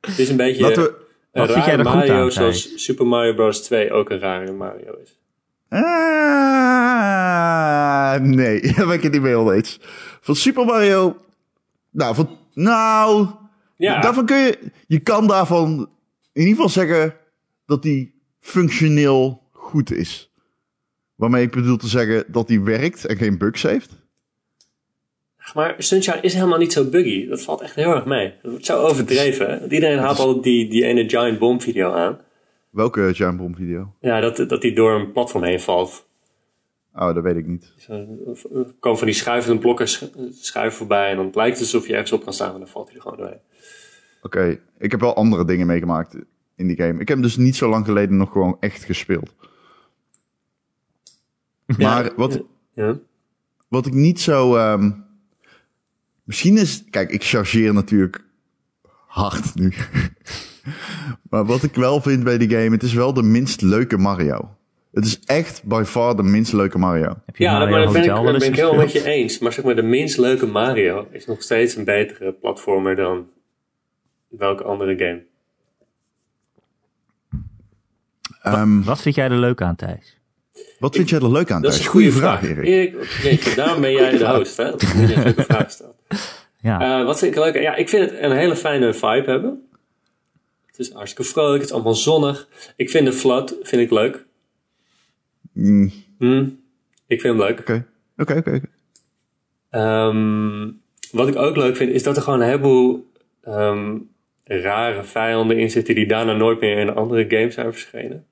[0.00, 0.88] Het is een beetje Laten we...
[1.32, 3.62] een Wat vind jij rare goed Mario aan, zoals Super Mario Bros.
[3.62, 5.18] 2 ook een rare Mario is.
[5.68, 5.80] Ah,
[8.20, 9.80] nee, daar ben ik het niet mee oneens.
[10.20, 11.16] Van Super Mario...
[11.90, 13.26] Nou, van, nou
[13.76, 14.58] Ja, daarvan kun je...
[14.86, 15.90] Je kan daarvan
[16.32, 17.14] in ieder geval zeggen
[17.66, 20.32] dat die functioneel goed is.
[21.14, 23.96] Waarmee ik bedoel te zeggen dat die werkt en geen bugs heeft.
[25.54, 27.28] maar Sunshine is helemaal niet zo buggy.
[27.28, 28.34] Dat valt echt heel erg mee.
[28.42, 29.60] Dat wordt zo overdreven.
[29.60, 32.18] Want iedereen haalt altijd die, die ene Giant Bomb video aan.
[32.70, 33.94] Welke Giant Bomb video?
[34.00, 36.07] Ja, dat, dat die door een platform heen valt.
[37.00, 37.72] Oh, dat weet ik niet.
[37.88, 40.04] Er komen van die schuivende blokken sch-
[40.40, 41.10] schuiven voorbij.
[41.10, 42.52] En dan lijkt het alsof je ergens op kan staan.
[42.52, 43.40] En dan valt hij er gewoon doorheen.
[44.22, 46.16] Oké, ik heb wel andere dingen meegemaakt
[46.56, 46.92] in die game.
[47.00, 49.34] Ik heb hem dus niet zo lang geleden nog gewoon echt gespeeld.
[51.66, 52.42] Maar Ja, wat,
[52.74, 52.98] Ja.
[53.68, 54.56] wat ik niet zo.
[54.56, 54.90] ehm,
[56.24, 56.84] misschien is.
[56.90, 58.24] Kijk, ik chargeer natuurlijk
[59.06, 59.72] hard nu.
[61.30, 64.56] maar wat ik wel vind bij die game, het is wel de minst leuke Mario.
[64.98, 67.14] Het is echt by far de minst leuke Mario.
[67.26, 68.84] Heb je Ja, Mario maar dat ben ik, Hotel wel dat eens ben ik helemaal
[68.84, 69.38] met je eens.
[69.38, 73.26] Maar zeg maar, de minst leuke Mario is nog steeds een betere platformer dan
[74.28, 75.22] welke andere game.
[78.42, 80.16] Ehm, Wat vind jij er leuk aan, Thijs?
[80.78, 81.62] wat vind jij er leuk aan?
[81.62, 81.86] Dat is Thijs?
[81.86, 82.42] een goede Goeie vraag.
[82.42, 82.64] Erik.
[82.64, 84.70] Erik, jeetje, daarom ben jij de host, hè?
[84.70, 85.94] Dat je een leuke vraag stelt.
[86.60, 87.54] Ja, Eh, wat vind ik leuk?
[87.62, 89.68] Ja, ik vind het een hele fijne vibe hebben.
[90.66, 92.48] Het is hartstikke vrolijk, het is allemaal zonnig.
[92.76, 94.26] Ik vind de flood vind ik leuk.
[95.52, 96.48] Mm, Hm,
[97.06, 97.60] ik vind hem leuk.
[97.60, 97.86] Oké,
[98.16, 98.60] oké, oké.
[99.70, 100.70] Ehm,
[101.12, 103.06] wat ik ook leuk vind, is dat er gewoon een heleboel
[103.42, 103.98] ehm,
[104.44, 108.26] rare vijanden in zitten die daarna nooit meer in andere games zijn verschenen.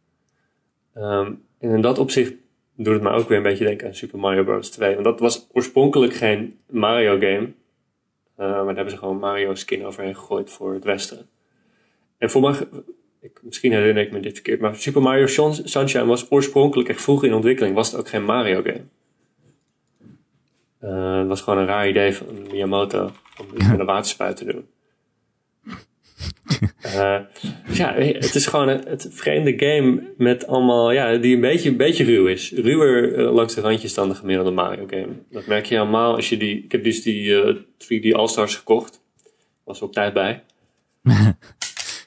[0.94, 2.32] Ehm, en in dat opzicht
[2.76, 4.70] doet het me ook weer een beetje denken aan Super Mario Bros.
[4.70, 4.92] 2.
[4.92, 7.52] Want dat was oorspronkelijk geen Mario game.
[8.36, 11.26] Eh, maar daar hebben ze gewoon Mario skin overheen gegooid voor het westen.
[12.18, 12.54] En voor mij,
[13.26, 17.02] ik, misschien herinner ik me dit verkeerd, maar Super Mario Sun- Sunshine was oorspronkelijk echt
[17.02, 17.74] vroeg in ontwikkeling.
[17.74, 18.84] Was het ook geen Mario game.
[20.78, 24.44] Eh, het was gewoon een raar idee van Miyamoto om iets met een waterspuit te
[24.44, 24.66] doen.
[26.82, 27.18] Eh,
[27.68, 31.68] dus ja, het is gewoon een, het vreemde game met allemaal, ja, die een beetje,
[31.68, 32.52] een beetje ruw is.
[32.52, 35.08] Ruwer eh, langs de randjes dan de gemiddelde Mario game.
[35.30, 39.00] Dat merk je allemaal als je die, ik heb dus die eh, 3D All-Stars gekocht.
[39.64, 40.42] Was er op tijd bij.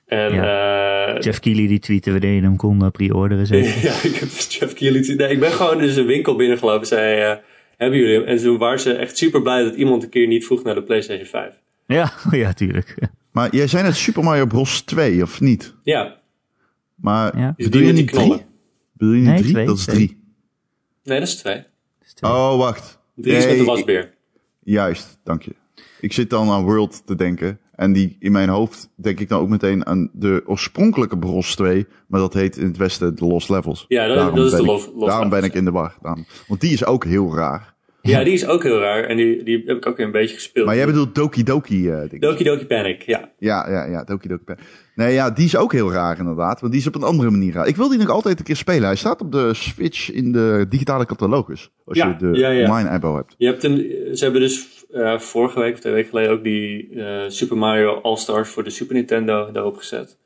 [0.09, 3.45] en eh, Jeff Keighley die tweette wanneer je hem kon eh, pre-orderen.
[3.47, 3.83] zeker?
[3.83, 5.15] ja, ik heb Jeff Keighley.
[5.15, 7.37] Nee, ik ben gewoon dus een winkel binnengelopen en zei: eh,
[7.77, 8.23] Hebben jullie hem?
[8.23, 10.83] En toen waren ze echt super blij dat iemand een keer niet vroeg naar de
[10.83, 11.53] PlayStation 5.
[11.87, 12.95] Ja, ja, tuurlijk.
[13.31, 14.81] Maar jij zei net Super Mario Bros.
[14.81, 15.75] 2, of niet?
[15.83, 16.17] Ja,
[16.95, 17.53] Maar Ja.
[17.57, 18.23] bedoel je niet 3?
[18.25, 18.45] knollen?
[18.93, 19.51] Bedoel je niet Nee, 3?
[19.53, 19.95] twee, Dat is twee.
[19.95, 20.21] 3.
[21.03, 21.63] Nee, dat is twee.
[22.21, 22.99] Oh, wacht.
[23.15, 24.13] Drie is met Nee, de wasbeer.
[24.63, 25.51] Juist, dank je.
[26.01, 27.59] Ik zit dan aan World te denken.
[27.79, 31.87] En die in mijn hoofd denk ik dan ook meteen aan de oorspronkelijke Bros 2.
[32.07, 33.85] Maar dat heet in het Westen de Lost Levels.
[33.87, 35.95] Ja, dat- Daarom dat is de ik- Lost- Lost Daarom ben ik in de war.
[36.01, 36.25] Daarom.
[36.47, 37.77] Want die is ook heel raar.
[38.01, 40.35] Ja, die is ook heel raar en die, die heb ik ook weer een beetje
[40.35, 40.65] gespeeld.
[40.65, 42.21] Maar jij bedoelt Doki Doki eh ding.
[42.21, 43.31] Doki Doki Panic, ja.
[43.39, 44.43] Ja, ja, ja, Doki Doki.
[44.43, 44.61] Panic.
[44.95, 46.59] Nee, ja, die is ook heel raar inderdaad.
[46.59, 47.67] Want die is op een andere manier raar.
[47.67, 48.83] Ik wil die nog altijd een keer spelen.
[48.83, 51.71] Hij staat op de Switch in de digitale catalogus.
[51.85, 52.63] Als Ja, je de ja, ja.
[52.67, 53.35] online hebt.
[53.37, 53.75] Je hebt hem,
[54.15, 58.01] ze hebben dus eh, vorige week of twee weken geleden ook die eh, Super Mario
[58.01, 60.17] All-Stars voor de Super Nintendo daarop gezet.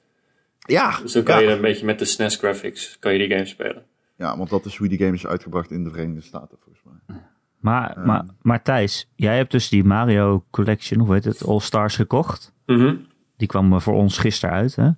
[0.60, 1.50] Ja, Dus dan kan ja.
[1.50, 3.84] je een beetje met de SNES graphics kan je die game spelen.
[4.18, 7.18] ja, want dat is hoe die game is uitgebracht in de Verenigde Staten volgens mij.
[7.60, 11.96] Maar, maar, maar Thijs, jij hebt dus die Mario Collection, hoe heet het, All Stars
[11.96, 12.54] gekocht.
[12.66, 12.96] Mhm.
[13.38, 14.90] Die kwam eh, voor ons gisteren uit, hè?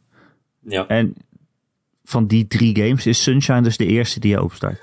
[0.59, 0.87] Ja.
[0.87, 1.15] En
[2.03, 4.81] van die drie games is Sunshine dus de eerste die je opstart.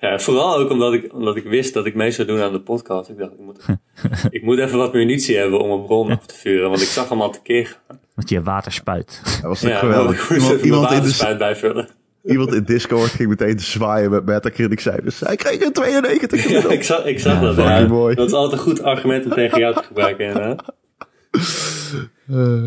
[0.00, 2.60] Ja, vooral ook omdat ik, omdat ik wist dat ik mee zou doen aan de
[2.60, 3.08] podcast.
[3.10, 3.64] Ik dacht, ik moet,
[4.30, 7.08] ik moet even wat munitie hebben om een bron af te vuren, want ik zag
[7.08, 7.98] hem al tekeer gaan.
[8.14, 9.20] Want je water spuit.
[9.24, 10.22] Dat was Ja, geweldig.
[10.30, 11.88] ik moest Iemand, even mijn iemand, in de, waterspuit bijvullen.
[12.24, 15.20] iemand in Discord ging meteen te zwaaien met Metacritic cijfers.
[15.20, 17.54] Hij kreeg een 92 Ja, ik zag, ik zag dat.
[17.54, 17.86] fucking Ja.
[17.86, 18.14] mooi.
[18.14, 20.26] Dat is altijd een goed argument om tegen jou te gebruiken.
[20.26, 20.74] Inderdaad.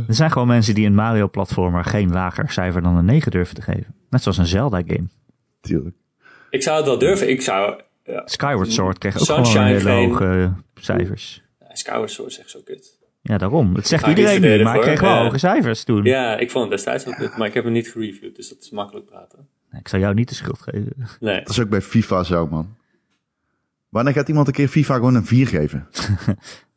[0.07, 3.61] Er zijn gewoon mensen die een Mario-platformer geen lager cijfer dan een 9 durven te
[3.61, 3.95] geven.
[4.09, 5.07] Net zoals een Zelda-game.
[5.61, 5.95] Tuurlijk.
[6.54, 7.30] Ik zou het wel durven.
[7.30, 7.82] Ik zou...
[8.06, 11.41] Ja, Skyward Sword kreeg ook Sunshine gewoon hele geen- hoge cijfers.
[11.74, 12.97] Skyward Sword is echt zo kut.
[13.22, 13.76] Ja, daarom.
[13.76, 15.24] Het zegt iedereen nu, maar ik kreeg wel Ja.
[15.24, 16.04] hoge cijfers toen.
[16.04, 18.58] Ja, ik vond het destijds ook goed, maar ik heb hem niet gereviewd, dus dat
[18.62, 19.47] is makkelijk praten.
[19.72, 20.93] Nee, Ik zou jou niet de schuld geven.
[21.20, 21.39] Nee.
[21.39, 22.76] Dat is ook bij FIFA zo, man.
[23.89, 25.88] Wanneer gaat iemand een keer FIFA gewoon een 4 geven?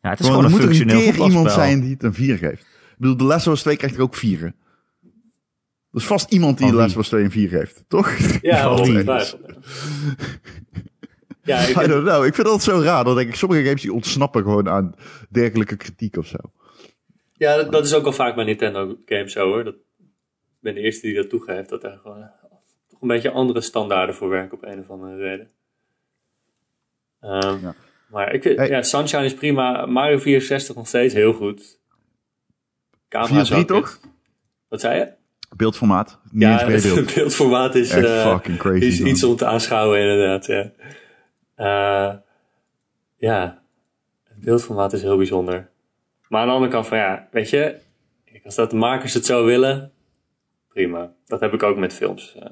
[0.03, 1.93] Ja, het is Gewoon, gewoon er een moet er een functioneel keer iemand zijn die
[1.93, 2.61] het een 4 geeft.
[2.63, 4.53] Ik bedoel, de Last of Us 2 krijgt er ook 4.
[5.97, 8.17] Er is vast iemand die de of Us 2 een 4 geeft, toch?
[8.43, 9.41] Ja, ongetwijfeld.
[11.43, 12.25] Ja, ik, I don't know.
[12.25, 13.05] Ik vind dat zo raar.
[13.05, 14.95] Dan denk ik, sommige games die ontsnappen gewoon aan
[15.31, 16.37] dergelijke kritiek of zo.
[17.33, 19.65] ja dat, dat is ook al vaak bij Nintendo games zo hoor.
[19.65, 22.31] Dat, ik ben de eerste die dat toegeeft, dat er gewoon
[22.89, 25.51] toch een beetje andere standaarden voor werken op een of andere reden.
[27.21, 27.75] Ehm, Ja.
[28.09, 28.69] Maar ik Hey.
[28.69, 29.87] ja, Sunshine is prima.
[29.87, 31.81] Mario 64 nog steeds heel goed.
[33.09, 33.93] Camera is 4-3 ook toch?
[33.93, 34.11] goed.
[34.69, 35.13] Wat zei je?
[35.57, 36.19] Beeldformaat.
[36.31, 37.15] Niet Ja, eens het beeld.
[37.15, 38.85] beeldformaat is, eh, fucking crazy.
[38.85, 39.09] is man.
[39.09, 40.47] iets om te aanschouwen, inderdaad.
[40.47, 40.71] Ja,
[41.55, 42.15] Eh,
[43.17, 43.63] ja.
[44.25, 45.69] het beeldformaat is heel bijzonder.
[46.29, 47.77] Maar aan de andere kant van ja, weet je,
[48.45, 49.93] als dat de makers het zo willen,
[50.69, 51.13] prima.
[51.27, 52.35] Dat heb ik ook met films.
[52.35, 52.51] eh.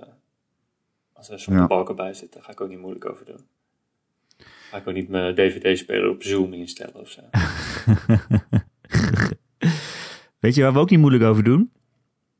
[1.12, 1.66] als er soms Ja.
[1.66, 3.46] balken bij zitten, ga ik ook niet moeilijk over doen.
[4.70, 7.20] Ga ik ook niet mijn DVD-speler op Zoom instellen of zo.
[10.40, 11.72] Weet je waar we ook niet moeilijk over doen?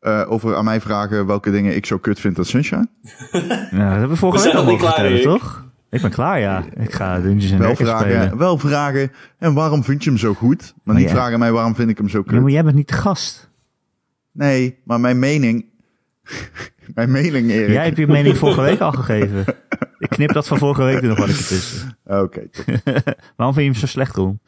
[0.05, 2.89] Eh, over aan mij vragen welke dingen ik zo kut vind aan Sunshine.
[3.33, 5.23] Nou, dat hebben we vorige We week zijn al nog niet klaar, verteld, Erik.
[5.41, 5.65] toch?
[5.91, 6.65] Ik ben klaar, ja.
[6.77, 8.39] Ik ga Dungeons en Wel vragen, spelen.
[8.39, 9.13] wel vragen.
[9.39, 10.75] En waarom vind je hem zo goed?
[10.83, 11.11] Maar niet ja.
[11.11, 12.41] vragen mij waarom vind ik hem zo Ja, kut.
[12.41, 13.51] maar jij bent niet de gast.
[14.33, 15.65] Nee, maar mijn mening...
[16.95, 17.73] mijn mening, Erik.
[17.75, 19.45] Jij hebt je mening vorige week al gegeven.
[19.99, 21.99] Ik knip dat van vorige week er nog wel een keer tussen.
[22.23, 22.65] Oké, top.
[23.37, 24.39] Waarom vind je hem zo slecht, Roel?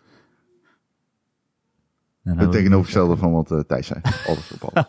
[2.35, 4.01] Het tegenovergestelde van wat eh, Thijs zei.
[4.27, 4.89] Alles op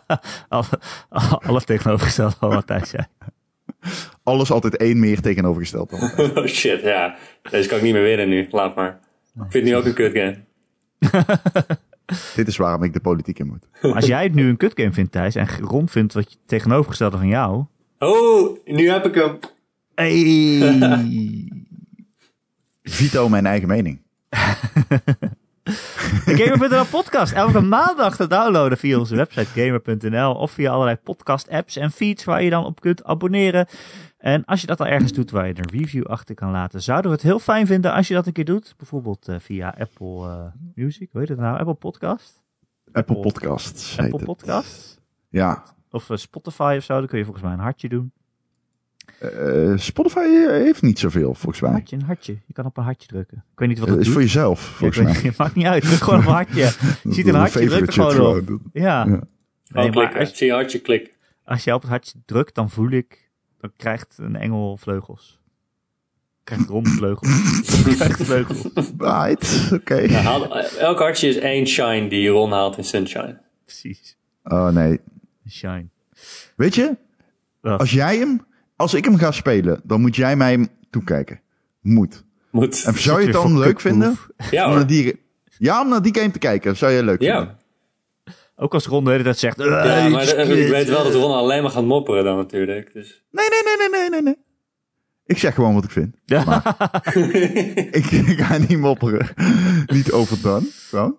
[1.42, 1.64] alles.
[1.72, 3.06] tegenovergestelde van wat hij zei.
[4.22, 5.90] Alles altijd één meer tegenovergesteld.
[5.90, 6.00] Dan.
[6.36, 7.16] oh shit, ja.
[7.50, 8.48] Deze kan ik niet meer winnen nu.
[8.50, 9.00] Laat maar.
[9.34, 10.36] Ik vind het nu ook een kut game.
[12.34, 13.66] Dit is waarom ik de politiek in moet.
[13.82, 17.16] Maar als jij het nu een kutgame vindt, Thijs, en Ron vindt wat je tegenovergestelde
[17.16, 17.64] van jou...
[17.98, 19.38] Oh, nu heb ik hem.
[19.94, 21.52] Hey.
[22.82, 24.00] Vito mijn eigen mening.
[25.68, 27.32] De Gamer.nl podcast.
[27.32, 32.24] Elke maandag te downloaden via onze website gamer.nl of via allerlei podcast apps en feeds
[32.24, 33.66] waar je dan op kunt abonneren.
[34.18, 37.10] En als je dat al ergens doet waar je een review achter kan laten, zouden
[37.10, 38.74] we het heel fijn vinden als je dat een keer doet.
[38.76, 40.44] Bijvoorbeeld eh, via Apple eh,
[40.74, 41.58] Music, hoe heet het nou?
[41.58, 42.42] Apple Podcast?
[42.92, 43.98] Apple Podcasts.
[43.98, 44.24] Apple het.
[44.24, 45.00] Podcast?
[45.28, 45.62] Ja.
[45.90, 48.12] Of eh, Spotify of zo, dan kun je volgens mij een hartje doen.
[49.18, 51.76] Eh, Spotify heeft niet zoveel, volgens Een mij.
[51.76, 52.38] hartje, een hartje.
[52.46, 53.44] Je kan op een hartje drukken.
[53.52, 54.14] Ik weet niet wat Het dat is doet.
[54.22, 55.20] voor jezelf, volgens mij.
[55.22, 55.82] niet, maakt niet uit.
[55.82, 56.60] Druk gewoon op een hartje.
[57.02, 58.16] Je ziet een hartje, druk er gewoon op.
[58.44, 58.60] gewoon.
[58.72, 59.04] Ja.
[59.06, 59.20] Ja.
[59.68, 61.16] Nee, maar als- je hartje klik.
[61.44, 65.40] Als je op het hartje drukt, dan voel ik, dan krijgt een engel vleugels.
[66.44, 67.82] Krijgt Ron vleugels.
[67.96, 68.68] krijgt vleugels.
[68.98, 69.94] Right, oké.
[69.94, 73.40] Ja, haal- elk hartje is één shine die Ron haalt in Sunshine.
[73.64, 74.16] Precies.
[74.44, 75.00] Oh nee.
[75.50, 75.86] Shine.
[76.56, 76.96] Weet je,
[77.60, 77.80] Wat?
[77.80, 78.46] als jij hem,
[78.78, 81.40] als ik hem ga spelen, dan moet jij mij hem toekijken.
[81.80, 82.24] Moet.
[82.50, 82.84] Moet.
[82.84, 84.16] En zou je het dan leuk vinden?
[84.50, 85.20] Ja Om naar die,
[85.58, 86.76] ja, om naar die game te kijken.
[86.76, 87.36] Zou je leuk vinden?
[87.36, 87.56] Ja.
[88.56, 89.56] Ook als Ron de hele tijd zegt...
[89.58, 92.24] Ja, "Eh, maar iets de- kut." ik weet wel dat Ron alleen maar gaat mopperen
[92.24, 92.92] dan natuurlijk.
[92.92, 93.24] Dus.
[93.30, 94.36] Nee, nee, nee, nee, nee, nee, nee.
[95.26, 96.16] Ik zeg gewoon wat ik vind.
[96.24, 96.62] Ja.
[97.90, 99.28] Ik, ik ga niet mopperen.
[99.86, 100.66] niet overdone.
[100.72, 101.16] Gewoon.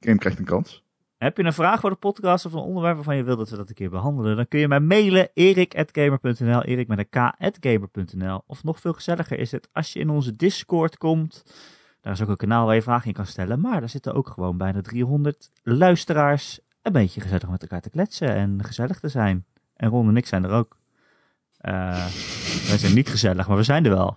[0.00, 0.84] Game krijgt een kans.
[1.22, 3.56] Heb je een vraag voor de podcast of een onderwerp waarvan je wilt dat we
[3.56, 4.36] dat een keer behandelen?
[4.36, 8.42] Dan kun je mij mailen erik.gamer.nl, erik met een k.gamer.nl.
[8.46, 11.44] Of nog veel gezelliger is het als je in onze Discord komt.
[12.00, 13.60] Daar is ook een kanaal waar je vragen in kan stellen.
[13.60, 16.60] Maar daar zitten ook gewoon bijna 300 luisteraars.
[16.82, 19.44] Een beetje gezellig met elkaar te kletsen en gezellig te zijn.
[19.76, 20.76] En Ron en ik zijn er ook.
[21.62, 22.04] Eh,
[22.68, 24.16] wij zijn niet gezellig, maar we zijn er wel.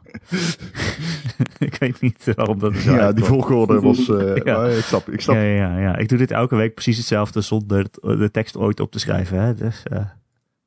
[1.59, 4.09] ik weet niet waarom dat zo Ja, die volgorde was...
[4.09, 4.57] eh, Ja.
[4.57, 5.35] maar ik snap, ik snap.
[5.35, 5.97] Ja, ja, ja, ja.
[5.97, 9.39] Ik doe dit elke week precies hetzelfde zonder het- de tekst ooit op te schrijven.
[9.39, 9.53] Hè?
[9.55, 9.97] Dus eh,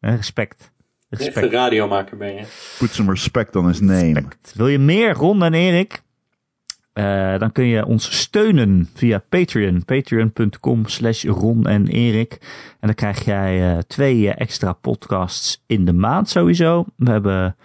[0.00, 0.72] eh, respect.
[1.10, 1.52] Echt een Respect.
[1.52, 2.42] radiomaker ben je.
[2.78, 4.12] Put some respect on his name.
[4.12, 4.52] respect.
[4.56, 6.02] Wil je meer Ron en Erik?
[6.98, 9.84] Eh, dan kun je ons steunen via Patreon.
[9.84, 12.38] Patreon.com slash Ron en Erik.
[12.80, 16.84] En dan krijg jij eh, twee eh, extra podcasts in de maand sowieso.
[16.96, 17.56] We hebben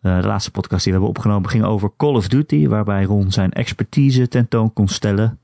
[0.00, 2.68] de laatste podcast die we hebben opgenomen ging over Call of Duty.
[2.68, 5.38] Waarbij Ron zijn expertise tentoon kon stellen.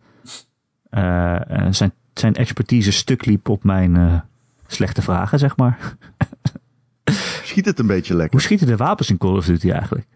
[0.90, 4.24] En zijn, zijn expertise stuk liep op mijn
[4.66, 5.78] slechte vragen, zeg maar.
[7.43, 8.32] Schiet het een beetje lekker.
[8.32, 10.06] Hoe schieten de wapens in Call of Duty eigenlijk?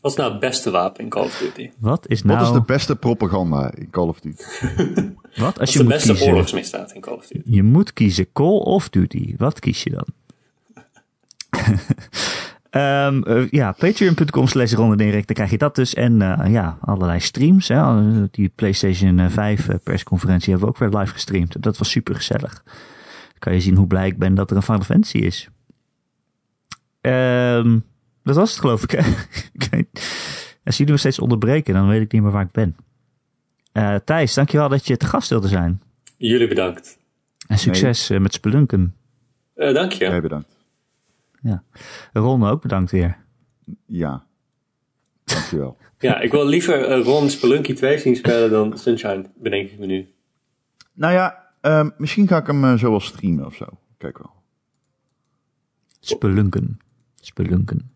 [0.00, 1.70] Wat is nou het beste wapen in Call of Duty?
[1.78, 2.38] Wat is nou...
[2.38, 4.42] Wat is de beste propaganda in Call of Duty?
[5.36, 6.28] wat Wat als is je de moet beste kiezen?
[6.28, 7.50] oorlogsmisdaad in Call of Duty?
[7.50, 9.34] Je moet kiezen Call of Duty.
[9.36, 10.06] Wat kies je dan?
[12.70, 15.94] Ehm, eh, ja, patreon.com slash Ron en Direct, dan krijg je dat dus.
[15.94, 17.68] En eh, ja, allerlei streams.
[17.68, 18.30] Hè.
[18.30, 21.62] Die PlayStation eh, 5 eh, persconferentie hebben we ook weer live gestreamd.
[21.62, 22.62] Dat was super gezellig.
[22.64, 25.48] Dan kan je zien hoe blij ik ben dat er een Final Fantasy is.
[27.00, 27.78] Ehm,
[28.28, 28.90] dat was het geloof ik.
[28.90, 29.02] Hè?
[30.64, 32.76] Als jullie me steeds onderbreken, dan weet ik niet meer waar ik ben.
[33.72, 35.82] Eh, Thijs, dankjewel dat je te gast wilde zijn.
[36.16, 36.98] Jullie bedankt.
[37.46, 38.94] En succes eh, met Spelunken.
[39.54, 40.04] Eh, dank je.
[40.04, 40.56] Jij bedankt.
[42.12, 43.16] Ron ook bedankt weer.
[43.86, 44.26] Ja.
[45.24, 45.76] Dankjewel.
[46.00, 50.08] Ja, ik wil liever Ron Spelunky 2 zien spelen dan Sunshine, bedenk ik me nu.
[50.92, 53.66] nou ja, ehm, misschien ga ik hem zo wel streamen of zo.
[53.96, 54.32] Kijk wel.
[56.00, 56.78] Spelunken.
[57.14, 57.92] Spelunken.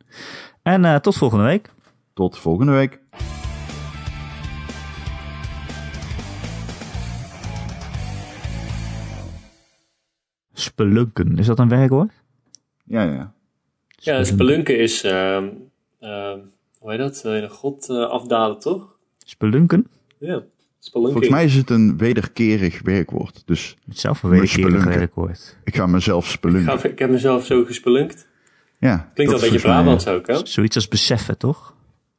[0.62, 1.70] En eh, tot volgende week.
[2.14, 3.01] Tot volgende week.
[10.52, 11.39] Spelunken.
[11.39, 12.12] Is dat een werkwoord?
[12.84, 13.32] Ja, ja, ja.
[13.98, 15.48] Ja, spelunken is, ehm,
[16.01, 16.39] ehm,
[16.78, 17.22] hoe heet dat?
[17.24, 18.97] Eh, God eh, afdalen, toch?
[19.24, 19.86] Spelunken?
[20.18, 20.43] Ja,
[20.78, 21.12] spelunking.
[21.12, 23.43] Volgens mij is het een wederkerig werkwoord.
[23.47, 24.98] Dus Het zelf een wederkerig spelunken.
[24.98, 25.56] werkwoord.
[25.64, 26.78] ik ga mezelf Ik, spelunken.
[26.78, 28.28] ga- ik heb mezelf zo gespelunkt.
[28.82, 30.46] Ja, Klinkt wel een beetje Brabants ook, hè?
[30.46, 31.74] Zoiets als beseffen, toch?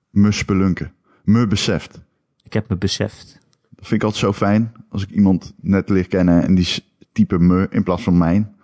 [0.10, 0.94] Me spelunken.
[1.24, 2.02] Me beseft.
[2.44, 3.40] Ik heb me beseft.
[3.70, 4.72] Dat vind ik altijd zo fijn.
[4.90, 8.56] Als ik iemand net leer kennen en die type me in plaats van mijn.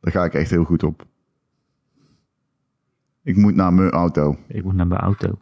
[0.00, 1.06] Daar ga ik echt heel goed op.
[3.22, 4.38] Ik moet naar mijn auto.
[4.48, 5.38] Ik moet naar mijn auto.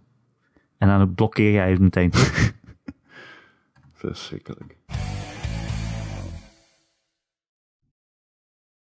[0.78, 2.12] En dan blokkeer jij het meteen.
[3.92, 4.73] Verschrikkelijk.